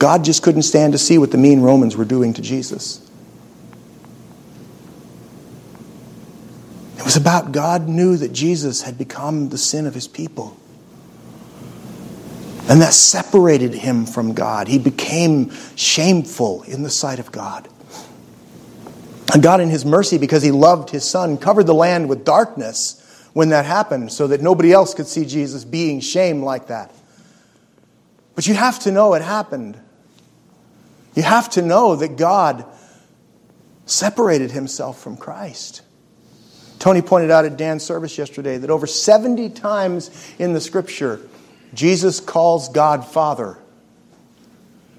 God 0.00 0.24
just 0.24 0.42
couldn't 0.42 0.62
stand 0.62 0.94
to 0.94 0.98
see 0.98 1.18
what 1.18 1.30
the 1.30 1.36
mean 1.36 1.60
Romans 1.60 1.94
were 1.94 2.06
doing 2.06 2.32
to 2.32 2.40
Jesus. 2.40 3.06
It 6.96 7.04
was 7.04 7.16
about 7.16 7.52
God 7.52 7.86
knew 7.86 8.16
that 8.16 8.32
Jesus 8.32 8.80
had 8.80 8.96
become 8.96 9.50
the 9.50 9.58
sin 9.58 9.86
of 9.86 9.92
his 9.92 10.08
people. 10.08 10.56
And 12.70 12.80
that 12.80 12.94
separated 12.94 13.74
him 13.74 14.06
from 14.06 14.32
God. 14.32 14.68
He 14.68 14.78
became 14.78 15.50
shameful 15.76 16.62
in 16.62 16.82
the 16.82 16.90
sight 16.90 17.18
of 17.18 17.30
God. 17.30 17.68
And 19.34 19.42
God, 19.42 19.60
in 19.60 19.68
His 19.68 19.84
mercy, 19.84 20.18
because 20.18 20.42
He 20.42 20.50
loved 20.50 20.90
His 20.90 21.04
Son, 21.04 21.36
covered 21.36 21.66
the 21.66 21.74
land 21.74 22.08
with 22.08 22.24
darkness 22.24 22.96
when 23.32 23.50
that 23.50 23.64
happened 23.64 24.12
so 24.12 24.26
that 24.28 24.40
nobody 24.40 24.72
else 24.72 24.94
could 24.94 25.06
see 25.06 25.24
Jesus 25.24 25.64
being 25.64 26.00
shamed 26.00 26.42
like 26.42 26.68
that. 26.68 26.90
But 28.34 28.46
you 28.46 28.54
have 28.54 28.78
to 28.80 28.90
know 28.90 29.14
it 29.14 29.22
happened. 29.22 29.78
You 31.14 31.22
have 31.22 31.50
to 31.50 31.62
know 31.62 31.96
that 31.96 32.16
God 32.16 32.64
separated 33.86 34.52
Himself 34.52 35.00
from 35.00 35.16
Christ. 35.16 35.82
Tony 36.78 37.02
pointed 37.02 37.30
out 37.30 37.44
at 37.44 37.56
Dan's 37.56 37.82
service 37.82 38.16
yesterday 38.16 38.56
that 38.56 38.70
over 38.70 38.86
70 38.86 39.50
times 39.50 40.32
in 40.38 40.54
the 40.54 40.60
scripture, 40.60 41.20
Jesus 41.74 42.20
calls 42.20 42.68
God 42.70 43.06
Father. 43.06 43.58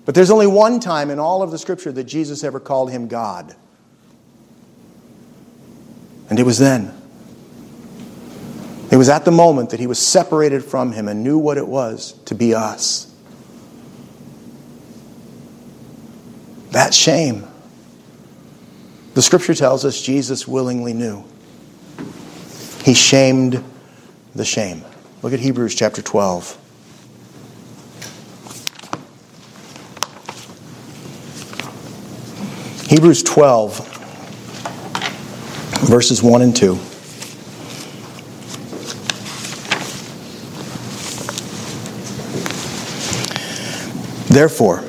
But 0.06 0.16
there's 0.16 0.32
only 0.32 0.48
one 0.48 0.80
time 0.80 1.10
in 1.10 1.20
all 1.20 1.42
of 1.42 1.52
the 1.52 1.58
scripture 1.58 1.92
that 1.92 2.04
Jesus 2.04 2.44
ever 2.44 2.60
called 2.60 2.92
him 2.92 3.08
God. 3.08 3.56
And 6.30 6.40
it 6.40 6.44
was 6.44 6.60
then. 6.60 6.96
It 8.92 8.98
was 8.98 9.10
at 9.10 9.26
the 9.26 9.32
moment 9.32 9.72
that 9.72 9.80
he 9.80 9.88
was 9.88 10.00
separated 10.00 10.64
from 10.64 10.92
him 10.92 11.08
and 11.08 11.24
knew 11.24 11.38
what 11.38 11.58
it 11.58 11.68
was 11.68 12.14
to 12.26 12.36
be 12.36 12.54
us. 12.54 13.11
That 16.72 16.94
shame. 16.94 17.48
The 19.14 19.22
scripture 19.22 19.54
tells 19.54 19.84
us 19.84 20.02
Jesus 20.02 20.48
willingly 20.48 20.94
knew. 20.94 21.26
He 22.84 22.94
shamed 22.94 23.64
the 24.34 24.46
shame. 24.46 24.84
Look 25.22 25.34
at 25.34 25.40
Hebrews 25.40 25.76
chapter 25.76 26.02
12. 26.02 26.58
Hebrews 32.88 33.24
12, 33.24 33.88
verses 35.88 36.24
1 36.24 36.42
and 36.42 36.56
2. 36.56 36.76
Therefore, 44.34 44.84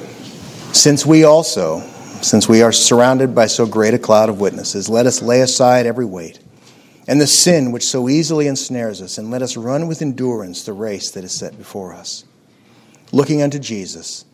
since 0.72 1.06
we 1.06 1.24
also, 1.24 1.80
since 2.20 2.48
we 2.48 2.62
are 2.62 2.72
surrounded 2.72 3.34
by 3.34 3.46
so 3.46 3.66
great 3.66 3.94
a 3.94 3.98
cloud 3.98 4.28
of 4.28 4.40
witnesses, 4.40 4.88
let 4.88 5.06
us 5.06 5.22
lay 5.22 5.40
aside 5.40 5.86
every 5.86 6.04
weight 6.04 6.38
and 7.08 7.20
the 7.20 7.26
sin 7.26 7.72
which 7.72 7.84
so 7.84 8.08
easily 8.08 8.46
ensnares 8.46 9.02
us, 9.02 9.18
and 9.18 9.30
let 9.30 9.42
us 9.42 9.56
run 9.56 9.86
with 9.86 10.02
endurance 10.02 10.64
the 10.64 10.72
race 10.72 11.10
that 11.10 11.24
is 11.24 11.32
set 11.32 11.58
before 11.58 11.92
us, 11.92 12.24
looking 13.10 13.42
unto 13.42 13.58
Jesus 13.58 14.24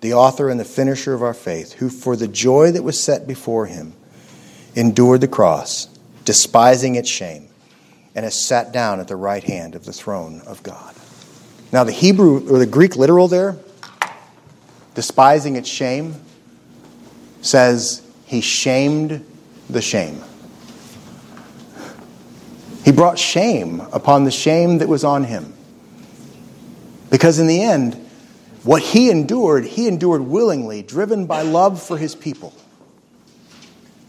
the 0.00 0.12
author 0.12 0.50
and 0.50 0.60
the 0.60 0.64
finisher 0.64 1.14
of 1.14 1.22
our 1.22 1.32
faith, 1.32 1.72
who 1.74 1.88
for 1.88 2.14
the 2.14 2.28
joy 2.28 2.70
that 2.70 2.82
was 2.82 3.02
set 3.02 3.26
before 3.26 3.64
him 3.64 3.94
endured 4.74 5.22
the 5.22 5.28
cross, 5.28 5.86
despising 6.26 6.94
its 6.94 7.08
shame, 7.08 7.48
and 8.14 8.24
has 8.24 8.44
sat 8.44 8.70
down 8.70 9.00
at 9.00 9.08
the 9.08 9.16
right 9.16 9.44
hand 9.44 9.74
of 9.74 9.86
the 9.86 9.92
throne 9.94 10.42
of 10.42 10.62
God. 10.62 10.94
Now, 11.72 11.84
the 11.84 11.92
Hebrew 11.92 12.46
or 12.52 12.58
the 12.58 12.66
Greek 12.66 12.96
literal 12.96 13.28
there, 13.28 13.56
despising 14.94 15.56
its 15.56 15.68
shame, 15.68 16.14
says 17.42 18.02
he 18.24 18.40
shamed 18.40 19.24
the 19.68 19.82
shame. 19.82 20.22
He 22.84 22.92
brought 22.92 23.18
shame 23.18 23.80
upon 23.92 24.24
the 24.24 24.30
shame 24.30 24.78
that 24.78 24.88
was 24.88 25.04
on 25.04 25.24
him. 25.24 25.54
Because 27.10 27.38
in 27.38 27.46
the 27.46 27.62
end, 27.62 27.94
what 28.62 28.82
he 28.82 29.10
endured, 29.10 29.64
he 29.64 29.88
endured 29.88 30.22
willingly, 30.22 30.82
driven 30.82 31.26
by 31.26 31.42
love 31.42 31.82
for 31.82 31.96
his 31.96 32.14
people. 32.14 32.54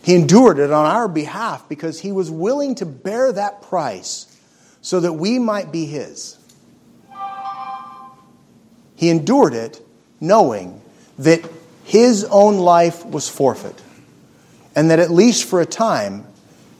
He 0.03 0.15
endured 0.15 0.59
it 0.59 0.71
on 0.71 0.85
our 0.85 1.07
behalf 1.07 1.67
because 1.67 1.99
he 1.99 2.11
was 2.11 2.29
willing 2.29 2.75
to 2.75 2.85
bear 2.85 3.31
that 3.31 3.61
price 3.63 4.37
so 4.81 4.99
that 4.99 5.13
we 5.13 5.39
might 5.39 5.71
be 5.71 5.85
his. 5.85 6.37
He 8.95 9.09
endured 9.09 9.53
it 9.53 9.84
knowing 10.19 10.81
that 11.19 11.41
his 11.83 12.23
own 12.25 12.57
life 12.57 13.05
was 13.05 13.29
forfeit, 13.29 13.81
and 14.75 14.89
that 14.89 14.99
at 14.99 15.11
least 15.11 15.45
for 15.45 15.61
a 15.61 15.65
time, 15.65 16.25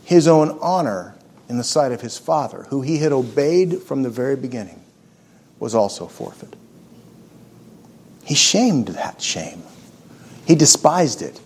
his 0.04 0.28
own 0.28 0.58
honor 0.62 1.16
in 1.48 1.58
the 1.58 1.64
sight 1.64 1.92
of 1.92 2.02
his 2.02 2.18
Father, 2.18 2.66
who 2.70 2.82
he 2.82 2.98
had 2.98 3.12
obeyed 3.12 3.82
from 3.82 4.04
the 4.04 4.10
very 4.10 4.36
beginning, 4.36 4.82
was 5.60 5.76
also 5.76 6.08
forfeit. 6.08 6.56
He 8.24 8.36
shamed 8.36 8.88
that 8.90 9.22
shame. 9.22 9.64
He 10.46 10.56
despised 10.56 11.22
it. 11.22 11.40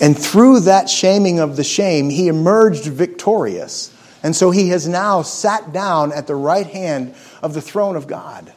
And 0.00 0.16
through 0.18 0.60
that 0.60 0.88
shaming 0.88 1.40
of 1.40 1.56
the 1.56 1.64
shame, 1.64 2.10
he 2.10 2.28
emerged 2.28 2.84
victorious. 2.84 3.94
And 4.22 4.34
so 4.34 4.50
he 4.50 4.68
has 4.68 4.86
now 4.86 5.22
sat 5.22 5.72
down 5.72 6.12
at 6.12 6.26
the 6.26 6.34
right 6.34 6.66
hand 6.66 7.14
of 7.42 7.54
the 7.54 7.60
throne 7.60 7.96
of 7.96 8.06
God. 8.06 8.52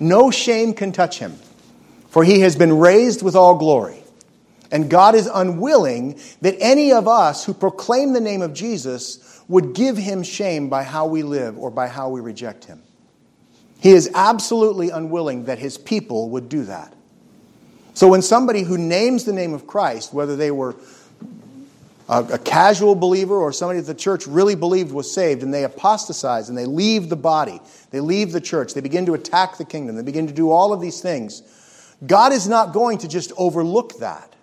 No 0.00 0.30
shame 0.30 0.72
can 0.72 0.92
touch 0.92 1.18
him, 1.18 1.36
for 2.08 2.24
he 2.24 2.40
has 2.40 2.56
been 2.56 2.78
raised 2.78 3.22
with 3.22 3.36
all 3.36 3.56
glory. 3.56 4.02
And 4.72 4.88
God 4.88 5.14
is 5.14 5.28
unwilling 5.32 6.18
that 6.40 6.56
any 6.58 6.92
of 6.92 7.06
us 7.06 7.44
who 7.44 7.52
proclaim 7.52 8.12
the 8.12 8.20
name 8.20 8.40
of 8.40 8.54
Jesus 8.54 9.40
would 9.48 9.74
give 9.74 9.96
him 9.96 10.22
shame 10.22 10.68
by 10.68 10.84
how 10.84 11.06
we 11.06 11.22
live 11.22 11.58
or 11.58 11.70
by 11.70 11.88
how 11.88 12.08
we 12.08 12.20
reject 12.20 12.64
him. 12.64 12.82
He 13.80 13.90
is 13.90 14.10
absolutely 14.14 14.90
unwilling 14.90 15.46
that 15.46 15.58
his 15.58 15.76
people 15.76 16.30
would 16.30 16.48
do 16.48 16.64
that. 16.64 16.94
So 17.94 18.08
when 18.08 18.22
somebody 18.22 18.62
who 18.62 18.78
names 18.78 19.24
the 19.24 19.32
name 19.32 19.52
of 19.52 19.66
Christ, 19.66 20.14
whether 20.14 20.36
they 20.36 20.50
were 20.50 20.76
a, 22.10 22.24
a, 22.32 22.38
casual 22.38 22.96
believer 22.96 23.36
or 23.36 23.52
somebody 23.52 23.78
that 23.78 23.86
the 23.86 23.94
church 23.94 24.26
really 24.26 24.56
believed 24.56 24.90
was 24.90 25.12
saved, 25.12 25.44
and 25.44 25.54
they 25.54 25.62
apostatize 25.62 26.48
and 26.48 26.58
they 26.58 26.66
leave 26.66 27.08
the 27.08 27.16
body, 27.16 27.60
they 27.92 28.00
leave 28.00 28.32
the 28.32 28.40
church, 28.40 28.74
they 28.74 28.80
begin 28.80 29.06
to 29.06 29.14
attack 29.14 29.56
the 29.58 29.64
kingdom, 29.64 29.94
they 29.94 30.02
begin 30.02 30.26
to 30.26 30.32
do 30.32 30.50
all 30.50 30.72
of 30.72 30.80
these 30.80 31.00
things, 31.00 31.42
God 32.04 32.32
is 32.32 32.48
not 32.48 32.72
going 32.72 32.98
to 32.98 33.08
just 33.08 33.32
overlook 33.36 33.98
that. 34.00 34.34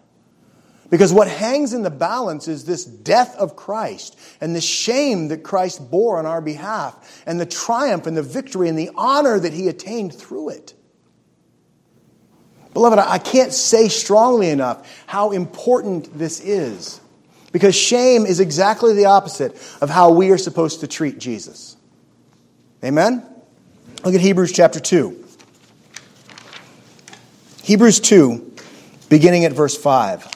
Because 0.90 1.12
what 1.12 1.28
hangs 1.28 1.74
in 1.74 1.84
the 1.84 1.90
balance 1.90 2.48
is 2.48 2.64
this 2.64 2.86
death 2.86 3.36
of 3.36 3.58
Christ 3.58 4.18
and 4.40 4.56
the 4.56 4.62
shame 4.62 5.28
that 5.28 5.44
Christ 5.44 5.92
bore 5.92 6.18
on 6.18 6.26
our 6.26 6.40
behalf 6.40 7.22
and 7.26 7.38
the 7.38 7.46
triumph 7.46 8.08
and 8.08 8.16
the 8.16 8.24
victory 8.24 8.70
and 8.70 8.80
the 8.80 8.92
honor 8.96 9.38
that 9.38 9.52
he 9.52 9.68
attained 9.68 10.14
through 10.14 10.50
it. 10.50 10.74
Beloved, 12.74 13.00
I 13.00 13.18
can't 13.18 13.52
say 13.52 13.90
strongly 13.90 14.50
enough 14.50 14.90
how 15.08 15.32
important 15.32 16.18
this 16.18 16.40
is. 16.40 17.02
Because 17.52 17.76
shame 17.76 18.26
is 18.26 18.40
exactly 18.40 18.94
the 18.94 19.06
opposite 19.06 19.54
of 19.82 19.90
how 19.90 20.12
we 20.12 20.32
are 20.32 20.38
supposed 20.38 20.82
to 20.82 20.88
treat 20.88 21.18
Jesus. 21.18 21.78
Amen? 22.84 23.26
Look 24.04 24.14
at 24.14 24.22
Hebrews 24.22 24.52
chapter 24.52 24.80
2. 24.80 25.26
Hebrews 27.64 28.00
2, 28.00 28.54
beginning 29.10 29.46
at 29.46 29.54
verse 29.54 29.76
5. 29.76 30.34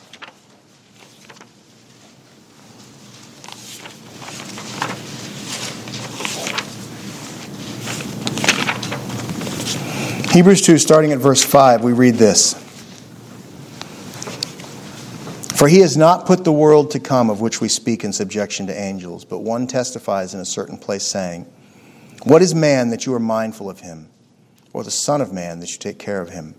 Hebrews 10.31 10.61
2, 10.61 10.77
starting 10.77 11.11
at 11.11 11.19
verse 11.19 11.43
5, 11.43 11.83
we 11.83 11.91
read 11.91 12.15
this 12.15 12.60
For 15.61 15.67
he 15.67 15.81
has 15.81 15.95
not 15.95 16.25
put 16.25 16.43
the 16.43 16.51
world 16.51 16.89
to 16.89 16.99
come 16.99 17.29
of 17.29 17.39
which 17.39 17.61
we 17.61 17.67
speak 17.69 18.03
in 18.03 18.13
subjection 18.13 18.65
to 18.65 18.75
angels, 18.75 19.25
but 19.25 19.43
one 19.43 19.67
testifies 19.67 20.33
in 20.33 20.39
a 20.39 20.43
certain 20.45 20.75
place, 20.75 21.03
saying, 21.03 21.45
What 22.23 22.41
is 22.41 22.55
man 22.55 22.89
that 22.89 23.05
you 23.05 23.13
are 23.13 23.19
mindful 23.19 23.69
of 23.69 23.81
him, 23.81 24.09
or 24.73 24.83
the 24.83 24.89
Son 24.89 25.21
of 25.21 25.31
Man 25.31 25.59
that 25.59 25.71
you 25.71 25.77
take 25.77 25.99
care 25.99 26.19
of 26.19 26.29
him? 26.29 26.55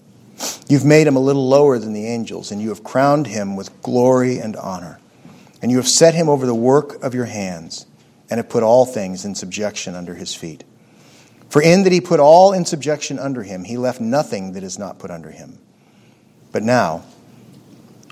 You've 0.68 0.84
made 0.84 1.08
him 1.08 1.16
a 1.16 1.18
little 1.18 1.48
lower 1.48 1.80
than 1.80 1.94
the 1.94 2.06
angels, 2.06 2.52
and 2.52 2.62
you 2.62 2.68
have 2.68 2.84
crowned 2.84 3.26
him 3.26 3.56
with 3.56 3.82
glory 3.82 4.38
and 4.38 4.54
honor. 4.54 5.00
And 5.60 5.72
you 5.72 5.78
have 5.78 5.88
set 5.88 6.14
him 6.14 6.28
over 6.28 6.46
the 6.46 6.54
work 6.54 7.02
of 7.02 7.12
your 7.12 7.24
hands, 7.24 7.86
and 8.30 8.38
have 8.38 8.48
put 8.48 8.62
all 8.62 8.86
things 8.86 9.24
in 9.24 9.34
subjection 9.34 9.96
under 9.96 10.14
his 10.14 10.32
feet. 10.32 10.62
For 11.50 11.60
in 11.60 11.82
that 11.82 11.92
he 11.92 12.00
put 12.00 12.20
all 12.20 12.52
in 12.52 12.64
subjection 12.64 13.18
under 13.18 13.42
him, 13.42 13.64
he 13.64 13.76
left 13.76 14.00
nothing 14.00 14.52
that 14.52 14.62
is 14.62 14.78
not 14.78 15.00
put 15.00 15.10
under 15.10 15.32
him. 15.32 15.58
But 16.52 16.62
now, 16.62 17.02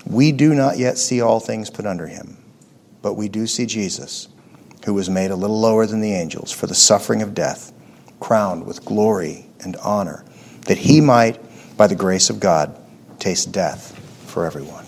we 0.05 0.31
do 0.31 0.53
not 0.53 0.77
yet 0.77 0.97
see 0.97 1.21
all 1.21 1.39
things 1.39 1.69
put 1.69 1.85
under 1.85 2.07
him, 2.07 2.37
but 3.01 3.13
we 3.13 3.29
do 3.29 3.47
see 3.47 3.65
Jesus, 3.65 4.27
who 4.85 4.93
was 4.93 5.09
made 5.09 5.31
a 5.31 5.35
little 5.35 5.59
lower 5.59 5.85
than 5.85 6.01
the 6.01 6.13
angels 6.13 6.51
for 6.51 6.67
the 6.67 6.75
suffering 6.75 7.21
of 7.21 7.33
death, 7.33 7.71
crowned 8.19 8.65
with 8.65 8.85
glory 8.85 9.45
and 9.61 9.75
honor, 9.77 10.23
that 10.67 10.77
he 10.77 11.01
might, 11.01 11.39
by 11.77 11.87
the 11.87 11.95
grace 11.95 12.29
of 12.29 12.39
God, 12.39 12.77
taste 13.19 13.51
death 13.51 13.97
for 14.27 14.45
everyone. 14.45 14.85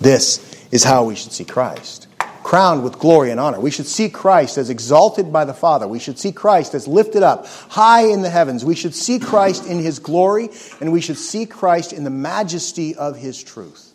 This 0.00 0.40
is 0.70 0.84
how 0.84 1.04
we 1.04 1.14
should 1.14 1.32
see 1.32 1.44
Christ 1.44 2.05
crowned 2.46 2.84
with 2.84 2.96
glory 3.00 3.32
and 3.32 3.40
honor. 3.40 3.58
We 3.58 3.72
should 3.72 3.88
see 3.88 4.08
Christ 4.08 4.56
as 4.56 4.70
exalted 4.70 5.32
by 5.32 5.44
the 5.44 5.52
Father. 5.52 5.88
We 5.88 5.98
should 5.98 6.16
see 6.16 6.30
Christ 6.30 6.74
as 6.74 6.86
lifted 6.86 7.24
up 7.24 7.44
high 7.46 8.06
in 8.06 8.22
the 8.22 8.30
heavens. 8.30 8.64
We 8.64 8.76
should 8.76 8.94
see 8.94 9.18
Christ 9.18 9.66
in 9.66 9.80
his 9.80 9.98
glory, 9.98 10.50
and 10.80 10.92
we 10.92 11.00
should 11.00 11.18
see 11.18 11.44
Christ 11.44 11.92
in 11.92 12.04
the 12.04 12.10
majesty 12.10 12.94
of 12.94 13.16
his 13.16 13.42
truth. 13.42 13.92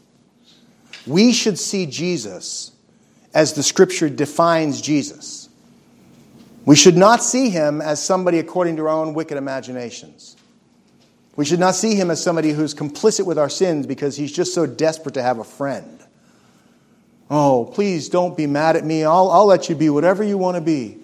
We 1.08 1.32
should 1.32 1.58
see 1.58 1.86
Jesus 1.86 2.74
as 3.34 3.54
the 3.54 3.64
scripture 3.64 4.10
defines 4.10 4.82
Jesus. 4.82 5.48
We 6.66 6.76
should 6.76 6.98
not 6.98 7.24
see 7.24 7.52
him 7.52 7.80
as 7.80 8.04
somebody 8.04 8.38
according 8.40 8.76
to 8.76 8.82
our 8.82 8.90
own 8.90 9.14
wicked 9.14 9.38
imaginations. 9.38 10.36
We 11.38 11.46
should 11.46 11.62
not 11.62 11.76
see 11.76 11.96
him 11.96 12.12
as 12.12 12.22
somebody 12.22 12.52
who's 12.52 12.76
complicit 12.76 13.26
with 13.26 13.40
our 13.40 13.50
sins 13.50 13.88
because 13.88 14.18
he's 14.18 14.34
just 14.34 14.54
so 14.54 14.66
desperate 14.66 15.14
to 15.14 15.22
have 15.22 15.40
a 15.40 15.46
friend. 15.46 16.01
Oh, 17.34 17.64
please 17.64 18.10
don't 18.10 18.36
be 18.36 18.46
mad 18.46 18.76
at 18.76 18.84
me. 18.84 19.06
I'll, 19.06 19.32
I'll 19.32 19.46
let 19.46 19.70
you 19.70 19.76
be 19.76 19.90
whatever 19.90 20.22
you 20.22 20.38
want 20.38 20.56
to 20.56 20.62
be. 20.62 20.98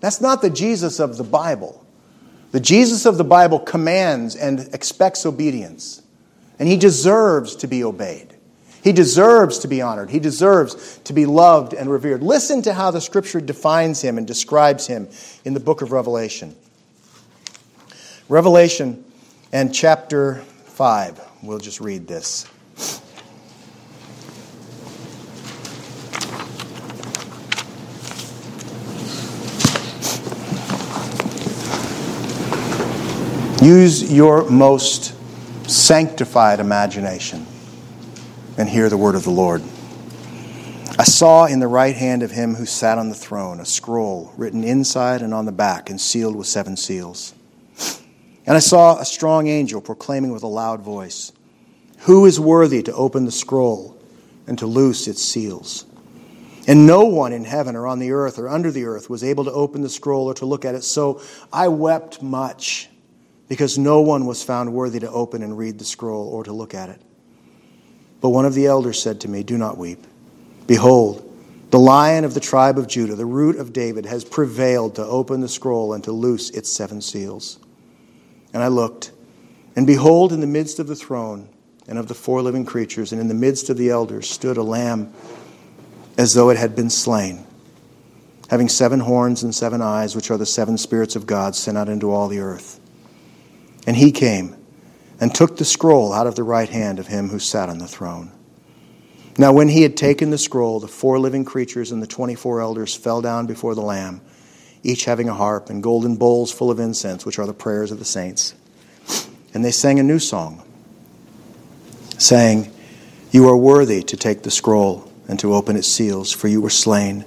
That's 0.00 0.20
not 0.20 0.42
the 0.42 0.50
Jesus 0.50 1.00
of 1.00 1.16
the 1.16 1.24
Bible. 1.24 1.84
The 2.52 2.60
Jesus 2.60 3.06
of 3.06 3.16
the 3.16 3.24
Bible 3.24 3.58
commands 3.58 4.36
and 4.36 4.60
expects 4.74 5.24
obedience. 5.24 6.02
And 6.58 6.68
he 6.68 6.76
deserves 6.76 7.56
to 7.56 7.66
be 7.66 7.82
obeyed. 7.82 8.34
He 8.84 8.92
deserves 8.92 9.60
to 9.60 9.68
be 9.68 9.80
honored. 9.80 10.10
He 10.10 10.18
deserves 10.18 10.98
to 11.04 11.14
be 11.14 11.24
loved 11.24 11.72
and 11.72 11.90
revered. 11.90 12.22
Listen 12.22 12.60
to 12.62 12.74
how 12.74 12.90
the 12.90 13.00
scripture 13.00 13.40
defines 13.40 14.02
him 14.02 14.18
and 14.18 14.26
describes 14.26 14.86
him 14.86 15.08
in 15.46 15.54
the 15.54 15.60
book 15.60 15.80
of 15.80 15.92
Revelation. 15.92 16.54
Revelation 18.28 19.02
and 19.50 19.74
chapter 19.74 20.36
5. 20.64 21.20
We'll 21.42 21.58
just 21.58 21.80
read 21.80 22.06
this. 22.06 22.46
Use 33.62 34.10
your 34.10 34.48
most 34.48 35.14
sanctified 35.70 36.60
imagination 36.60 37.46
and 38.56 38.66
hear 38.66 38.88
the 38.88 38.96
word 38.96 39.14
of 39.14 39.24
the 39.24 39.30
Lord. 39.30 39.60
I 40.98 41.04
saw 41.04 41.44
in 41.44 41.60
the 41.60 41.68
right 41.68 41.94
hand 41.94 42.22
of 42.22 42.30
him 42.30 42.54
who 42.54 42.64
sat 42.64 42.96
on 42.96 43.10
the 43.10 43.14
throne 43.14 43.60
a 43.60 43.66
scroll 43.66 44.32
written 44.38 44.64
inside 44.64 45.20
and 45.20 45.34
on 45.34 45.44
the 45.44 45.52
back 45.52 45.90
and 45.90 46.00
sealed 46.00 46.36
with 46.36 46.46
seven 46.46 46.74
seals. 46.78 47.34
And 48.46 48.56
I 48.56 48.60
saw 48.60 48.98
a 48.98 49.04
strong 49.04 49.46
angel 49.48 49.82
proclaiming 49.82 50.32
with 50.32 50.42
a 50.42 50.46
loud 50.46 50.80
voice, 50.80 51.30
Who 52.00 52.24
is 52.24 52.40
worthy 52.40 52.82
to 52.84 52.94
open 52.94 53.26
the 53.26 53.30
scroll 53.30 53.94
and 54.46 54.58
to 54.58 54.66
loose 54.66 55.06
its 55.06 55.22
seals? 55.22 55.84
And 56.66 56.86
no 56.86 57.04
one 57.04 57.34
in 57.34 57.44
heaven 57.44 57.76
or 57.76 57.86
on 57.86 57.98
the 57.98 58.12
earth 58.12 58.38
or 58.38 58.48
under 58.48 58.70
the 58.70 58.86
earth 58.86 59.10
was 59.10 59.22
able 59.22 59.44
to 59.44 59.52
open 59.52 59.82
the 59.82 59.90
scroll 59.90 60.28
or 60.28 60.34
to 60.34 60.46
look 60.46 60.64
at 60.64 60.74
it. 60.74 60.82
So 60.82 61.20
I 61.52 61.68
wept 61.68 62.22
much 62.22 62.89
because 63.50 63.76
no 63.76 64.00
one 64.00 64.26
was 64.26 64.44
found 64.44 64.72
worthy 64.72 65.00
to 65.00 65.10
open 65.10 65.42
and 65.42 65.58
read 65.58 65.76
the 65.76 65.84
scroll 65.84 66.28
or 66.28 66.44
to 66.44 66.52
look 66.52 66.72
at 66.72 66.88
it. 66.88 67.02
But 68.20 68.28
one 68.28 68.46
of 68.46 68.54
the 68.54 68.66
elders 68.66 69.02
said 69.02 69.22
to 69.22 69.28
me, 69.28 69.42
Do 69.42 69.58
not 69.58 69.76
weep. 69.76 70.06
Behold, 70.68 71.26
the 71.70 71.78
lion 71.80 72.24
of 72.24 72.32
the 72.32 72.38
tribe 72.38 72.78
of 72.78 72.86
Judah, 72.86 73.16
the 73.16 73.26
root 73.26 73.56
of 73.56 73.72
David, 73.72 74.06
has 74.06 74.24
prevailed 74.24 74.94
to 74.94 75.04
open 75.04 75.40
the 75.40 75.48
scroll 75.48 75.92
and 75.94 76.04
to 76.04 76.12
loose 76.12 76.50
its 76.50 76.70
seven 76.70 77.02
seals. 77.02 77.58
And 78.54 78.62
I 78.62 78.68
looked, 78.68 79.10
and 79.74 79.84
behold, 79.84 80.32
in 80.32 80.40
the 80.40 80.46
midst 80.46 80.78
of 80.78 80.86
the 80.86 80.94
throne 80.94 81.48
and 81.88 81.98
of 81.98 82.06
the 82.06 82.14
four 82.14 82.42
living 82.42 82.64
creatures, 82.64 83.10
and 83.10 83.20
in 83.20 83.26
the 83.26 83.34
midst 83.34 83.68
of 83.68 83.76
the 83.76 83.90
elders, 83.90 84.30
stood 84.30 84.58
a 84.58 84.62
lamb 84.62 85.12
as 86.16 86.34
though 86.34 86.50
it 86.50 86.56
had 86.56 86.76
been 86.76 86.90
slain, 86.90 87.44
having 88.48 88.68
seven 88.68 89.00
horns 89.00 89.42
and 89.42 89.52
seven 89.52 89.82
eyes, 89.82 90.14
which 90.14 90.30
are 90.30 90.38
the 90.38 90.46
seven 90.46 90.78
spirits 90.78 91.16
of 91.16 91.26
God 91.26 91.56
sent 91.56 91.76
out 91.76 91.88
into 91.88 92.12
all 92.12 92.28
the 92.28 92.38
earth. 92.38 92.79
And 93.86 93.96
he 93.96 94.12
came 94.12 94.56
and 95.20 95.34
took 95.34 95.56
the 95.56 95.64
scroll 95.64 96.12
out 96.12 96.26
of 96.26 96.34
the 96.34 96.42
right 96.42 96.68
hand 96.68 96.98
of 96.98 97.06
him 97.06 97.28
who 97.28 97.38
sat 97.38 97.68
on 97.68 97.78
the 97.78 97.86
throne. 97.86 98.32
Now, 99.38 99.52
when 99.52 99.68
he 99.68 99.82
had 99.82 99.96
taken 99.96 100.30
the 100.30 100.38
scroll, 100.38 100.80
the 100.80 100.88
four 100.88 101.18
living 101.18 101.44
creatures 101.44 101.92
and 101.92 102.02
the 102.02 102.06
twenty 102.06 102.34
four 102.34 102.60
elders 102.60 102.94
fell 102.94 103.20
down 103.20 103.46
before 103.46 103.74
the 103.74 103.80
Lamb, 103.80 104.20
each 104.82 105.04
having 105.04 105.28
a 105.28 105.34
harp 105.34 105.70
and 105.70 105.82
golden 105.82 106.16
bowls 106.16 106.50
full 106.50 106.70
of 106.70 106.80
incense, 106.80 107.24
which 107.24 107.38
are 107.38 107.46
the 107.46 107.54
prayers 107.54 107.90
of 107.92 107.98
the 107.98 108.04
saints. 108.04 108.54
And 109.54 109.64
they 109.64 109.70
sang 109.70 109.98
a 109.98 110.02
new 110.02 110.18
song, 110.18 110.62
saying, 112.18 112.72
You 113.30 113.48
are 113.48 113.56
worthy 113.56 114.02
to 114.02 114.16
take 114.16 114.42
the 114.42 114.50
scroll 114.50 115.10
and 115.28 115.38
to 115.40 115.54
open 115.54 115.76
its 115.76 115.88
seals, 115.88 116.32
for 116.32 116.48
you 116.48 116.60
were 116.60 116.70
slain, 116.70 117.24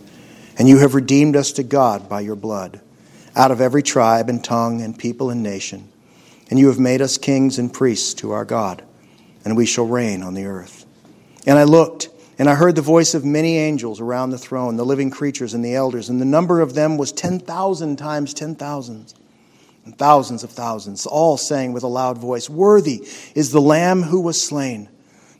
and 0.57 0.67
you 0.67 0.79
have 0.79 0.95
redeemed 0.95 1.35
us 1.35 1.51
to 1.53 1.63
God 1.63 2.09
by 2.09 2.21
your 2.21 2.35
blood, 2.35 2.81
out 3.35 3.51
of 3.51 3.61
every 3.61 3.81
tribe 3.81 4.29
and 4.29 4.43
tongue 4.43 4.81
and 4.81 4.97
people 4.97 5.29
and 5.29 5.41
nation 5.41 5.89
and 6.49 6.59
you 6.59 6.67
have 6.67 6.79
made 6.79 7.01
us 7.01 7.17
kings 7.17 7.57
and 7.57 7.73
priests 7.73 8.13
to 8.15 8.31
our 8.31 8.45
God, 8.45 8.83
and 9.45 9.57
we 9.57 9.65
shall 9.65 9.87
reign 9.87 10.23
on 10.23 10.33
the 10.33 10.45
earth. 10.45 10.85
And 11.45 11.57
I 11.57 11.63
looked, 11.63 12.09
and 12.37 12.49
I 12.49 12.55
heard 12.55 12.75
the 12.75 12.81
voice 12.81 13.13
of 13.13 13.25
many 13.25 13.57
angels 13.57 13.99
around 13.99 14.29
the 14.29 14.37
throne, 14.37 14.75
the 14.75 14.85
living 14.85 15.11
creatures 15.11 15.53
and 15.53 15.63
the 15.63 15.75
elders, 15.75 16.09
and 16.09 16.19
the 16.19 16.25
number 16.25 16.61
of 16.61 16.73
them 16.73 16.97
was 16.97 17.11
10,000 17.11 17.95
times 17.97 18.33
10,000, 18.33 19.13
and 19.85 19.97
thousands 19.97 20.43
of 20.43 20.51
thousands, 20.51 21.05
all 21.05 21.37
saying 21.37 21.73
with 21.73 21.83
a 21.83 21.87
loud 21.87 22.17
voice, 22.17 22.49
Worthy 22.49 23.07
is 23.35 23.51
the 23.51 23.61
Lamb 23.61 24.03
who 24.03 24.21
was 24.21 24.41
slain 24.41 24.89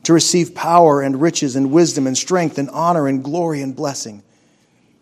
to 0.04 0.14
receive 0.14 0.54
power 0.54 1.02
and 1.02 1.22
riches 1.22 1.56
and 1.56 1.72
wisdom 1.72 2.08
and 2.08 2.18
strength 2.18 2.58
and 2.58 2.70
honor 2.72 3.08
and 3.08 3.24
glory 3.24 3.62
and 3.62 3.74
blessing. 3.74 4.22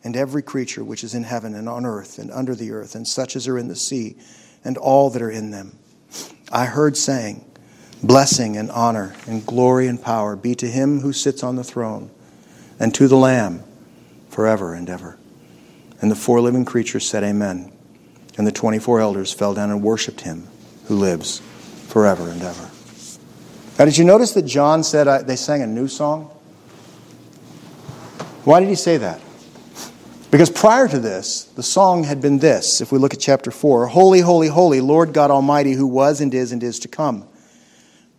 And 0.04 0.16
every 0.16 0.44
creature 0.44 0.84
which 0.84 1.04
is 1.04 1.16
in 1.16 1.24
heaven 1.24 1.56
and 1.56 1.68
on 1.68 1.86
earth 1.86 2.20
and 2.20 2.32
under 2.32 2.56
the 2.56 2.72
earth, 2.72 2.96
and 2.96 3.08
such 3.08 3.36
as 3.36 3.48
are 3.48 3.58
in 3.58 3.68
the 3.68 3.76
sea, 3.76 4.16
and 4.64 4.78
all 4.78 5.10
that 5.12 5.22
are 5.22 5.32
in 5.32 5.52
them 5.52 5.78
I 6.52 6.66
heard 6.66 6.98
saying, 6.98 7.46
Blessing 8.04 8.58
and 8.58 8.72
honor 8.72 9.16
and 9.28 9.46
glory 9.46 9.88
and 9.88 10.02
power 10.02 10.36
be 10.36 10.56
to 10.56 10.68
him 10.68 11.02
who 11.02 11.14
sits 11.14 11.44
on 11.44 11.56
the 11.56 11.64
throne 11.64 12.10
and 12.80 12.94
to 12.96 13.08
the 13.08 13.16
Lamb 13.16 13.64
forever 14.30 14.74
and 14.74 14.90
ever. 14.90 15.18
And 16.02 16.10
the 16.10 16.16
four 16.16 16.42
living 16.42 16.66
creatures 16.66 17.08
said, 17.08 17.24
Amen. 17.24 17.72
And 18.38 18.48
the 18.48 18.52
24 18.52 19.00
elders 19.02 19.32
fell 19.32 19.54
down 19.54 19.70
and 19.70 19.84
worshiped 19.84 20.22
him 20.22 20.48
who 20.86 20.96
lives 20.96 21.42
forever 21.88 22.30
and 22.30 22.42
ever. 22.42 22.70
Now, 23.78 23.86
did 23.86 23.98
you 23.98 24.06
notice 24.06 24.34
that 24.34 24.44
John 24.44 24.84
said 24.84 25.08
uh, 25.08 25.22
they 25.22 25.36
sang 25.36 25.62
a 25.62 25.68
new 25.68 25.88
song? 25.88 26.26
Why 28.44 28.60
did 28.60 28.70
he 28.70 28.76
say 28.76 28.98
that? 28.98 29.22
Because 30.32 30.50
prior 30.50 30.88
to 30.88 30.98
this, 30.98 31.44
the 31.44 31.64
song 31.64 32.06
had 32.06 32.22
been 32.22 32.40
this. 32.40 32.80
If 32.80 32.90
we 32.90 32.98
look 32.98 33.14
at 33.14 33.20
chapter 33.20 33.52
4 33.52 33.88
Holy, 33.88 34.22
holy, 34.22 34.48
holy, 34.48 34.80
Lord 34.80 35.14
God 35.14 35.30
Almighty, 35.30 35.74
who 35.74 35.86
was 35.86 36.22
and 36.22 36.34
is 36.34 36.54
and 36.54 36.64
is 36.64 36.80
to 36.80 36.88
come. 36.88 37.28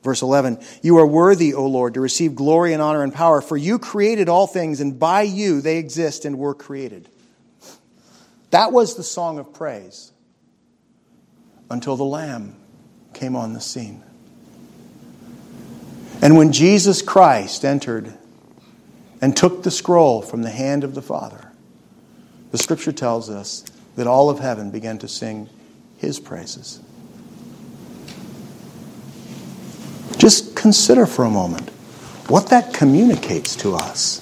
Verse 0.02 0.20
11 0.20 0.58
You 0.82 0.98
are 0.98 1.06
worthy, 1.06 1.54
O 1.54 1.66
Lord, 1.66 1.94
to 1.94 2.00
receive 2.00 2.34
glory 2.34 2.74
and 2.74 2.82
honor 2.82 3.02
and 3.02 3.14
power, 3.14 3.40
for 3.40 3.56
you 3.56 3.78
created 3.78 4.28
all 4.28 4.46
things, 4.46 4.80
and 4.80 4.98
by 4.98 5.22
you 5.22 5.62
they 5.62 5.78
exist 5.78 6.26
and 6.26 6.38
were 6.38 6.54
created. 6.54 7.08
That 8.50 8.72
was 8.72 8.94
the 8.96 9.02
song 9.02 9.38
of 9.38 9.54
praise 9.54 10.12
until 11.70 11.96
the 11.96 12.04
Lamb 12.04 12.54
came 13.14 13.34
on 13.34 13.54
the 13.54 13.60
scene. 13.60 14.02
And 16.20 16.36
when 16.36 16.52
Jesus 16.52 17.00
Christ 17.00 17.64
entered 17.64 18.12
and 19.22 19.34
took 19.34 19.62
the 19.62 19.70
scroll 19.70 20.20
from 20.20 20.42
the 20.42 20.50
hand 20.50 20.84
of 20.84 20.94
the 20.94 21.00
Father, 21.00 21.51
the 22.52 22.58
scripture 22.58 22.92
tells 22.92 23.28
us 23.28 23.64
that 23.96 24.06
all 24.06 24.30
of 24.30 24.38
heaven 24.38 24.70
began 24.70 24.98
to 24.98 25.08
sing 25.08 25.48
his 25.96 26.20
praises. 26.20 26.80
Just 30.18 30.54
consider 30.54 31.06
for 31.06 31.24
a 31.24 31.30
moment 31.30 31.70
what 32.28 32.50
that 32.50 32.72
communicates 32.72 33.56
to 33.56 33.74
us. 33.74 34.20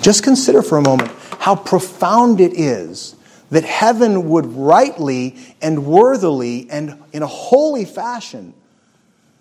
Just 0.00 0.22
consider 0.22 0.62
for 0.62 0.78
a 0.78 0.82
moment 0.82 1.10
how 1.40 1.56
profound 1.56 2.40
it 2.40 2.58
is 2.58 3.14
that 3.50 3.64
heaven 3.64 4.28
would 4.28 4.46
rightly 4.46 5.36
and 5.60 5.84
worthily 5.86 6.68
and 6.70 7.02
in 7.12 7.22
a 7.22 7.26
holy 7.26 7.84
fashion 7.84 8.54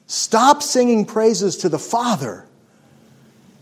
stop 0.08 0.64
singing 0.64 1.06
praises 1.06 1.58
to 1.58 1.70
the 1.70 1.80
Father 1.80 2.46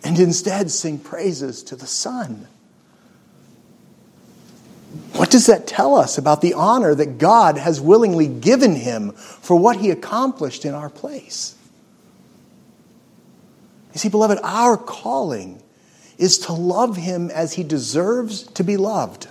and 0.03 0.19
instead 0.19 0.71
sing 0.71 0.99
praises 0.99 1.63
to 1.63 1.76
the 1.76 1.88
Son. 1.88 2.47
What 5.13 5.31
does 5.31 5.47
that 5.47 5.67
tell 5.67 5.95
us 5.95 6.17
about 6.17 6.41
the 6.41 6.53
honor 6.53 6.93
that 6.93 7.17
God 7.17 7.57
has 7.57 7.81
willingly 7.81 8.27
given 8.27 8.75
him 8.75 9.11
for 9.11 9.57
what 9.57 9.77
he 9.77 9.89
accomplished 9.89 10.65
in 10.65 10.73
our 10.73 10.89
place? 10.89 11.55
You 13.93 13.99
see, 13.99 14.09
beloved, 14.09 14.39
our 14.43 14.77
calling 14.77 15.61
is 16.17 16.39
to 16.39 16.53
love 16.53 16.97
him 16.97 17.29
as 17.31 17.53
he 17.53 17.63
deserves 17.63 18.43
to 18.43 18.63
be 18.63 18.77
loved, 18.77 19.25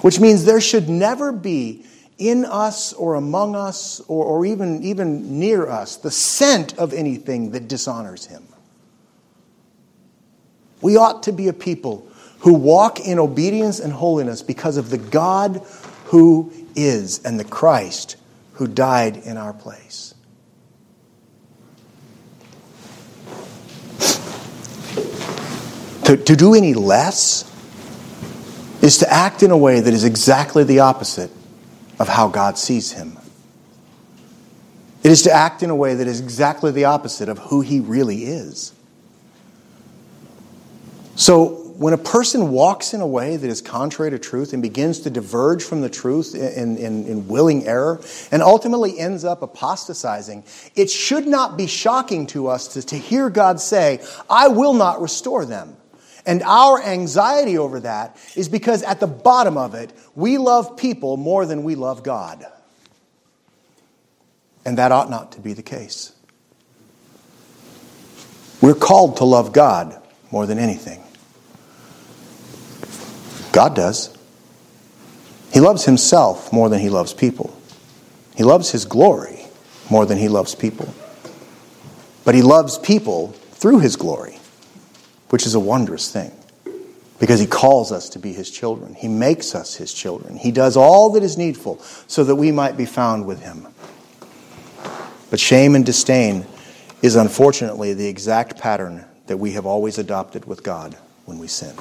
which 0.00 0.18
means 0.18 0.44
there 0.44 0.60
should 0.60 0.88
never 0.88 1.32
be 1.32 1.84
in 2.18 2.44
us 2.44 2.92
or 2.94 3.14
among 3.14 3.54
us 3.54 4.00
or, 4.08 4.24
or 4.24 4.46
even, 4.46 4.82
even 4.82 5.38
near 5.38 5.68
us 5.68 5.96
the 5.96 6.10
scent 6.10 6.76
of 6.78 6.92
anything 6.92 7.52
that 7.52 7.68
dishonors 7.68 8.26
him. 8.26 8.42
We 10.80 10.96
ought 10.96 11.24
to 11.24 11.32
be 11.32 11.48
a 11.48 11.52
people 11.52 12.07
who 12.40 12.54
walk 12.54 13.00
in 13.00 13.18
obedience 13.18 13.80
and 13.80 13.92
holiness 13.92 14.42
because 14.42 14.76
of 14.76 14.90
the 14.90 14.98
God 14.98 15.62
who 16.06 16.52
is 16.74 17.24
and 17.24 17.38
the 17.38 17.44
Christ 17.44 18.16
who 18.54 18.66
died 18.66 19.16
in 19.18 19.36
our 19.36 19.52
place. 19.52 20.14
To, 26.04 26.16
to 26.16 26.36
do 26.36 26.54
any 26.54 26.72
less 26.72 27.44
is 28.82 28.98
to 28.98 29.12
act 29.12 29.42
in 29.42 29.50
a 29.50 29.56
way 29.56 29.80
that 29.80 29.92
is 29.92 30.04
exactly 30.04 30.64
the 30.64 30.80
opposite 30.80 31.30
of 31.98 32.08
how 32.08 32.28
God 32.28 32.56
sees 32.56 32.92
him. 32.92 33.18
It 35.02 35.10
is 35.10 35.22
to 35.22 35.32
act 35.32 35.62
in 35.62 35.70
a 35.70 35.76
way 35.76 35.94
that 35.94 36.06
is 36.06 36.20
exactly 36.20 36.70
the 36.70 36.86
opposite 36.86 37.28
of 37.28 37.38
who 37.38 37.60
he 37.60 37.80
really 37.80 38.24
is. 38.24 38.72
So, 41.14 41.57
when 41.78 41.94
a 41.94 41.98
person 41.98 42.50
walks 42.50 42.92
in 42.92 43.00
a 43.00 43.06
way 43.06 43.36
that 43.36 43.48
is 43.48 43.62
contrary 43.62 44.10
to 44.10 44.18
truth 44.18 44.52
and 44.52 44.60
begins 44.60 44.98
to 44.98 45.10
diverge 45.10 45.62
from 45.62 45.80
the 45.80 45.88
truth 45.88 46.34
in, 46.34 46.76
in, 46.76 47.06
in, 47.06 47.28
willing 47.28 47.68
error 47.68 48.00
and 48.32 48.42
ultimately 48.42 48.98
ends 48.98 49.24
up 49.24 49.42
apostatizing, 49.42 50.42
it 50.74 50.90
should 50.90 51.24
not 51.24 51.56
be 51.56 51.68
shocking 51.68 52.26
to 52.26 52.48
us 52.48 52.66
to, 52.66 52.82
to 52.82 52.98
hear 52.98 53.30
God 53.30 53.60
say, 53.60 54.04
I 54.28 54.48
will 54.48 54.74
not 54.74 55.00
restore 55.00 55.44
them. 55.44 55.76
And 56.26 56.42
our 56.42 56.82
anxiety 56.82 57.56
over 57.58 57.78
that 57.78 58.16
is 58.34 58.48
because 58.48 58.82
at 58.82 58.98
the 58.98 59.06
bottom 59.06 59.56
of 59.56 59.76
it, 59.76 59.92
we 60.16 60.36
love 60.36 60.76
people 60.76 61.16
more 61.16 61.46
than 61.46 61.62
we 61.62 61.76
love 61.76 62.02
God. 62.02 62.44
And 64.64 64.78
that 64.78 64.90
ought 64.90 65.10
not 65.10 65.30
to 65.32 65.40
be 65.40 65.52
the 65.52 65.62
case. 65.62 66.12
We're 68.60 68.74
called 68.74 69.18
to 69.18 69.24
love 69.24 69.52
God 69.52 70.02
more 70.32 70.44
than 70.44 70.58
anything. 70.58 71.04
God 73.52 73.74
does. 73.74 74.16
He 75.52 75.60
loves 75.60 75.84
himself 75.84 76.52
more 76.52 76.68
than 76.68 76.80
he 76.80 76.90
loves 76.90 77.14
people. 77.14 77.56
He 78.36 78.44
loves 78.44 78.70
his 78.70 78.84
glory 78.84 79.46
more 79.90 80.06
than 80.06 80.18
he 80.18 80.28
loves 80.28 80.54
people. 80.54 80.92
But 82.24 82.34
he 82.34 82.42
loves 82.42 82.78
people 82.78 83.28
through 83.52 83.80
his 83.80 83.96
glory, 83.96 84.38
which 85.30 85.46
is 85.46 85.54
a 85.54 85.60
wondrous 85.60 86.12
thing 86.12 86.30
because 87.18 87.40
he 87.40 87.46
calls 87.46 87.90
us 87.90 88.10
to 88.10 88.18
be 88.18 88.32
his 88.32 88.50
children. 88.50 88.94
He 88.94 89.08
makes 89.08 89.54
us 89.54 89.74
his 89.74 89.92
children. 89.92 90.36
He 90.36 90.52
does 90.52 90.76
all 90.76 91.10
that 91.10 91.22
is 91.22 91.36
needful 91.36 91.80
so 92.06 92.24
that 92.24 92.36
we 92.36 92.52
might 92.52 92.76
be 92.76 92.86
found 92.86 93.26
with 93.26 93.42
him. 93.42 93.66
But 95.30 95.40
shame 95.40 95.74
and 95.74 95.84
disdain 95.84 96.46
is 97.02 97.16
unfortunately 97.16 97.94
the 97.94 98.06
exact 98.06 98.58
pattern 98.58 99.04
that 99.26 99.36
we 99.36 99.52
have 99.52 99.66
always 99.66 99.98
adopted 99.98 100.44
with 100.44 100.62
God 100.62 100.96
when 101.24 101.38
we 101.38 101.48
sin. 101.48 101.74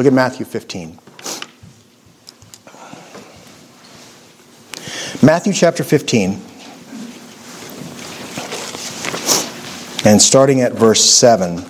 Look 0.00 0.06
at 0.06 0.14
Matthew 0.14 0.46
15. 0.46 0.98
Matthew 5.22 5.52
chapter 5.52 5.84
15. 5.84 6.40
And 10.06 10.22
starting 10.22 10.62
at 10.62 10.72
verse 10.72 11.04
7 11.04 11.66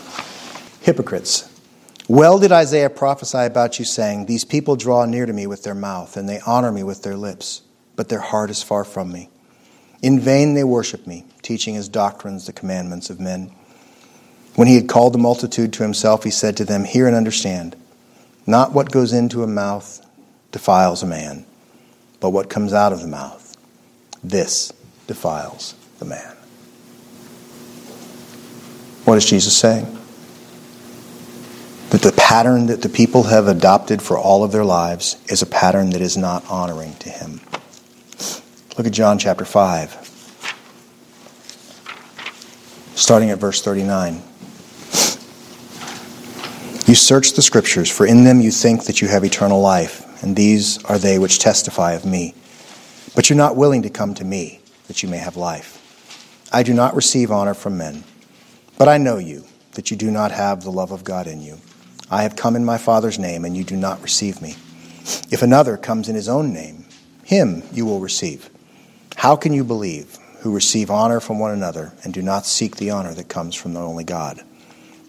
Hypocrites. 0.81 1.51
Well 2.07 2.39
did 2.39 2.53
Isaiah 2.53 2.89
prophesy 2.89 3.39
about 3.39 3.81
you, 3.81 3.85
saying, 3.85 4.27
These 4.27 4.45
people 4.45 4.77
draw 4.77 5.07
near 5.07 5.27
to 5.27 5.33
me 5.33 5.49
with 5.49 5.65
their 5.65 5.75
mouth, 5.75 6.17
and 6.17 6.29
they 6.29 6.39
honor 6.47 6.71
me 6.71 6.85
with 6.85 7.03
their 7.03 7.17
lips, 7.17 7.63
but 7.97 8.11
their 8.11 8.21
heart 8.21 8.49
is 8.49 8.63
far 8.63 8.85
from 8.85 9.11
me. 9.11 9.29
In 10.03 10.21
vain 10.21 10.55
they 10.55 10.63
worship 10.63 11.05
me, 11.05 11.25
teaching 11.43 11.75
as 11.75 11.89
doctrines 11.89 12.47
the 12.47 12.53
commandments 12.53 13.11
of 13.11 13.19
men. 13.19 13.51
When 14.55 14.69
he 14.69 14.77
had 14.77 14.89
called 14.89 15.15
the 15.15 15.19
multitude 15.19 15.73
to 15.73 15.83
himself, 15.83 16.23
he 16.23 16.31
said 16.31 16.57
to 16.59 16.65
them, 16.65 16.85
Hear 16.85 17.09
and 17.09 17.17
understand. 17.17 17.75
Not 18.51 18.73
what 18.73 18.91
goes 18.91 19.13
into 19.13 19.45
a 19.45 19.47
mouth 19.47 20.05
defiles 20.51 21.05
a 21.05 21.07
man, 21.07 21.47
but 22.19 22.31
what 22.31 22.51
comes 22.51 22.73
out 22.73 22.93
of 22.93 23.01
the 23.01 23.07
mouth, 23.07 23.57
this 24.25 24.73
defiles 25.07 25.77
the 26.01 26.05
man. 26.05 26.35
What 29.05 29.19
is 29.19 29.25
Jesus 29.25 29.57
saying? 29.57 29.85
That 31.91 32.03
the 32.03 32.11
pattern 32.11 32.67
that 32.67 32.83
the 32.83 32.89
people 32.89 33.23
have 33.23 33.47
adopted 33.47 34.03
for 34.03 34.19
all 34.19 34.43
of 34.43 34.51
their 34.51 34.65
lives 34.65 35.17
is 35.29 35.43
a 35.43 35.47
pattern 35.47 35.91
that 35.91 36.01
is 36.01 36.17
not 36.17 36.45
honoring 36.51 36.95
to 36.97 37.09
him. 37.09 37.41
Look 38.77 38.85
at 38.85 38.93
John 38.93 39.21
chapter 39.21 39.45
5, 39.45 39.93
starting 42.97 43.31
at 43.31 43.39
verse 43.39 43.63
39. 43.63 44.25
You 46.91 46.97
search 46.97 47.35
the 47.35 47.43
scriptures, 47.43 47.89
for 47.89 48.05
in 48.05 48.25
them 48.25 48.41
you 48.41 48.51
think 48.51 48.87
that 48.87 49.01
you 49.01 49.07
have 49.07 49.23
eternal 49.23 49.61
life, 49.61 50.25
and 50.25 50.35
these 50.35 50.85
are 50.87 50.99
they 50.99 51.21
which 51.21 51.39
testify 51.39 51.93
of 51.93 52.05
me. 52.05 52.35
But 53.15 53.31
you're 53.31 53.37
not 53.37 53.55
willing 53.55 53.83
to 53.83 53.91
come 53.91 54.13
to 54.15 54.25
me, 54.25 54.59
that 54.89 55.01
you 55.01 55.09
may 55.09 55.19
have 55.19 55.37
life. 55.37 55.79
I 56.53 56.65
do 56.65 56.75
not 56.75 56.97
receive 56.97 57.31
honor 57.31 57.55
from 57.55 57.79
men, 57.79 58.03
but 58.77 58.89
I 58.89 58.99
know 58.99 59.19
you, 59.19 59.45
that 59.75 59.93
you 59.93 59.97
do 59.97 60.11
not 60.11 60.33
have 60.33 60.65
the 60.65 60.73
love 60.73 60.91
of 60.91 61.05
God 61.05 61.29
in 61.29 61.41
you. 61.41 61.59
I 62.11 62.25
have 62.25 62.35
come 62.35 62.57
in 62.57 62.65
my 62.65 62.77
Father's 62.77 63.21
name, 63.21 63.45
and 63.45 63.57
you 63.57 63.63
do 63.63 63.77
not 63.77 64.03
receive 64.03 64.43
me. 64.43 64.57
If 65.31 65.43
another 65.43 65.77
comes 65.77 66.09
in 66.09 66.17
his 66.17 66.29
own 66.29 66.53
name, 66.53 66.87
him 67.23 67.63
you 67.73 67.87
will 67.87 68.01
receive. 68.01 68.51
How 69.15 69.37
can 69.37 69.53
you 69.53 69.63
believe, 69.63 70.19
who 70.41 70.53
receive 70.53 70.91
honor 70.91 71.21
from 71.21 71.39
one 71.39 71.53
another, 71.53 71.93
and 72.03 72.13
do 72.13 72.21
not 72.21 72.47
seek 72.47 72.79
the 72.79 72.91
honor 72.91 73.15
that 73.15 73.29
comes 73.29 73.55
from 73.55 73.75
the 73.75 73.81
only 73.81 74.03
God? 74.03 74.43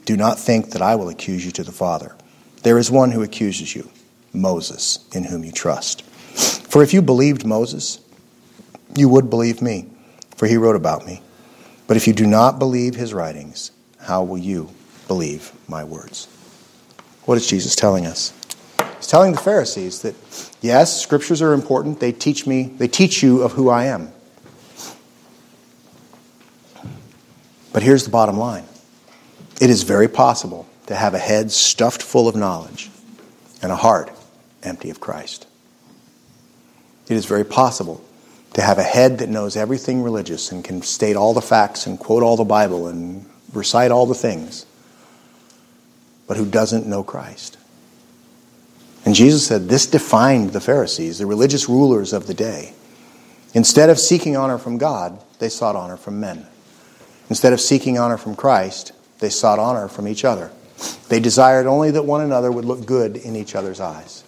Do 0.06 0.18
not 0.18 0.39
think 0.39 0.72
that 0.72 0.82
I 0.82 0.95
will 0.95 1.10
accuse 1.10 1.45
you 1.45 1.52
to 1.52 1.64
the 1.64 1.72
Father. 1.72 2.16
There 2.64 2.78
is 2.78 2.91
one 2.91 3.12
who 3.12 3.24
accuses 3.24 3.76
you, 3.76 3.89
Moses, 4.34 5.08
in 5.14 5.24
whom 5.26 5.43
you 5.43 5.52
trust. 5.52 6.04
For 6.04 6.84
if 6.84 6.93
you 6.93 7.02
believed 7.02 7.45
Moses, 7.45 7.99
you 8.95 9.10
would 9.10 9.30
believe 9.30 9.62
me, 9.62 9.88
for 10.36 10.47
he 10.47 10.58
wrote 10.58 10.76
about 10.76 11.06
me. 11.06 11.22
But 11.88 11.97
if 11.97 12.08
you 12.08 12.14
do 12.14 12.26
not 12.26 12.60
believe 12.60 12.95
his 12.95 13.14
writings, 13.14 13.72
how 13.99 14.24
will 14.24 14.38
you 14.38 14.70
believe 15.08 15.52
my 15.68 15.84
words? 15.84 16.28
What 17.26 17.38
is 17.38 17.47
Jesus 17.47 17.76
telling 17.76 18.06
us? 18.06 18.34
He's 18.97 19.08
telling 19.08 19.32
the 19.32 19.39
Pharisees 19.39 20.02
that 20.02 20.16
yes, 20.62 21.02
scriptures 21.02 21.41
are 21.41 21.54
important. 21.54 21.99
They 21.99 22.12
teach 22.12 22.47
me, 22.47 22.64
they 22.64 22.88
teach 22.88 23.22
you 23.22 23.41
of 23.41 23.54
who 23.54 23.70
I 23.70 23.86
am. 23.86 24.12
But 27.74 27.84
here's 27.84 28.04
the 28.04 28.10
bottom 28.10 28.38
line. 28.38 28.66
It 29.62 29.70
is 29.70 29.84
very 29.84 30.07
possible 30.07 30.68
to 30.88 30.95
have 30.95 31.14
a 31.14 31.20
head 31.20 31.51
stuffed 31.51 32.01
full 32.01 32.28
of 32.28 32.36
knowledge 32.36 32.89
and 33.62 33.72
a 33.72 33.76
heart 33.76 34.12
empty 34.64 34.89
of 34.89 34.99
Christ. 34.99 35.45
It 37.07 37.16
is 37.16 37.26
very 37.26 37.45
possible 37.45 38.03
to 38.53 38.62
have 38.64 38.80
a 38.80 38.84
head 38.84 39.20
that 39.20 39.30
knows 39.30 39.55
everything 39.55 40.01
religious 40.01 40.51
and 40.51 40.64
can 40.64 40.82
state 40.82 41.16
all 41.16 41.36
the 41.36 41.43
facts 41.43 41.86
and 41.86 41.99
quote 41.99 42.24
all 42.24 42.38
the 42.38 42.43
Bible 42.43 42.88
and 42.88 43.30
recite 43.53 43.91
all 43.91 44.07
the 44.07 44.16
things, 44.16 44.66
but 46.26 46.38
who 46.38 46.45
doesn't 46.45 46.88
know 46.88 47.03
Christ. 47.03 47.59
And 49.05 49.14
Jesus 49.14 49.45
said 49.45 49.70
this 49.70 49.86
defined 49.86 50.53
the 50.53 50.59
Pharisees, 50.59 51.20
the 51.20 51.28
religious 51.28 51.70
rulers 51.70 52.14
of 52.14 52.26
the 52.26 52.34
day. 52.34 52.74
Instead 53.53 53.91
of 53.91 53.99
seeking 53.99 54.36
honor 54.36 54.57
from 54.57 54.80
God, 54.80 55.20
they 55.38 55.49
sought 55.49 55.76
honor 55.76 55.97
from 55.97 56.20
men. 56.20 56.47
Instead 57.30 57.53
of 57.53 57.62
seeking 57.62 57.99
honor 57.99 58.18
from 58.18 58.36
Christ, 58.36 58.93
they 59.22 59.30
sought 59.30 59.59
honor 59.59 59.88
from 59.88 60.07
each 60.07 60.26
other. 60.26 60.51
They 61.07 61.19
desired 61.19 61.67
only 61.67 61.91
that 61.91 62.03
one 62.03 62.22
another 62.22 62.51
would 62.51 62.65
look 62.65 62.86
good 62.86 63.15
in 63.15 63.36
each 63.36 63.55
other's 63.55 63.80
eyes. 63.80 64.24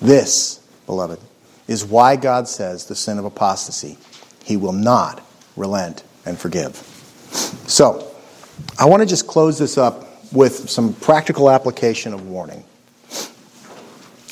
This, 0.00 0.60
beloved, 0.86 1.20
is 1.68 1.84
why 1.84 2.16
God 2.16 2.48
says 2.48 2.86
the 2.86 2.94
sin 2.94 3.18
of 3.18 3.24
apostasy. 3.24 3.98
He 4.44 4.56
will 4.56 4.72
not 4.72 5.24
relent 5.54 6.02
and 6.24 6.38
forgive. 6.38 6.76
So, 7.66 8.10
I 8.78 8.86
want 8.86 9.02
to 9.02 9.06
just 9.06 9.26
close 9.26 9.58
this 9.58 9.76
up 9.76 10.06
with 10.32 10.70
some 10.70 10.94
practical 10.94 11.50
application 11.50 12.14
of 12.14 12.26
warning. 12.26 12.64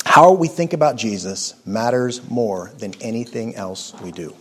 How 0.05 0.31
we 0.31 0.47
think 0.47 0.73
about 0.73 0.95
Jesus 0.95 1.53
matters 1.65 2.27
more 2.29 2.71
than 2.79 2.93
anything 3.01 3.55
else 3.55 3.93
we 4.01 4.11
do. 4.11 4.35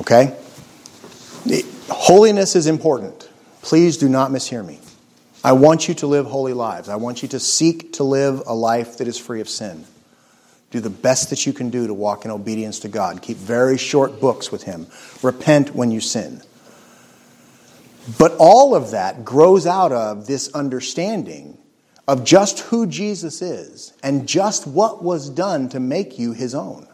Okay? 0.00 0.36
Holiness 1.88 2.56
is 2.56 2.66
important. 2.66 3.27
Please 3.68 3.98
do 3.98 4.08
not 4.08 4.30
mishear 4.30 4.64
me. 4.64 4.78
I 5.44 5.52
want 5.52 5.88
you 5.88 5.94
to 5.96 6.06
live 6.06 6.24
holy 6.24 6.54
lives. 6.54 6.88
I 6.88 6.96
want 6.96 7.20
you 7.20 7.28
to 7.28 7.38
seek 7.38 7.92
to 7.92 8.02
live 8.02 8.42
a 8.46 8.54
life 8.54 8.96
that 8.96 9.06
is 9.06 9.18
free 9.18 9.42
of 9.42 9.48
sin. 9.50 9.84
Do 10.70 10.80
the 10.80 10.88
best 10.88 11.28
that 11.28 11.44
you 11.44 11.52
can 11.52 11.68
do 11.68 11.86
to 11.86 11.92
walk 11.92 12.24
in 12.24 12.30
obedience 12.30 12.78
to 12.78 12.88
God. 12.88 13.20
Keep 13.20 13.36
very 13.36 13.76
short 13.76 14.22
books 14.22 14.50
with 14.50 14.62
Him. 14.62 14.86
Repent 15.22 15.74
when 15.74 15.90
you 15.90 16.00
sin. 16.00 16.40
But 18.18 18.34
all 18.38 18.74
of 18.74 18.92
that 18.92 19.22
grows 19.22 19.66
out 19.66 19.92
of 19.92 20.26
this 20.26 20.50
understanding 20.54 21.58
of 22.06 22.24
just 22.24 22.60
who 22.60 22.86
Jesus 22.86 23.42
is 23.42 23.92
and 24.02 24.26
just 24.26 24.66
what 24.66 25.04
was 25.04 25.28
done 25.28 25.68
to 25.68 25.78
make 25.78 26.18
you 26.18 26.32
His 26.32 26.54
own. 26.54 26.87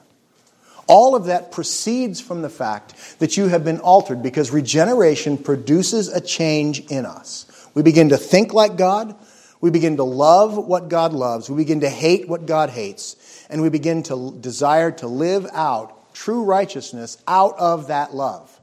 All 0.86 1.14
of 1.14 1.26
that 1.26 1.50
proceeds 1.52 2.20
from 2.20 2.42
the 2.42 2.50
fact 2.50 3.18
that 3.18 3.36
you 3.36 3.48
have 3.48 3.64
been 3.64 3.80
altered 3.80 4.22
because 4.22 4.50
regeneration 4.50 5.38
produces 5.38 6.08
a 6.08 6.20
change 6.20 6.80
in 6.90 7.06
us. 7.06 7.46
We 7.74 7.82
begin 7.82 8.10
to 8.10 8.18
think 8.18 8.52
like 8.52 8.76
God. 8.76 9.14
We 9.60 9.70
begin 9.70 9.96
to 9.96 10.04
love 10.04 10.56
what 10.56 10.88
God 10.88 11.12
loves. 11.12 11.48
We 11.48 11.56
begin 11.56 11.80
to 11.80 11.88
hate 11.88 12.28
what 12.28 12.46
God 12.46 12.70
hates 12.70 13.46
and 13.48 13.62
we 13.62 13.68
begin 13.68 14.02
to 14.04 14.36
desire 14.40 14.90
to 14.90 15.06
live 15.06 15.46
out 15.52 16.12
true 16.14 16.44
righteousness 16.44 17.18
out 17.26 17.58
of 17.58 17.88
that 17.88 18.14
love. 18.14 18.60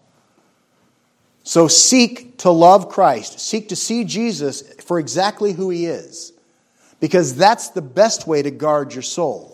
So 1.43 1.67
seek 1.67 2.38
to 2.39 2.51
love 2.51 2.89
Christ, 2.89 3.39
seek 3.39 3.69
to 3.69 3.76
see 3.76 4.03
Jesus 4.03 4.61
for 4.84 4.99
exactly 4.99 5.53
who 5.53 5.69
he 5.69 5.86
is, 5.88 6.34
because 6.99 7.36
that's 7.36 7.69
the 7.69 7.82
best 7.82 8.28
way 8.28 8.41
to 8.41 8.51
guard 8.51 8.93
your 8.93 9.01
soul. 9.01 9.51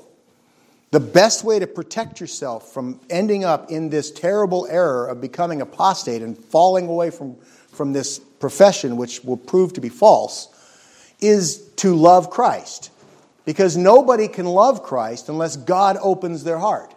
The 0.92 1.00
best 1.02 1.44
way 1.44 1.60
to 1.60 1.68
protect 1.68 2.22
yourself 2.22 2.74
from 2.74 3.00
ending 3.10 3.44
up 3.44 3.72
in 3.72 3.90
this 3.90 4.10
terrible 4.10 4.68
error 4.70 5.08
of 5.08 5.20
becoming 5.20 5.62
apostate 5.62 6.22
and 6.22 6.38
falling 6.38 6.88
away 6.88 7.10
from, 7.10 7.36
from 7.72 7.92
this 7.92 8.20
profession, 8.20 8.96
which 8.96 9.24
will 9.24 9.38
prove 9.38 9.74
to 9.74 9.82
be 9.82 9.90
false, 9.90 10.48
is 11.20 11.60
to 11.78 11.94
love 11.94 12.30
Christ. 12.30 12.92
Because 13.44 13.76
nobody 13.76 14.28
can 14.28 14.46
love 14.46 14.84
Christ 14.84 15.30
unless 15.30 15.58
God 15.58 15.98
opens 16.02 16.44
their 16.44 16.58
heart. 16.58 16.94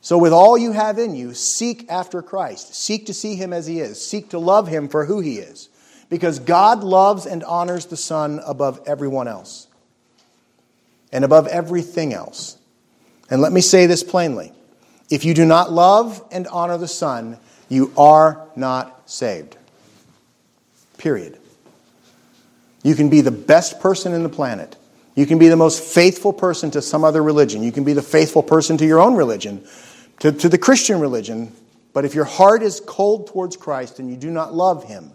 So, 0.00 0.16
with 0.16 0.32
all 0.32 0.56
you 0.56 0.72
have 0.72 0.98
in 0.98 1.16
you, 1.16 1.34
seek 1.34 1.90
after 1.90 2.22
Christ. 2.22 2.74
Seek 2.74 3.06
to 3.06 3.14
see 3.14 3.34
him 3.34 3.52
as 3.52 3.66
he 3.66 3.80
is. 3.80 4.04
Seek 4.04 4.30
to 4.30 4.38
love 4.38 4.68
him 4.68 4.88
for 4.88 5.04
who 5.04 5.20
he 5.20 5.38
is. 5.38 5.68
Because 6.08 6.38
God 6.38 6.84
loves 6.84 7.26
and 7.26 7.42
honors 7.44 7.86
the 7.86 7.96
Son 7.96 8.40
above 8.46 8.80
everyone 8.86 9.28
else 9.28 9.66
and 11.12 11.24
above 11.24 11.46
everything 11.48 12.14
else. 12.14 12.57
And 13.30 13.40
let 13.40 13.52
me 13.52 13.60
say 13.60 13.86
this 13.86 14.02
plainly 14.02 14.52
if 15.10 15.24
you 15.24 15.34
do 15.34 15.44
not 15.44 15.72
love 15.72 16.22
and 16.30 16.46
honor 16.48 16.78
the 16.78 16.88
Son, 16.88 17.38
you 17.68 17.92
are 17.96 18.46
not 18.56 19.08
saved. 19.10 19.56
Period. 20.98 21.38
You 22.82 22.94
can 22.94 23.08
be 23.08 23.20
the 23.20 23.30
best 23.30 23.80
person 23.80 24.12
in 24.12 24.22
the 24.22 24.28
planet. 24.28 24.76
You 25.14 25.26
can 25.26 25.38
be 25.38 25.48
the 25.48 25.56
most 25.56 25.82
faithful 25.82 26.32
person 26.32 26.70
to 26.72 26.82
some 26.82 27.04
other 27.04 27.22
religion. 27.22 27.62
You 27.62 27.72
can 27.72 27.84
be 27.84 27.92
the 27.92 28.02
faithful 28.02 28.42
person 28.42 28.78
to 28.78 28.86
your 28.86 29.00
own 29.00 29.14
religion, 29.14 29.66
to, 30.20 30.30
to 30.30 30.48
the 30.48 30.58
Christian 30.58 31.00
religion. 31.00 31.52
But 31.92 32.04
if 32.04 32.14
your 32.14 32.24
heart 32.24 32.62
is 32.62 32.80
cold 32.80 33.26
towards 33.26 33.56
Christ 33.56 33.98
and 33.98 34.08
you 34.08 34.16
do 34.16 34.30
not 34.30 34.54
love 34.54 34.84
Him, 34.84 35.10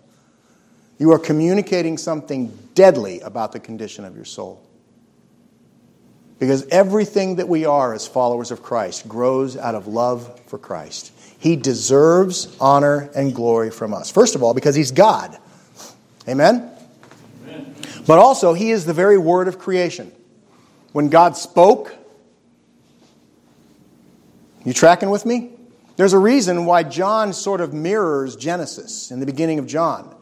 you 0.97 1.11
are 1.11 1.19
communicating 1.19 1.97
something 1.97 2.57
deadly 2.73 3.21
about 3.21 3.53
the 3.53 3.59
condition 3.59 4.03
of 4.03 4.15
your 4.15 4.25
soul. 4.25 4.61
Because 6.39 6.67
everything 6.67 7.37
that 7.37 7.47
we 7.47 7.65
are 7.65 7.93
as 7.93 8.07
followers 8.07 8.51
of 8.51 8.63
Christ 8.63 9.07
grows 9.07 9.55
out 9.55 9.75
of 9.75 9.87
love 9.87 10.39
for 10.47 10.57
Christ. 10.57 11.11
He 11.39 11.55
deserves 11.55 12.55
honor 12.59 13.09
and 13.15 13.33
glory 13.33 13.69
from 13.69 13.93
us. 13.93 14.11
First 14.11 14.35
of 14.35 14.43
all, 14.43 14.53
because 14.53 14.75
He's 14.75 14.91
God. 14.91 15.37
Amen? 16.27 16.69
But 18.05 18.19
also, 18.19 18.53
He 18.53 18.71
is 18.71 18.85
the 18.85 18.93
very 18.93 19.17
word 19.17 19.47
of 19.47 19.59
creation. 19.59 20.11
When 20.91 21.09
God 21.09 21.35
spoke, 21.37 21.95
You 24.65 24.73
tracking 24.73 25.09
with 25.09 25.25
me? 25.25 25.51
There's 25.95 26.13
a 26.13 26.19
reason 26.19 26.65
why 26.65 26.83
John 26.83 27.33
sort 27.33 27.61
of 27.61 27.73
mirrors 27.73 28.35
Genesis 28.35 29.11
in 29.11 29.19
the 29.19 29.25
beginning 29.25 29.59
of 29.59 29.67
John. 29.67 30.15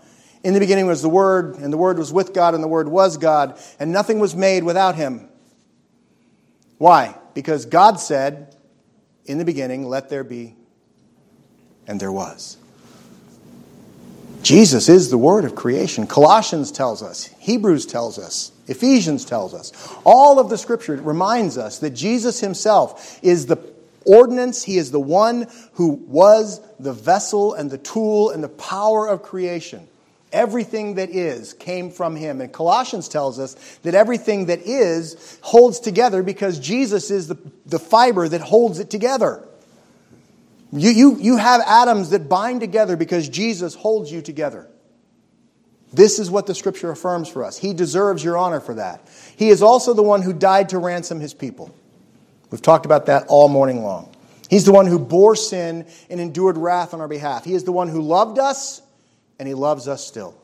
In 0.43 0.53
the 0.53 0.59
beginning 0.59 0.87
was 0.87 1.01
the 1.01 1.09
Word, 1.09 1.55
and 1.57 1.71
the 1.71 1.77
Word 1.77 1.99
was 1.99 2.11
with 2.11 2.33
God, 2.33 2.55
and 2.55 2.63
the 2.63 2.67
Word 2.67 2.87
was 2.87 3.17
God, 3.17 3.59
and 3.79 3.91
nothing 3.91 4.19
was 4.19 4.35
made 4.35 4.63
without 4.63 4.95
Him. 4.95 5.29
Why? 6.81 7.13
Because 7.35 7.67
God 7.67 7.99
said, 7.99 8.55
In 9.27 9.37
the 9.37 9.45
beginning, 9.45 9.87
let 9.87 10.09
there 10.09 10.23
be, 10.23 10.55
and 11.85 11.99
there 11.99 12.11
was. 12.11 12.57
Jesus 14.41 14.89
is 14.89 15.11
the 15.11 15.17
Word 15.19 15.45
of 15.45 15.53
creation. 15.53 16.07
Colossians 16.07 16.71
tells 16.71 17.03
us, 17.03 17.25
Hebrews 17.37 17.85
tells 17.85 18.17
us, 18.17 18.51
Ephesians 18.65 19.25
tells 19.25 19.53
us. 19.53 19.71
All 20.03 20.39
of 20.39 20.49
the 20.49 20.57
Scripture 20.57 20.95
reminds 20.95 21.55
us 21.55 21.77
that 21.77 21.91
Jesus 21.91 22.39
Himself 22.39 23.19
is 23.21 23.45
the 23.45 23.57
ordinance. 24.03 24.63
He 24.63 24.77
is 24.77 24.89
the 24.89 24.99
one 24.99 25.49
who 25.73 25.89
was 26.07 26.61
the 26.79 26.93
vessel 26.93 27.53
and 27.53 27.69
the 27.69 27.77
tool 27.77 28.31
and 28.31 28.43
the 28.43 28.49
power 28.49 29.07
of 29.07 29.21
creation. 29.21 29.87
Everything 30.31 30.95
that 30.95 31.09
is 31.09 31.53
came 31.53 31.91
from 31.91 32.15
him. 32.15 32.39
And 32.41 32.51
Colossians 32.51 33.09
tells 33.09 33.39
us 33.39 33.53
that 33.83 33.95
everything 33.95 34.45
that 34.45 34.61
is 34.61 35.39
holds 35.41 35.79
together 35.79 36.23
because 36.23 36.59
Jesus 36.59 37.11
is 37.11 37.27
the, 37.27 37.37
the 37.65 37.79
fiber 37.79 38.27
that 38.27 38.41
holds 38.41 38.79
it 38.79 38.89
together. 38.89 39.45
You, 40.71 40.89
you, 40.89 41.17
you 41.19 41.37
have 41.37 41.61
atoms 41.67 42.11
that 42.11 42.29
bind 42.29 42.61
together 42.61 42.95
because 42.95 43.27
Jesus 43.27 43.75
holds 43.75 44.11
you 44.11 44.21
together. 44.21 44.67
This 45.93 46.19
is 46.19 46.31
what 46.31 46.47
the 46.47 46.55
scripture 46.55 46.91
affirms 46.91 47.27
for 47.27 47.43
us. 47.43 47.57
He 47.57 47.73
deserves 47.73 48.23
your 48.23 48.37
honor 48.37 48.61
for 48.61 48.75
that. 48.75 49.09
He 49.35 49.49
is 49.49 49.61
also 49.61 49.93
the 49.93 50.03
one 50.03 50.21
who 50.21 50.31
died 50.31 50.69
to 50.69 50.77
ransom 50.77 51.19
his 51.19 51.33
people. 51.33 51.75
We've 52.49 52.61
talked 52.61 52.85
about 52.85 53.07
that 53.07 53.25
all 53.27 53.49
morning 53.49 53.83
long. 53.83 54.13
He's 54.49 54.65
the 54.65 54.71
one 54.71 54.87
who 54.87 54.99
bore 54.99 55.35
sin 55.35 55.85
and 56.09 56.19
endured 56.19 56.57
wrath 56.57 56.93
on 56.93 57.01
our 57.01 57.07
behalf. 57.07 57.43
He 57.43 57.53
is 57.53 57.63
the 57.65 57.71
one 57.71 57.89
who 57.89 58.01
loved 58.01 58.39
us 58.39 58.81
and 59.41 59.47
he 59.47 59.55
loves 59.55 59.87
us 59.87 60.05
still. 60.05 60.35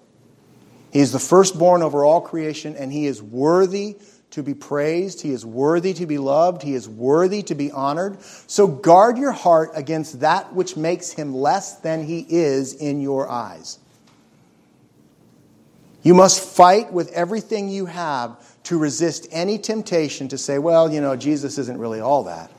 He 0.91 1.01
is 1.01 1.11
the 1.11 1.19
firstborn 1.19 1.83
over 1.83 2.03
all 2.03 2.19
creation, 2.19 2.75
and 2.75 2.91
he 2.91 3.05
is 3.05 3.21
worthy 3.21 3.95
to 4.31 4.41
be 4.41 4.55
praised. 4.55 5.21
He 5.21 5.29
is 5.29 5.45
worthy 5.45 5.93
to 5.93 6.07
be 6.07 6.17
loved. 6.17 6.63
He 6.63 6.73
is 6.73 6.89
worthy 6.89 7.43
to 7.43 7.53
be 7.53 7.71
honored. 7.71 8.19
So 8.23 8.65
guard 8.65 9.19
your 9.19 9.33
heart 9.33 9.69
against 9.75 10.21
that 10.21 10.51
which 10.51 10.75
makes 10.75 11.11
him 11.11 11.35
less 11.35 11.75
than 11.75 12.05
he 12.05 12.25
is 12.27 12.73
in 12.73 12.99
your 12.99 13.29
eyes. 13.29 13.77
You 16.01 16.15
must 16.15 16.43
fight 16.43 16.91
with 16.91 17.11
everything 17.11 17.69
you 17.69 17.85
have 17.85 18.43
to 18.63 18.79
resist 18.79 19.27
any 19.29 19.59
temptation 19.59 20.27
to 20.29 20.39
say, 20.39 20.57
well, 20.57 20.91
you 20.91 21.01
know, 21.01 21.15
Jesus 21.15 21.59
isn't 21.59 21.77
really 21.77 21.99
all 21.99 22.23
that. 22.23 22.49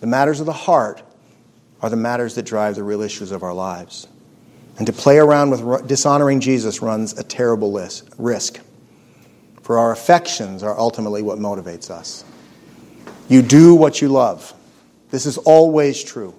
The 0.00 0.08
matters 0.08 0.40
of 0.40 0.46
the 0.46 0.52
heart 0.52 1.00
are 1.84 1.90
the 1.90 1.96
matters 1.96 2.34
that 2.34 2.46
drive 2.46 2.76
the 2.76 2.82
real 2.82 3.02
issues 3.02 3.30
of 3.30 3.42
our 3.42 3.52
lives. 3.52 4.08
And 4.78 4.86
to 4.86 4.92
play 4.94 5.18
around 5.18 5.50
with 5.50 5.86
dishonoring 5.86 6.40
Jesus 6.40 6.80
runs 6.80 7.12
a 7.18 7.22
terrible 7.22 7.78
risk. 8.16 8.58
For 9.60 9.76
our 9.76 9.92
affections 9.92 10.62
are 10.62 10.78
ultimately 10.78 11.20
what 11.20 11.38
motivates 11.38 11.90
us. 11.90 12.24
You 13.28 13.42
do 13.42 13.74
what 13.74 14.00
you 14.00 14.08
love. 14.08 14.54
This 15.10 15.26
is 15.26 15.36
always 15.36 16.02
true. 16.02 16.34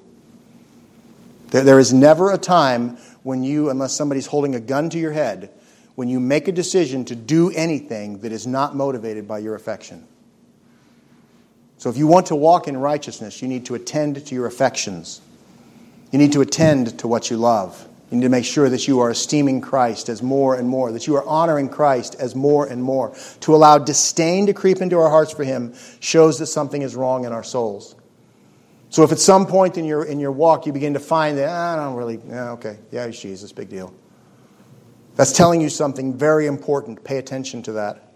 There 1.51 1.77
is 1.77 1.93
never 1.93 2.31
a 2.31 2.39
time 2.39 2.97
when 3.21 3.43
you, 3.43 3.69
unless 3.69 3.93
somebody's 3.93 4.25
holding 4.25 4.55
a 4.55 4.59
gun 4.59 4.89
to 4.89 4.97
your 4.97 5.11
head, 5.11 5.51
when 5.93 6.09
you 6.09 6.19
make 6.19 6.47
a 6.47 6.51
decision 6.51 7.05
to 7.05 7.15
do 7.15 7.51
anything 7.51 8.17
that 8.21 8.31
is 8.31 8.47
not 8.47 8.75
motivated 8.75 9.27
by 9.27 9.37
your 9.37 9.53
affection. 9.53 10.07
So 11.77 11.91
if 11.91 11.97
you 11.97 12.07
want 12.07 12.25
to 12.27 12.35
walk 12.35 12.67
in 12.67 12.77
righteousness, 12.77 13.43
you 13.43 13.47
need 13.47 13.67
to 13.67 13.75
attend 13.75 14.25
to 14.25 14.33
your 14.33 14.47
affections. 14.47 15.21
You 16.15 16.19
need 16.19 16.31
to 16.31 16.39
attend 16.39 16.99
to 16.99 17.09
what 17.09 17.29
you 17.29 17.35
love. 17.35 17.89
You 18.09 18.15
need 18.15 18.23
to 18.23 18.29
make 18.29 18.45
sure 18.45 18.69
that 18.69 18.87
you 18.87 19.01
are 19.01 19.09
esteeming 19.09 19.59
Christ 19.59 20.07
as 20.07 20.23
more 20.23 20.55
and 20.55 20.65
more, 20.65 20.93
that 20.93 21.07
you 21.07 21.15
are 21.17 21.25
honoring 21.25 21.67
Christ 21.67 22.15
as 22.17 22.33
more 22.33 22.65
and 22.65 22.81
more. 22.81 23.13
To 23.41 23.53
allow 23.53 23.79
disdain 23.79 24.45
to 24.45 24.53
creep 24.53 24.81
into 24.81 24.97
our 24.97 25.09
hearts 25.09 25.33
for 25.33 25.43
Him 25.43 25.73
shows 25.99 26.39
that 26.39 26.45
something 26.45 26.83
is 26.83 26.95
wrong 26.95 27.25
in 27.25 27.33
our 27.33 27.43
souls. 27.43 27.95
So 28.89 29.03
if 29.03 29.11
at 29.11 29.19
some 29.19 29.45
point 29.45 29.77
in 29.77 29.83
your, 29.83 30.05
in 30.05 30.21
your 30.21 30.31
walk 30.31 30.65
you 30.65 30.71
begin 30.71 30.93
to 30.93 31.01
find 31.01 31.37
that, 31.37 31.49
ah, 31.49 31.73
I 31.73 31.83
don't 31.83 31.95
really, 31.95 32.21
yeah, 32.29 32.51
okay, 32.51 32.77
yeah, 32.93 33.07
he's 33.07 33.19
Jesus, 33.19 33.51
big 33.51 33.67
deal. 33.67 33.93
That's 35.17 35.33
telling 35.33 35.59
you 35.59 35.67
something 35.67 36.17
very 36.17 36.45
important. 36.45 37.03
Pay 37.03 37.17
attention 37.17 37.61
to 37.63 37.73
that. 37.73 38.13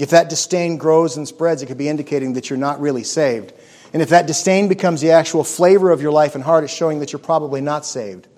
If 0.00 0.10
that 0.10 0.28
disdain 0.28 0.78
grows 0.78 1.16
and 1.16 1.28
spreads, 1.28 1.62
it 1.62 1.66
could 1.66 1.78
be 1.78 1.88
indicating 1.88 2.32
that 2.32 2.50
you're 2.50 2.58
not 2.58 2.80
really 2.80 3.04
saved. 3.04 3.52
And 3.96 4.02
if 4.02 4.10
that 4.10 4.26
disdain 4.26 4.68
becomes 4.68 5.00
the 5.00 5.12
actual 5.12 5.42
flavor 5.42 5.90
of 5.90 6.02
your 6.02 6.12
life 6.12 6.34
and 6.34 6.44
heart, 6.44 6.64
it's 6.64 6.70
showing 6.70 6.98
that 6.98 7.14
you're 7.14 7.18
probably 7.18 7.62
not 7.62 7.86
saved. 7.86 8.28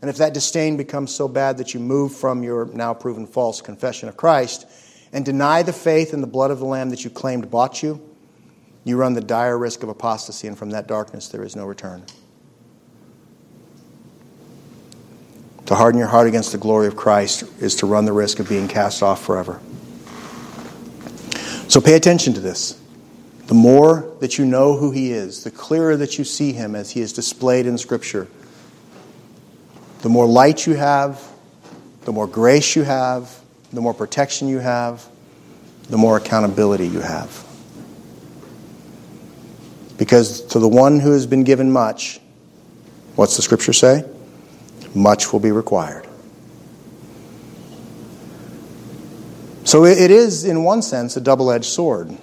And 0.00 0.10
if 0.10 0.16
that 0.16 0.34
disdain 0.34 0.76
becomes 0.76 1.14
so 1.14 1.28
bad 1.28 1.58
that 1.58 1.72
you 1.72 1.78
move 1.78 2.16
from 2.16 2.42
your 2.42 2.64
now 2.64 2.92
proven 2.92 3.28
false 3.28 3.60
confession 3.60 4.08
of 4.08 4.16
Christ 4.16 4.66
and 5.12 5.24
deny 5.24 5.62
the 5.62 5.72
faith 5.72 6.12
in 6.12 6.20
the 6.20 6.26
blood 6.26 6.50
of 6.50 6.58
the 6.58 6.64
Lamb 6.64 6.90
that 6.90 7.04
you 7.04 7.10
claimed 7.10 7.48
bought 7.48 7.80
you, 7.80 8.04
you 8.82 8.96
run 8.96 9.14
the 9.14 9.20
dire 9.20 9.56
risk 9.56 9.84
of 9.84 9.88
apostasy, 9.88 10.48
and 10.48 10.58
from 10.58 10.70
that 10.70 10.88
darkness 10.88 11.28
there 11.28 11.44
is 11.44 11.54
no 11.54 11.64
return. 11.64 12.02
To 15.66 15.76
harden 15.76 15.96
your 15.96 16.08
heart 16.08 16.26
against 16.26 16.50
the 16.50 16.58
glory 16.58 16.88
of 16.88 16.96
Christ 16.96 17.44
is 17.62 17.76
to 17.76 17.86
run 17.86 18.04
the 18.04 18.12
risk 18.12 18.40
of 18.40 18.48
being 18.48 18.66
cast 18.66 19.00
off 19.00 19.24
forever. 19.24 19.60
So 21.68 21.80
pay 21.80 21.94
attention 21.94 22.34
to 22.34 22.40
this. 22.40 22.81
The 23.46 23.54
more 23.54 24.14
that 24.20 24.38
you 24.38 24.44
know 24.44 24.76
who 24.76 24.90
He 24.90 25.12
is, 25.12 25.44
the 25.44 25.50
clearer 25.50 25.96
that 25.96 26.18
you 26.18 26.24
see 26.24 26.52
Him 26.52 26.74
as 26.74 26.90
He 26.90 27.00
is 27.00 27.12
displayed 27.12 27.66
in 27.66 27.76
Scripture, 27.78 28.28
the 30.00 30.08
more 30.08 30.26
light 30.26 30.66
you 30.66 30.74
have, 30.74 31.22
the 32.04 32.12
more 32.12 32.26
grace 32.26 32.74
you 32.74 32.82
have, 32.82 33.38
the 33.72 33.80
more 33.80 33.94
protection 33.94 34.48
you 34.48 34.58
have, 34.58 35.06
the 35.88 35.98
more 35.98 36.16
accountability 36.16 36.86
you 36.86 37.00
have. 37.00 37.46
Because 39.98 40.42
to 40.46 40.58
the 40.58 40.68
one 40.68 40.98
who 41.00 41.12
has 41.12 41.26
been 41.26 41.44
given 41.44 41.70
much, 41.70 42.20
what's 43.14 43.36
the 43.36 43.42
Scripture 43.42 43.72
say? 43.72 44.04
Much 44.94 45.32
will 45.32 45.40
be 45.40 45.52
required. 45.52 46.06
So 49.64 49.84
it 49.84 50.10
is, 50.10 50.44
in 50.44 50.64
one 50.64 50.82
sense, 50.82 51.16
a 51.16 51.20
double 51.20 51.50
edged 51.52 51.66
sword. 51.66 52.16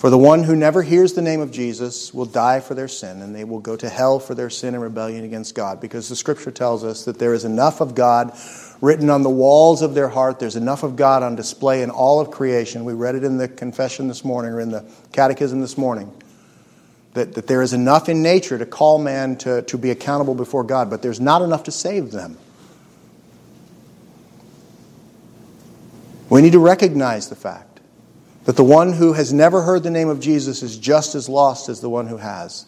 For 0.00 0.08
the 0.08 0.16
one 0.16 0.44
who 0.44 0.56
never 0.56 0.82
hears 0.82 1.12
the 1.12 1.20
name 1.20 1.42
of 1.42 1.50
Jesus 1.50 2.14
will 2.14 2.24
die 2.24 2.60
for 2.60 2.72
their 2.72 2.88
sin, 2.88 3.20
and 3.20 3.36
they 3.36 3.44
will 3.44 3.60
go 3.60 3.76
to 3.76 3.86
hell 3.86 4.18
for 4.18 4.34
their 4.34 4.48
sin 4.48 4.72
and 4.72 4.82
rebellion 4.82 5.26
against 5.26 5.54
God, 5.54 5.78
because 5.78 6.08
the 6.08 6.16
scripture 6.16 6.50
tells 6.50 6.82
us 6.84 7.04
that 7.04 7.18
there 7.18 7.34
is 7.34 7.44
enough 7.44 7.82
of 7.82 7.94
God 7.94 8.34
written 8.80 9.10
on 9.10 9.22
the 9.22 9.28
walls 9.28 9.82
of 9.82 9.92
their 9.92 10.08
heart. 10.08 10.38
There's 10.38 10.56
enough 10.56 10.84
of 10.84 10.96
God 10.96 11.22
on 11.22 11.36
display 11.36 11.82
in 11.82 11.90
all 11.90 12.18
of 12.18 12.30
creation. 12.30 12.86
We 12.86 12.94
read 12.94 13.14
it 13.14 13.24
in 13.24 13.36
the 13.36 13.46
confession 13.46 14.08
this 14.08 14.24
morning, 14.24 14.52
or 14.52 14.60
in 14.60 14.70
the 14.70 14.90
catechism 15.12 15.60
this 15.60 15.76
morning, 15.76 16.10
that, 17.12 17.34
that 17.34 17.46
there 17.46 17.60
is 17.60 17.74
enough 17.74 18.08
in 18.08 18.22
nature 18.22 18.56
to 18.56 18.64
call 18.64 18.98
man 18.98 19.36
to, 19.36 19.60
to 19.60 19.76
be 19.76 19.90
accountable 19.90 20.34
before 20.34 20.64
God, 20.64 20.88
but 20.88 21.02
there's 21.02 21.20
not 21.20 21.42
enough 21.42 21.64
to 21.64 21.70
save 21.70 22.10
them. 22.10 22.38
We 26.30 26.40
need 26.40 26.52
to 26.52 26.58
recognize 26.58 27.28
the 27.28 27.36
fact 27.36 27.69
that 28.50 28.56
the 28.56 28.64
one 28.64 28.92
who 28.92 29.12
has 29.12 29.32
never 29.32 29.62
heard 29.62 29.84
the 29.84 29.92
name 29.92 30.08
of 30.08 30.18
Jesus 30.18 30.64
is 30.64 30.76
just 30.76 31.14
as 31.14 31.28
lost 31.28 31.68
as 31.68 31.80
the 31.80 31.88
one 31.88 32.08
who 32.08 32.16
has. 32.16 32.66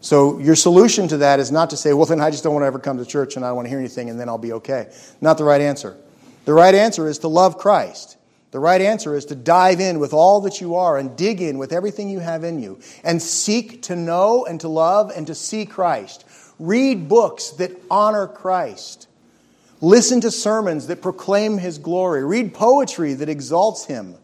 So, 0.00 0.38
your 0.38 0.54
solution 0.54 1.08
to 1.08 1.16
that 1.16 1.40
is 1.40 1.50
not 1.50 1.70
to 1.70 1.76
say, 1.76 1.92
well, 1.92 2.06
then 2.06 2.20
I 2.20 2.30
just 2.30 2.44
don't 2.44 2.52
want 2.52 2.62
to 2.62 2.68
ever 2.68 2.78
come 2.78 2.96
to 2.98 3.04
church 3.04 3.34
and 3.34 3.44
I 3.44 3.48
don't 3.48 3.56
want 3.56 3.66
to 3.66 3.70
hear 3.70 3.80
anything 3.80 4.10
and 4.10 4.20
then 4.20 4.28
I'll 4.28 4.38
be 4.38 4.52
okay. 4.52 4.88
Not 5.20 5.38
the 5.38 5.42
right 5.42 5.60
answer. 5.60 5.96
The 6.44 6.52
right 6.52 6.72
answer 6.72 7.08
is 7.08 7.18
to 7.18 7.26
love 7.26 7.58
Christ. 7.58 8.16
The 8.52 8.60
right 8.60 8.80
answer 8.80 9.16
is 9.16 9.24
to 9.24 9.34
dive 9.34 9.80
in 9.80 9.98
with 9.98 10.12
all 10.12 10.42
that 10.42 10.60
you 10.60 10.76
are 10.76 10.96
and 10.96 11.16
dig 11.16 11.40
in 11.40 11.58
with 11.58 11.72
everything 11.72 12.08
you 12.08 12.20
have 12.20 12.44
in 12.44 12.62
you 12.62 12.78
and 13.02 13.20
seek 13.20 13.82
to 13.82 13.96
know 13.96 14.44
and 14.44 14.60
to 14.60 14.68
love 14.68 15.10
and 15.10 15.26
to 15.26 15.34
see 15.34 15.66
Christ. 15.66 16.24
Read 16.60 17.08
books 17.08 17.50
that 17.54 17.72
honor 17.90 18.28
Christ. 18.28 19.08
Listen 19.80 20.20
to 20.20 20.30
sermons 20.30 20.86
that 20.86 21.02
proclaim 21.02 21.58
His 21.58 21.78
glory. 21.78 22.24
Read 22.24 22.54
poetry 22.54 23.14
that 23.14 23.28
exalts 23.28 23.84
Him. 23.86 24.14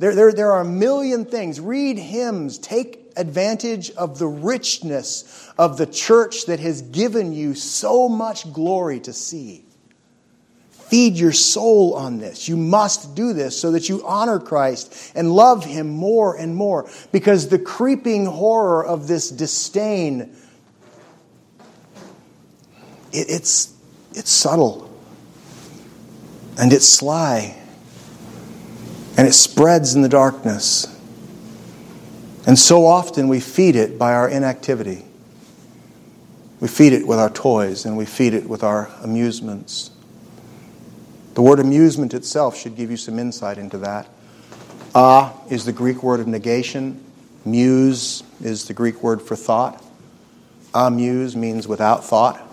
There, 0.00 0.14
there, 0.14 0.32
there 0.32 0.52
are 0.52 0.62
a 0.62 0.64
million 0.64 1.26
things. 1.26 1.60
Read 1.60 1.98
hymns. 1.98 2.56
Take 2.56 3.12
advantage 3.18 3.90
of 3.90 4.18
the 4.18 4.26
richness 4.26 5.52
of 5.58 5.76
the 5.76 5.84
church 5.84 6.46
that 6.46 6.58
has 6.58 6.80
given 6.80 7.34
you 7.34 7.54
so 7.54 8.08
much 8.08 8.50
glory 8.50 8.98
to 9.00 9.12
see. 9.12 9.62
Feed 10.70 11.16
your 11.16 11.32
soul 11.32 11.92
on 11.94 12.16
this. 12.18 12.48
You 12.48 12.56
must 12.56 13.14
do 13.14 13.34
this 13.34 13.60
so 13.60 13.72
that 13.72 13.90
you 13.90 14.02
honor 14.06 14.40
Christ 14.40 15.12
and 15.14 15.34
love 15.34 15.66
Him 15.66 15.90
more 15.90 16.34
and 16.34 16.56
more. 16.56 16.90
Because 17.12 17.48
the 17.48 17.58
creeping 17.58 18.24
horror 18.24 18.82
of 18.82 19.06
this 19.06 19.28
disdain, 19.28 20.34
it, 23.12 23.26
it's, 23.28 23.74
it's 24.14 24.30
subtle 24.30 24.90
and 26.58 26.72
it's 26.72 26.88
sly 26.88 27.59
and 29.16 29.26
it 29.26 29.32
spreads 29.32 29.94
in 29.94 30.02
the 30.02 30.08
darkness. 30.08 30.86
And 32.46 32.58
so 32.58 32.86
often 32.86 33.28
we 33.28 33.40
feed 33.40 33.76
it 33.76 33.98
by 33.98 34.14
our 34.14 34.28
inactivity. 34.28 35.04
We 36.60 36.68
feed 36.68 36.92
it 36.92 37.06
with 37.06 37.18
our 37.18 37.30
toys 37.30 37.84
and 37.84 37.96
we 37.96 38.06
feed 38.06 38.34
it 38.34 38.48
with 38.48 38.62
our 38.62 38.90
amusements. 39.02 39.90
The 41.34 41.42
word 41.42 41.60
amusement 41.60 42.12
itself 42.12 42.56
should 42.56 42.76
give 42.76 42.90
you 42.90 42.96
some 42.96 43.18
insight 43.18 43.58
into 43.58 43.78
that. 43.78 44.08
Ah 44.94 45.34
is 45.48 45.64
the 45.64 45.72
Greek 45.72 46.02
word 46.02 46.20
of 46.20 46.26
negation. 46.26 47.02
Muse 47.44 48.22
is 48.42 48.66
the 48.66 48.74
Greek 48.74 49.02
word 49.02 49.22
for 49.22 49.36
thought. 49.36 49.82
Amuse 50.74 51.36
means 51.36 51.66
without 51.66 52.04
thought. 52.04 52.46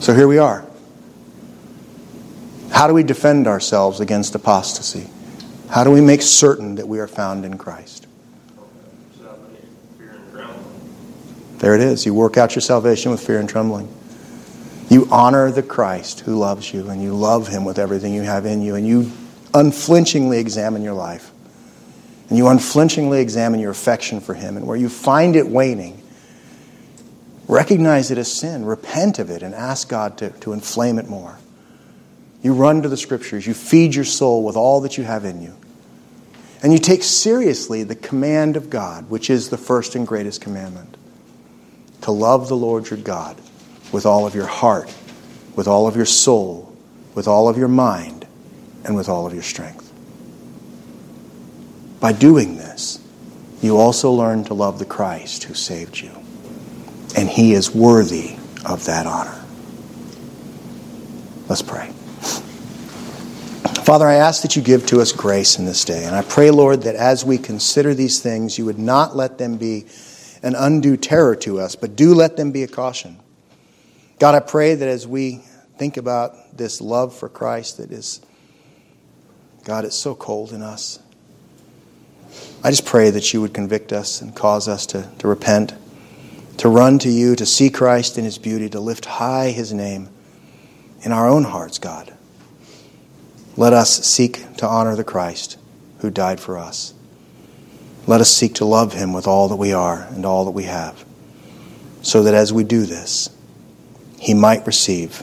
So 0.00 0.14
here 0.14 0.28
we 0.28 0.38
are. 0.38 0.66
How 2.74 2.86
do 2.86 2.92
we 2.92 3.02
defend 3.02 3.46
ourselves 3.46 4.00
against 4.00 4.34
apostasy? 4.34 5.08
How 5.70 5.84
do 5.84 5.90
we 5.90 6.00
make 6.00 6.22
certain 6.22 6.74
that 6.74 6.88
we 6.88 6.98
are 6.98 7.06
found 7.06 7.44
in 7.44 7.56
Christ? 7.56 8.06
There 11.58 11.74
it 11.74 11.80
is. 11.80 12.04
You 12.04 12.12
work 12.12 12.36
out 12.36 12.54
your 12.54 12.60
salvation 12.60 13.10
with 13.10 13.24
fear 13.24 13.40
and 13.40 13.48
trembling. 13.48 13.88
You 14.90 15.08
honor 15.10 15.50
the 15.50 15.62
Christ 15.62 16.20
who 16.20 16.36
loves 16.36 16.74
you, 16.74 16.90
and 16.90 17.02
you 17.02 17.14
love 17.14 17.48
him 17.48 17.64
with 17.64 17.78
everything 17.78 18.12
you 18.12 18.22
have 18.22 18.44
in 18.44 18.60
you, 18.60 18.74
and 18.74 18.86
you 18.86 19.10
unflinchingly 19.54 20.38
examine 20.38 20.82
your 20.82 20.94
life. 20.94 21.30
And 22.28 22.36
you 22.36 22.48
unflinchingly 22.48 23.20
examine 23.20 23.60
your 23.60 23.70
affection 23.70 24.20
for 24.20 24.34
him, 24.34 24.56
and 24.56 24.66
where 24.66 24.76
you 24.76 24.88
find 24.88 25.36
it 25.36 25.48
waning, 25.48 26.02
Recognize 27.46 28.10
it 28.10 28.18
as 28.18 28.32
sin, 28.32 28.64
repent 28.64 29.18
of 29.18 29.30
it, 29.30 29.42
and 29.42 29.54
ask 29.54 29.88
God 29.88 30.16
to, 30.18 30.30
to 30.30 30.52
inflame 30.52 30.98
it 30.98 31.08
more. 31.08 31.38
You 32.44 32.52
run 32.54 32.82
to 32.82 32.88
the 32.88 32.96
scriptures, 32.96 33.44
you 33.44 33.54
feed 33.54 33.96
your 33.96 34.04
soul 34.04 34.44
with 34.44 34.54
all 34.54 34.82
that 34.82 34.96
you 34.96 35.02
have 35.02 35.24
in 35.24 35.42
you. 35.42 35.56
And 36.62 36.72
you 36.72 36.78
take 36.78 37.02
seriously 37.02 37.82
the 37.82 37.96
command 37.96 38.56
of 38.56 38.70
God, 38.70 39.10
which 39.10 39.28
is 39.28 39.48
the 39.48 39.58
first 39.58 39.96
and 39.96 40.06
greatest 40.06 40.40
commandment 40.40 40.96
to 42.02 42.12
love 42.12 42.48
the 42.48 42.56
Lord 42.56 42.88
your 42.88 43.00
God 43.00 43.36
with 43.90 44.06
all 44.06 44.26
of 44.26 44.36
your 44.36 44.46
heart, 44.46 44.94
with 45.56 45.66
all 45.66 45.88
of 45.88 45.96
your 45.96 46.06
soul, 46.06 46.72
with 47.16 47.26
all 47.26 47.48
of 47.48 47.58
your 47.58 47.68
mind, 47.68 48.26
and 48.84 48.94
with 48.94 49.08
all 49.08 49.26
of 49.26 49.34
your 49.34 49.42
strength. 49.42 49.90
By 51.98 52.12
doing 52.12 52.56
this, 52.56 53.02
you 53.60 53.78
also 53.78 54.12
learn 54.12 54.44
to 54.44 54.54
love 54.54 54.78
the 54.78 54.84
Christ 54.84 55.42
who 55.44 55.54
saved 55.54 55.98
you 55.98 56.12
and 57.16 57.28
he 57.28 57.52
is 57.52 57.74
worthy 57.74 58.36
of 58.64 58.84
that 58.86 59.06
honor. 59.06 59.40
Let's 61.48 61.62
pray. 61.62 61.92
Father, 63.84 64.06
I 64.06 64.14
ask 64.14 64.40
that 64.42 64.56
you 64.56 64.62
give 64.62 64.86
to 64.86 65.02
us 65.02 65.12
grace 65.12 65.58
in 65.58 65.66
this 65.66 65.84
day. 65.84 66.04
And 66.04 66.16
I 66.16 66.22
pray, 66.22 66.50
Lord, 66.50 66.84
that 66.84 66.94
as 66.94 67.22
we 67.22 67.36
consider 67.36 67.92
these 67.92 68.20
things, 68.20 68.56
you 68.56 68.64
would 68.64 68.78
not 68.78 69.14
let 69.14 69.36
them 69.36 69.58
be 69.58 69.84
an 70.42 70.54
undue 70.54 70.96
terror 70.96 71.36
to 71.36 71.60
us, 71.60 71.76
but 71.76 71.94
do 71.94 72.14
let 72.14 72.38
them 72.38 72.50
be 72.50 72.62
a 72.62 72.66
caution. 72.66 73.18
God, 74.18 74.34
I 74.34 74.40
pray 74.40 74.74
that 74.74 74.88
as 74.88 75.06
we 75.06 75.42
think 75.76 75.98
about 75.98 76.56
this 76.56 76.80
love 76.80 77.14
for 77.14 77.28
Christ 77.28 77.76
that 77.76 77.92
is, 77.92 78.22
God, 79.64 79.84
it's 79.84 79.98
so 79.98 80.14
cold 80.14 80.52
in 80.52 80.62
us. 80.62 80.98
I 82.62 82.70
just 82.70 82.86
pray 82.86 83.10
that 83.10 83.34
you 83.34 83.42
would 83.42 83.52
convict 83.52 83.92
us 83.92 84.22
and 84.22 84.34
cause 84.34 84.66
us 84.66 84.86
to, 84.86 85.10
to 85.18 85.28
repent 85.28 85.74
to 86.58 86.68
run 86.68 86.98
to 87.00 87.10
you, 87.10 87.36
to 87.36 87.46
see 87.46 87.70
Christ 87.70 88.16
in 88.16 88.24
his 88.24 88.38
beauty, 88.38 88.68
to 88.70 88.80
lift 88.80 89.04
high 89.04 89.50
his 89.50 89.72
name 89.72 90.08
in 91.02 91.12
our 91.12 91.28
own 91.28 91.44
hearts, 91.44 91.78
God. 91.78 92.13
Let 93.56 93.72
us 93.72 94.04
seek 94.04 94.56
to 94.56 94.66
honor 94.66 94.96
the 94.96 95.04
Christ 95.04 95.58
who 95.98 96.10
died 96.10 96.40
for 96.40 96.58
us. 96.58 96.92
Let 98.06 98.20
us 98.20 98.30
seek 98.30 98.54
to 98.56 98.64
love 98.64 98.92
him 98.92 99.12
with 99.12 99.26
all 99.26 99.48
that 99.48 99.56
we 99.56 99.72
are 99.72 100.06
and 100.10 100.26
all 100.26 100.44
that 100.44 100.50
we 100.50 100.64
have, 100.64 101.04
so 102.02 102.22
that 102.22 102.34
as 102.34 102.52
we 102.52 102.64
do 102.64 102.84
this, 102.84 103.30
he 104.18 104.34
might 104.34 104.66
receive 104.66 105.22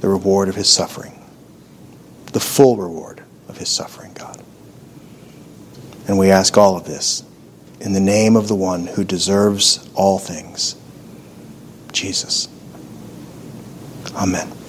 the 0.00 0.08
reward 0.08 0.48
of 0.48 0.54
his 0.54 0.68
suffering, 0.68 1.20
the 2.32 2.40
full 2.40 2.76
reward 2.76 3.22
of 3.48 3.56
his 3.56 3.68
suffering, 3.68 4.12
God. 4.14 4.42
And 6.06 6.18
we 6.18 6.30
ask 6.30 6.58
all 6.58 6.76
of 6.76 6.84
this 6.84 7.24
in 7.80 7.92
the 7.92 8.00
name 8.00 8.36
of 8.36 8.48
the 8.48 8.54
one 8.54 8.86
who 8.86 9.02
deserves 9.02 9.88
all 9.94 10.18
things, 10.18 10.76
Jesus. 11.92 12.48
Amen. 14.14 14.61